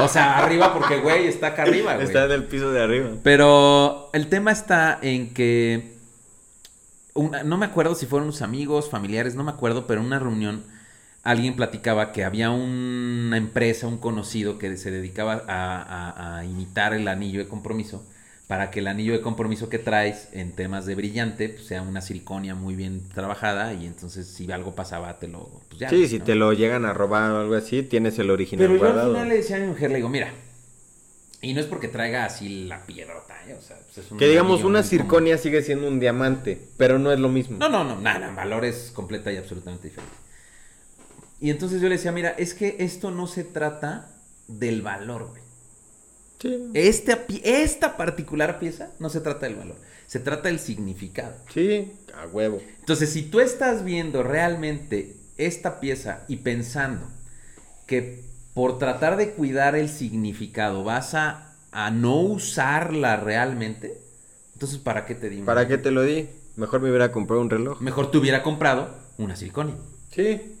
o 0.00 0.08
sea, 0.08 0.38
arriba 0.38 0.74
porque, 0.74 0.98
güey, 0.98 1.26
está 1.26 1.48
acá 1.48 1.62
arriba, 1.62 1.94
güey. 1.94 2.06
Está 2.06 2.24
en 2.26 2.32
el 2.32 2.44
piso 2.44 2.72
de 2.72 2.82
arriba. 2.82 3.10
Pero 3.22 4.10
el 4.12 4.28
tema 4.28 4.50
está 4.52 4.98
en 5.00 5.32
que. 5.32 5.94
una- 7.14 7.42
no 7.44 7.56
me 7.56 7.66
acuerdo 7.66 7.94
si 7.94 8.06
fueron 8.06 8.28
unos 8.28 8.42
amigos, 8.42 8.90
familiares, 8.90 9.34
no 9.34 9.44
me 9.44 9.50
acuerdo, 9.52 9.86
pero 9.86 10.00
en 10.00 10.06
una 10.08 10.18
reunión 10.18 10.64
alguien 11.24 11.56
platicaba 11.56 12.12
que 12.12 12.24
había 12.24 12.50
una 12.50 13.36
empresa, 13.36 13.86
un 13.86 13.98
conocido 13.98 14.58
que 14.58 14.76
se 14.76 14.90
dedicaba 14.90 15.42
a, 15.48 15.82
a- 15.82 16.38
a 16.38 16.44
imitar 16.44 16.94
el 16.94 17.08
anillo 17.08 17.40
de 17.40 17.48
compromiso 17.48 18.04
para 18.46 18.70
que 18.70 18.80
el 18.80 18.88
anillo 18.88 19.14
de 19.14 19.22
compromiso 19.22 19.70
que 19.70 19.78
traes 19.78 20.28
en 20.32 20.52
temas 20.52 20.84
de 20.86 20.94
brillante 20.94 21.48
pues, 21.48 21.66
sea 21.66 21.80
una 21.82 22.02
siliconia 22.02 22.54
muy 22.54 22.74
bien 22.76 23.02
trabajada 23.14 23.72
y 23.72 23.86
entonces 23.86 24.26
si 24.28 24.50
algo 24.52 24.74
pasaba 24.74 25.18
te 25.18 25.28
lo... 25.28 25.48
Pues 25.70 25.80
ya, 25.80 25.88
Sí, 25.90 26.08
si 26.08 26.18
te 26.20 26.34
lo 26.34 26.52
llegan 26.52 26.84
a 26.84 26.92
robar 26.92 27.30
o 27.32 27.40
algo 27.40 27.54
así, 27.54 27.82
tienes 27.82 28.18
el 28.18 28.30
original 28.30 28.68
Pero 28.68 28.76
yo 28.78 28.84
al 28.86 28.92
guardado. 28.92 29.12
final 29.14 29.28
le 29.30 29.36
decía 29.36 29.56
a 29.56 29.60
mi 29.60 29.66
mujer, 29.66 29.90
le 29.90 29.96
digo, 29.96 30.08
mira, 30.08 30.30
y 31.40 31.52
no 31.52 31.60
es 31.60 31.66
porque 31.66 31.88
traiga 31.88 32.24
así 32.24 32.64
la 32.66 32.86
piedrota, 32.86 33.34
¿eh? 33.46 33.54
o 33.54 33.60
sea, 33.60 33.76
pues 33.78 33.98
es 33.98 34.10
un 34.10 34.18
Que 34.18 34.28
digamos, 34.28 34.64
una 34.64 34.80
común. 34.80 34.88
circonia 34.90 35.38
sigue 35.38 35.62
siendo 35.62 35.88
un 35.88 36.00
diamante, 36.00 36.58
pero 36.78 36.98
no 36.98 37.12
es 37.12 37.20
lo 37.20 37.28
mismo. 37.28 37.58
No, 37.58 37.68
no, 37.68 37.84
no, 37.84 38.00
nada, 38.00 38.30
valor 38.32 38.64
es 38.64 38.90
completa 38.94 39.32
y 39.32 39.36
absolutamente 39.36 39.88
diferente. 39.88 40.16
Y 41.44 41.50
entonces 41.50 41.82
yo 41.82 41.90
le 41.90 41.96
decía, 41.96 42.10
mira, 42.10 42.30
es 42.30 42.54
que 42.54 42.76
esto 42.78 43.10
no 43.10 43.26
se 43.26 43.44
trata 43.44 44.10
del 44.48 44.80
valor, 44.80 45.28
güey. 45.28 45.42
Sí. 46.40 46.70
Esta, 46.72 47.26
pi- 47.26 47.42
esta 47.44 47.98
particular 47.98 48.58
pieza 48.58 48.92
no 48.98 49.10
se 49.10 49.20
trata 49.20 49.44
del 49.44 49.56
valor, 49.56 49.76
se 50.06 50.20
trata 50.20 50.48
del 50.48 50.58
significado. 50.58 51.34
Sí, 51.52 51.92
a 52.14 52.26
huevo. 52.28 52.62
Entonces, 52.80 53.10
si 53.10 53.24
tú 53.24 53.40
estás 53.40 53.84
viendo 53.84 54.22
realmente 54.22 55.16
esta 55.36 55.80
pieza 55.80 56.24
y 56.28 56.36
pensando 56.36 57.06
que 57.86 58.24
por 58.54 58.78
tratar 58.78 59.18
de 59.18 59.32
cuidar 59.32 59.74
el 59.76 59.90
significado 59.90 60.82
vas 60.82 61.14
a, 61.14 61.56
a 61.72 61.90
no 61.90 62.20
usarla 62.22 63.16
realmente, 63.16 64.00
entonces 64.54 64.78
¿para 64.78 65.04
qué 65.04 65.14
te 65.14 65.28
di? 65.28 65.42
¿Para 65.42 65.68
qué 65.68 65.76
te 65.76 65.90
lo 65.90 66.04
di? 66.04 66.30
Mejor 66.56 66.80
me 66.80 66.88
hubiera 66.88 67.12
comprado 67.12 67.42
un 67.42 67.50
reloj. 67.50 67.82
Mejor 67.82 68.10
te 68.10 68.16
hubiera 68.16 68.42
comprado 68.42 68.94
una 69.18 69.36
siliconia, 69.36 69.74
Sí. 70.10 70.53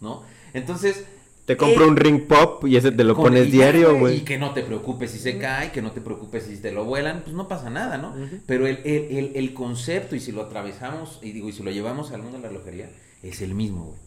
¿No? 0.00 0.22
Entonces... 0.54 1.04
Te 1.44 1.56
compro 1.56 1.84
eh, 1.84 1.88
un 1.88 1.96
ring 1.96 2.26
pop 2.26 2.66
y 2.66 2.76
ese 2.76 2.90
te 2.90 3.04
lo 3.04 3.14
pones 3.14 3.46
y 3.46 3.50
diario, 3.52 3.94
Y 3.94 4.00
güey. 4.00 4.24
que 4.24 4.36
no 4.36 4.52
te 4.52 4.62
preocupes 4.62 5.12
si 5.12 5.18
se 5.20 5.38
cae, 5.38 5.70
que 5.70 5.80
no 5.80 5.92
te 5.92 6.00
preocupes 6.00 6.42
si 6.44 6.56
te 6.56 6.72
lo 6.72 6.84
vuelan, 6.84 7.20
pues 7.22 7.36
no 7.36 7.46
pasa 7.46 7.70
nada, 7.70 7.98
¿no? 7.98 8.14
Pero 8.46 8.66
el, 8.66 8.78
el- 8.84 9.16
el- 9.16 9.32
el 9.36 9.54
concepto, 9.54 10.16
y 10.16 10.20
si 10.20 10.32
lo 10.32 10.42
atravesamos, 10.42 11.20
y 11.22 11.30
digo, 11.30 11.48
y 11.48 11.52
si 11.52 11.62
lo 11.62 11.70
llevamos 11.70 12.10
al 12.10 12.22
mundo 12.22 12.38
de 12.38 12.42
la 12.42 12.48
relojería, 12.48 12.90
es 13.22 13.42
el 13.42 13.54
mismo, 13.54 13.84
güey. 13.84 13.98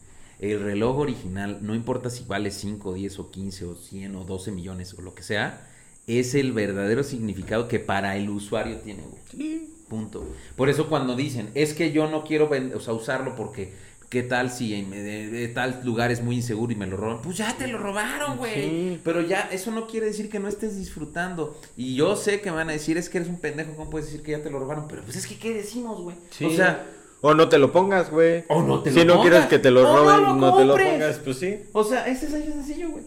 El 0.52 0.62
reloj 0.62 0.98
original, 1.00 1.60
no 1.62 1.76
importa 1.76 2.10
si 2.10 2.26
vale 2.26 2.52
5, 2.52 2.94
10 2.94 3.20
o 3.20 3.32
15 3.32 3.66
o 3.66 3.76
100 3.76 4.16
o 4.18 4.24
12 4.26 4.52
millones 4.52 4.94
o 4.98 5.02
lo 5.02 5.14
que 5.16 5.24
sea, 5.24 5.66
es 6.08 6.36
el 6.36 6.52
verdadero 6.52 7.04
significado 7.04 7.70
que 7.70 7.80
para 7.80 8.18
el 8.18 8.30
usuario 8.30 8.78
tiene, 8.78 9.04
güey. 9.04 9.62
Punto. 9.88 10.26
Por 10.56 10.70
eso 10.70 10.88
cuando 10.90 11.16
dicen, 11.16 11.50
es 11.56 11.74
que 11.74 11.92
yo 11.92 12.10
no 12.10 12.24
quiero 12.24 12.50
o 12.76 12.80
sea, 12.80 12.94
usarlo 12.94 13.36
porque 13.36 13.74
qué 14.10 14.24
tal 14.24 14.50
si 14.52 14.74
en 14.74 14.90
de, 14.92 15.30
de 15.30 15.48
tal 15.50 15.82
lugar 15.84 16.12
es 16.12 16.22
muy 16.24 16.36
inseguro 16.38 16.72
y 16.74 16.76
me 16.76 16.88
lo 16.88 16.98
roban. 16.98 17.22
Pues 17.22 17.38
ya 17.38 17.56
te 17.58 17.68
lo 17.68 17.78
robaron, 17.78 18.38
güey. 18.38 18.54
Sí. 18.56 19.02
Pero 19.04 19.22
ya 19.22 19.42
eso 19.52 19.72
no 19.72 19.88
quiere 19.88 20.08
decir 20.08 20.30
que 20.30 20.40
no 20.40 20.48
estés 20.48 20.76
disfrutando. 20.78 21.60
Y 21.78 21.96
yo 21.96 22.16
sé 22.16 22.42
que 22.42 22.50
me 22.50 22.58
van 22.58 22.70
a 22.70 22.74
decir, 22.74 22.98
es 22.98 23.10
que 23.10 23.20
eres 23.20 23.30
un 23.30 23.40
pendejo, 23.40 23.76
¿cómo 23.76 23.90
puedes 23.90 24.08
decir 24.08 24.24
que 24.24 24.32
ya 24.32 24.42
te 24.42 24.50
lo 24.50 24.60
robaron? 24.60 24.88
Pero 24.88 25.04
pues 25.04 25.16
es 25.16 25.28
que 25.28 25.38
¿qué 25.38 25.54
decimos, 25.54 26.02
güey? 26.02 26.16
Sí. 26.32 26.46
O 26.46 26.50
sea, 26.50 26.86
O 27.22 27.34
no 27.34 27.50
te 27.50 27.58
lo 27.60 27.72
pongas, 27.72 28.10
güey. 28.10 28.46
O 28.48 28.64
no 28.64 28.82
te 28.82 28.92
Si 28.92 29.04
lo 29.04 29.16
no 29.16 29.22
quieres 29.22 29.40
pongas. 29.40 29.50
que 29.50 29.60
te 29.60 29.72
lo 29.72 29.84
no 29.84 29.96
roben, 29.98 30.40
no, 30.40 30.56
te 30.58 30.66
lo 30.66 30.76
pongas, 30.76 31.18
pues 31.20 31.38
sí. 31.38 31.58
o 31.74 31.84
sea, 31.84 32.08
ese 32.08 32.28
es 32.28 32.34
así 32.34 32.46
sencillo, 32.52 32.90
güey. 32.92 33.04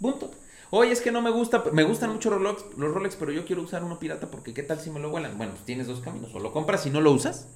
Punto. 0.00 0.30
Oye, 0.74 0.90
es 0.90 1.00
que 1.02 1.12
no 1.12 1.20
me 1.20 1.30
gusta, 1.30 1.62
me 1.72 1.84
gustan 1.84 2.10
mucho 2.12 2.30
los 2.30 2.40
Rolex, 2.40 2.64
los 2.78 2.92
Rolex, 2.94 3.16
pero 3.16 3.30
yo 3.30 3.44
quiero 3.44 3.60
usar 3.62 3.84
uno 3.84 3.98
pirata 3.98 4.30
porque 4.30 4.54
qué 4.54 4.62
tal 4.62 4.80
si 4.80 4.88
me 4.90 5.00
lo 5.00 5.10
vuelan. 5.10 5.36
Bueno, 5.36 5.52
pues 5.52 5.64
tienes 5.66 5.86
dos 5.86 6.00
caminos. 6.00 6.34
O 6.34 6.38
lo 6.40 6.50
compras 6.52 6.86
y 6.86 6.90
no 6.90 7.00
lo 7.02 7.12
usas, 7.12 7.46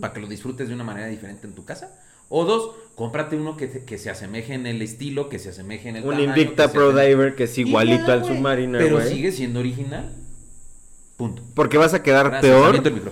para 0.00 0.12
que 0.12 0.18
lo 0.20 0.26
disfrutes 0.26 0.66
de 0.68 0.74
una 0.74 0.82
manera 0.84 1.06
diferente 1.06 1.46
en 1.46 1.54
tu 1.54 1.64
casa. 1.64 1.96
O 2.28 2.44
dos, 2.44 2.70
cómprate 2.94 3.36
uno 3.36 3.56
que, 3.56 3.66
te- 3.66 3.84
que 3.84 3.98
se 3.98 4.10
asemeje 4.10 4.54
en 4.54 4.66
el 4.66 4.80
estilo, 4.82 5.28
que 5.28 5.38
se 5.38 5.50
asemeje 5.50 5.88
en 5.88 5.96
el 5.96 6.04
Un 6.04 6.10
tamaño, 6.10 6.28
Invicta 6.30 6.70
Pro 6.72 6.90
asemeje- 6.92 7.08
Diver 7.08 7.34
que 7.36 7.44
es 7.44 7.58
igualito 7.58 8.10
al 8.12 8.20
güey. 8.20 8.34
Submariner, 8.36 8.82
Pero 8.82 9.00
sigue 9.02 9.32
siendo 9.32 9.60
original. 9.60 10.12
Punto. 11.16 11.42
Porque 11.54 11.78
vas 11.78 11.94
a 11.94 12.02
quedar 12.02 12.28
Gracias, 12.30 12.52
peor. 12.52 12.74
el. 12.76 13.02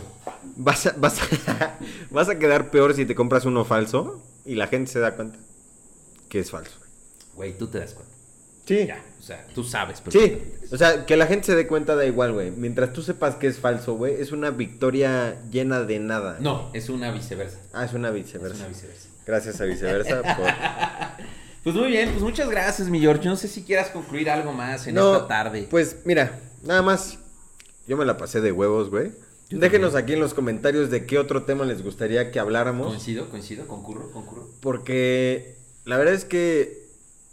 Vas 0.57 0.87
a, 0.87 0.95
vas, 0.99 1.21
a, 1.23 1.79
vas 2.11 2.29
a 2.29 2.39
quedar 2.39 2.71
peor 2.71 2.95
si 2.95 3.07
te 3.07 3.15
compras 3.15 3.45
uno 3.45 3.65
falso 3.65 4.23
y 4.45 4.55
la 4.57 4.67
gente 4.67 4.91
se 4.91 4.99
da 4.99 5.15
cuenta 5.15 5.39
que 6.29 6.41
es 6.41 6.51
falso. 6.51 6.73
Güey, 7.37 7.57
tú 7.57 7.69
te 7.69 7.79
das 7.79 7.95
cuenta. 7.95 8.13
Sí. 8.81 8.87
Ya, 8.87 9.05
o 9.19 9.23
sea, 9.23 9.47
tú 9.55 9.65
sabes. 9.65 10.03
Sí, 10.09 10.39
o 10.71 10.77
sea, 10.77 11.05
que 11.07 11.17
la 11.17 11.27
gente 11.27 11.47
se 11.47 11.55
dé 11.55 11.67
cuenta 11.67 11.95
da 11.97 12.05
igual, 12.07 12.33
güey. 12.33 12.51
Mientras 12.51 12.93
tú 12.93 13.03
sepas 13.03 13.35
que 13.37 13.47
es 13.47 13.59
falso, 13.59 13.95
güey, 13.95 14.21
es 14.21 14.33
una 14.33 14.51
victoria 14.51 15.41
llena 15.51 15.81
de 15.83 15.99
nada. 15.99 16.39
No, 16.41 16.71
es 16.73 16.89
una 16.89 17.11
viceversa. 17.13 17.59
Ah, 17.73 17.85
es 17.85 17.93
una 17.93 18.09
Es 18.09 18.15
viceversa. 18.15 18.57
una 18.59 18.69
viceversa. 18.69 19.09
Gracias 19.27 19.61
a 19.61 19.65
viceversa 19.65 20.23
por... 20.37 20.47
Pues 21.63 21.77
muy 21.77 21.89
bien, 21.89 22.11
pues 22.11 22.23
muchas 22.23 22.49
gracias, 22.51 22.89
mi 22.89 22.99
George. 22.99 23.29
No 23.29 23.37
sé 23.37 23.47
si 23.47 23.63
quieras 23.63 23.91
concluir 23.91 24.29
algo 24.31 24.53
más 24.53 24.87
en 24.89 24.97
No, 24.97 25.15
esta 25.15 25.29
tarde. 25.29 25.69
Pues 25.71 25.99
mira, 26.05 26.41
nada 26.65 26.83
más. 26.83 27.19
Yo 27.87 27.97
me 27.97 28.05
la 28.05 28.17
pasé 28.17 28.41
de 28.41 28.51
huevos, 28.53 28.91
güey. 28.91 29.13
Yo 29.49 29.59
Déjenos 29.59 29.93
también. 29.93 30.05
aquí 30.05 30.13
en 30.15 30.21
los 30.21 30.35
comentarios 30.35 30.91
de 30.91 31.05
qué 31.07 31.19
otro 31.19 31.45
tema 31.45 31.65
les 31.65 31.83
gustaría 31.85 32.31
que 32.33 32.41
habláramos. 32.41 32.89
Coincido, 32.89 33.29
coincido, 33.29 33.67
concurro, 33.69 34.11
concurro. 34.11 34.49
Porque 34.61 35.57
la 35.85 35.99
verdad 35.99 36.15
es 36.15 36.25
que 36.25 36.82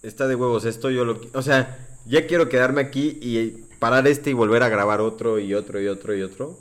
está 0.04 0.28
de 0.28 0.36
huevos 0.36 0.66
esto. 0.66 0.90
Yo 0.90 1.06
lo. 1.06 1.20
O 1.34 1.42
sea, 1.42 1.88
ya 2.06 2.28
quiero 2.28 2.50
quedarme 2.50 2.82
aquí 2.82 3.18
y 3.22 3.66
parar 3.80 4.08
este 4.08 4.30
y 4.32 4.34
volver 4.34 4.64
a 4.64 4.70
grabar 4.70 5.02
otro 5.02 5.40
y 5.40 5.54
otro 5.54 5.82
y 5.82 5.88
otro 5.88 6.16
y 6.16 6.22
otro. 6.22 6.58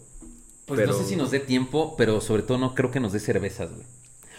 Pues 0.67 0.81
Pero- 0.81 0.93
no 0.93 0.99
sé 0.99 1.05
si 1.05 1.17
nos 1.17 1.31
dé 1.31 1.41
tiempo, 1.41 1.95
pero 1.97 2.21
sobre 2.21 2.43
todo 2.43 2.59
no 2.59 2.75
creo 2.75 2.91
que 2.91 3.01
nos 3.01 3.13
dé 3.13 3.21
cervezas, 3.21 3.71
güey. 3.73 3.87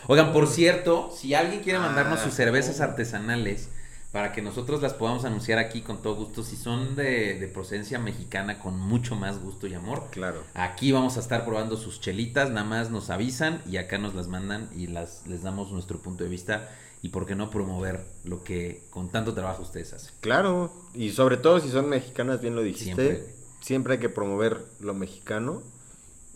Oigan, 0.08 0.32
por 0.32 0.48
cierto, 0.48 1.12
si 1.16 1.34
alguien 1.34 1.62
quiere 1.62 1.80
mandarnos 1.80 2.20
Ah, 2.20 2.24
sus 2.24 2.34
cervezas 2.34 2.78
no. 2.80 2.86
artesanales 2.86 3.70
para 4.12 4.32
que 4.32 4.42
nosotros 4.42 4.82
las 4.82 4.94
podamos 4.94 5.24
anunciar 5.26 5.60
aquí 5.60 5.82
con 5.82 6.02
todo 6.02 6.16
gusto, 6.16 6.42
si 6.44 6.56
son 6.56 6.96
de, 6.96 7.38
de 7.38 7.48
procedencia 7.48 8.00
mexicana 8.00 8.58
con 8.60 8.80
mucho 8.80 9.16
más 9.16 9.40
gusto 9.40 9.68
y 9.68 9.74
amor, 9.76 10.08
Claro. 10.12 10.42
aquí 10.56 10.92
vamos 10.92 11.18
a 11.18 11.20
estar 11.20 11.46
probando 11.46 11.78
sus 11.78 12.00
chelitas, 12.02 12.50
nada 12.50 12.64
más 12.66 12.90
nos 12.90 13.12
avisan 13.12 13.62
y 13.70 13.78
acá 13.78 14.00
nos 14.00 14.16
las 14.16 14.28
mandan 14.28 14.68
y 14.76 14.88
las 14.88 15.28
les 15.28 15.44
damos 15.44 15.72
nuestro 15.72 16.00
punto 16.00 16.24
de 16.24 16.30
vista 16.32 16.70
y 17.02 17.10
por 17.10 17.26
qué 17.26 17.36
no 17.36 17.50
promover 17.50 18.04
lo 18.24 18.44
que 18.44 18.84
con 18.90 19.10
tanto 19.10 19.34
trabajo 19.34 19.64
ustedes 19.64 19.94
hacen. 19.94 20.14
Claro. 20.20 20.74
Y 20.94 21.12
sobre 21.12 21.38
todo 21.38 21.60
si 21.60 21.70
son 21.70 21.88
mexicanas, 21.90 22.42
bien 22.42 22.56
lo 22.56 22.62
dijiste. 22.62 22.96
Siempre, 22.96 23.40
Siempre, 23.62 23.94
hay 23.94 24.00
que 24.00 24.10
promover 24.10 24.66
lo 24.80 24.94
mexicano. 24.94 25.64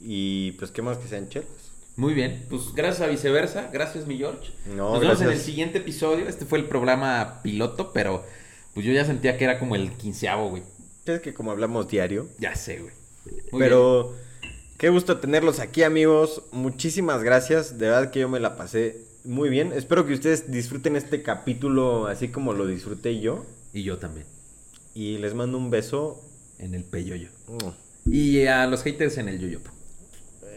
Y 0.01 0.51
pues 0.53 0.72
qué 0.72 0.82
más 0.82 0.97
que 0.97 1.07
sean 1.07 1.30
chelas. 1.30 1.49
Muy 1.95 2.14
bien, 2.14 2.45
pues 2.49 2.74
gracias 2.74 3.07
a 3.07 3.11
viceversa, 3.11 3.70
gracias 3.72 4.07
mi 4.07 4.18
George. 4.18 4.51
No, 4.76 4.93
Nos 4.93 4.99
vemos 4.99 5.22
en 5.22 5.30
el 5.30 5.39
siguiente 5.39 5.78
episodio. 5.78 6.28
Este 6.28 6.45
fue 6.45 6.57
el 6.57 6.66
programa 6.66 7.41
piloto, 7.43 7.93
pero 7.93 8.26
pues 8.74 8.86
yo 8.86 8.91
ya 8.91 9.05
sentía 9.05 9.38
que 9.38 9.43
era 9.43 9.59
como 9.59 9.76
el 9.76 9.91
quinceavo, 9.91 10.49
güey. 10.49 10.64
Es 11.05 11.22
que 11.22 11.34
como 11.34 11.51
hablamos 11.51 11.88
diario. 11.88 12.28
Ya 12.39 12.55
sé, 12.55 12.80
güey. 12.80 12.93
Muy 13.51 13.59
Pero 13.59 14.16
qué 14.78 14.89
gusto 14.89 15.20
tenerlos 15.20 15.59
aquí, 15.59 15.84
amigos. 15.84 16.43
Muchísimas 16.51 17.24
gracias. 17.24 17.78
De 17.78 17.88
verdad 17.88 18.09
que 18.09 18.22
yo 18.22 18.30
me 18.30 18.39
la 18.39 18.55
pasé 18.55 19.05
muy 19.24 19.50
bien. 19.50 19.72
Espero 19.74 20.06
que 20.06 20.14
ustedes 20.14 20.52
disfruten 20.52 20.96
este 20.96 21.22
capítulo 21.24 22.08
así 22.08 22.30
como 22.30 22.54
lo 22.54 22.66
disfruté 22.68 23.20
yo. 23.20 23.46
Y 23.74 23.84
yo 23.84 23.98
también, 23.98 24.26
Y 24.94 25.18
les 25.18 25.34
mando 25.34 25.58
un 25.58 25.70
beso. 25.70 26.22
en 26.60 26.76
el 26.76 26.84
peyoyo. 26.84 27.30
Mm. 27.48 28.12
Y 28.12 28.46
a 28.48 28.66
los 28.68 28.84
haters 28.84 29.18
en 29.18 29.28
el 29.30 29.40
yoyopo. 29.40 29.72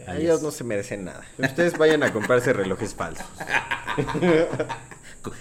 A 0.05 0.11
Ahí 0.11 0.23
ellos 0.23 0.41
no 0.41 0.51
se 0.51 0.63
merecen 0.63 1.05
nada. 1.05 1.25
Ustedes 1.37 1.77
vayan 1.77 2.03
a 2.03 2.13
comprarse 2.13 2.53
relojes 2.53 2.93
falsos. 2.93 3.25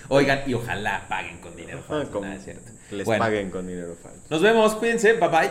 Oigan, 0.08 0.40
y 0.48 0.54
ojalá 0.54 1.06
paguen 1.08 1.38
con 1.38 1.54
dinero 1.54 1.78
Ah, 1.84 2.02
falso, 2.02 2.20
nada, 2.20 2.34
es 2.34 2.44
cierto. 2.44 2.72
Les 2.90 3.04
Bueno, 3.04 3.22
paguen 3.24 3.50
con 3.50 3.66
dinero 3.66 3.96
falso. 4.02 4.18
Nos 4.30 4.42
vemos, 4.42 4.74
cuídense, 4.74 5.12
bye 5.14 5.28
bye. 5.28 5.50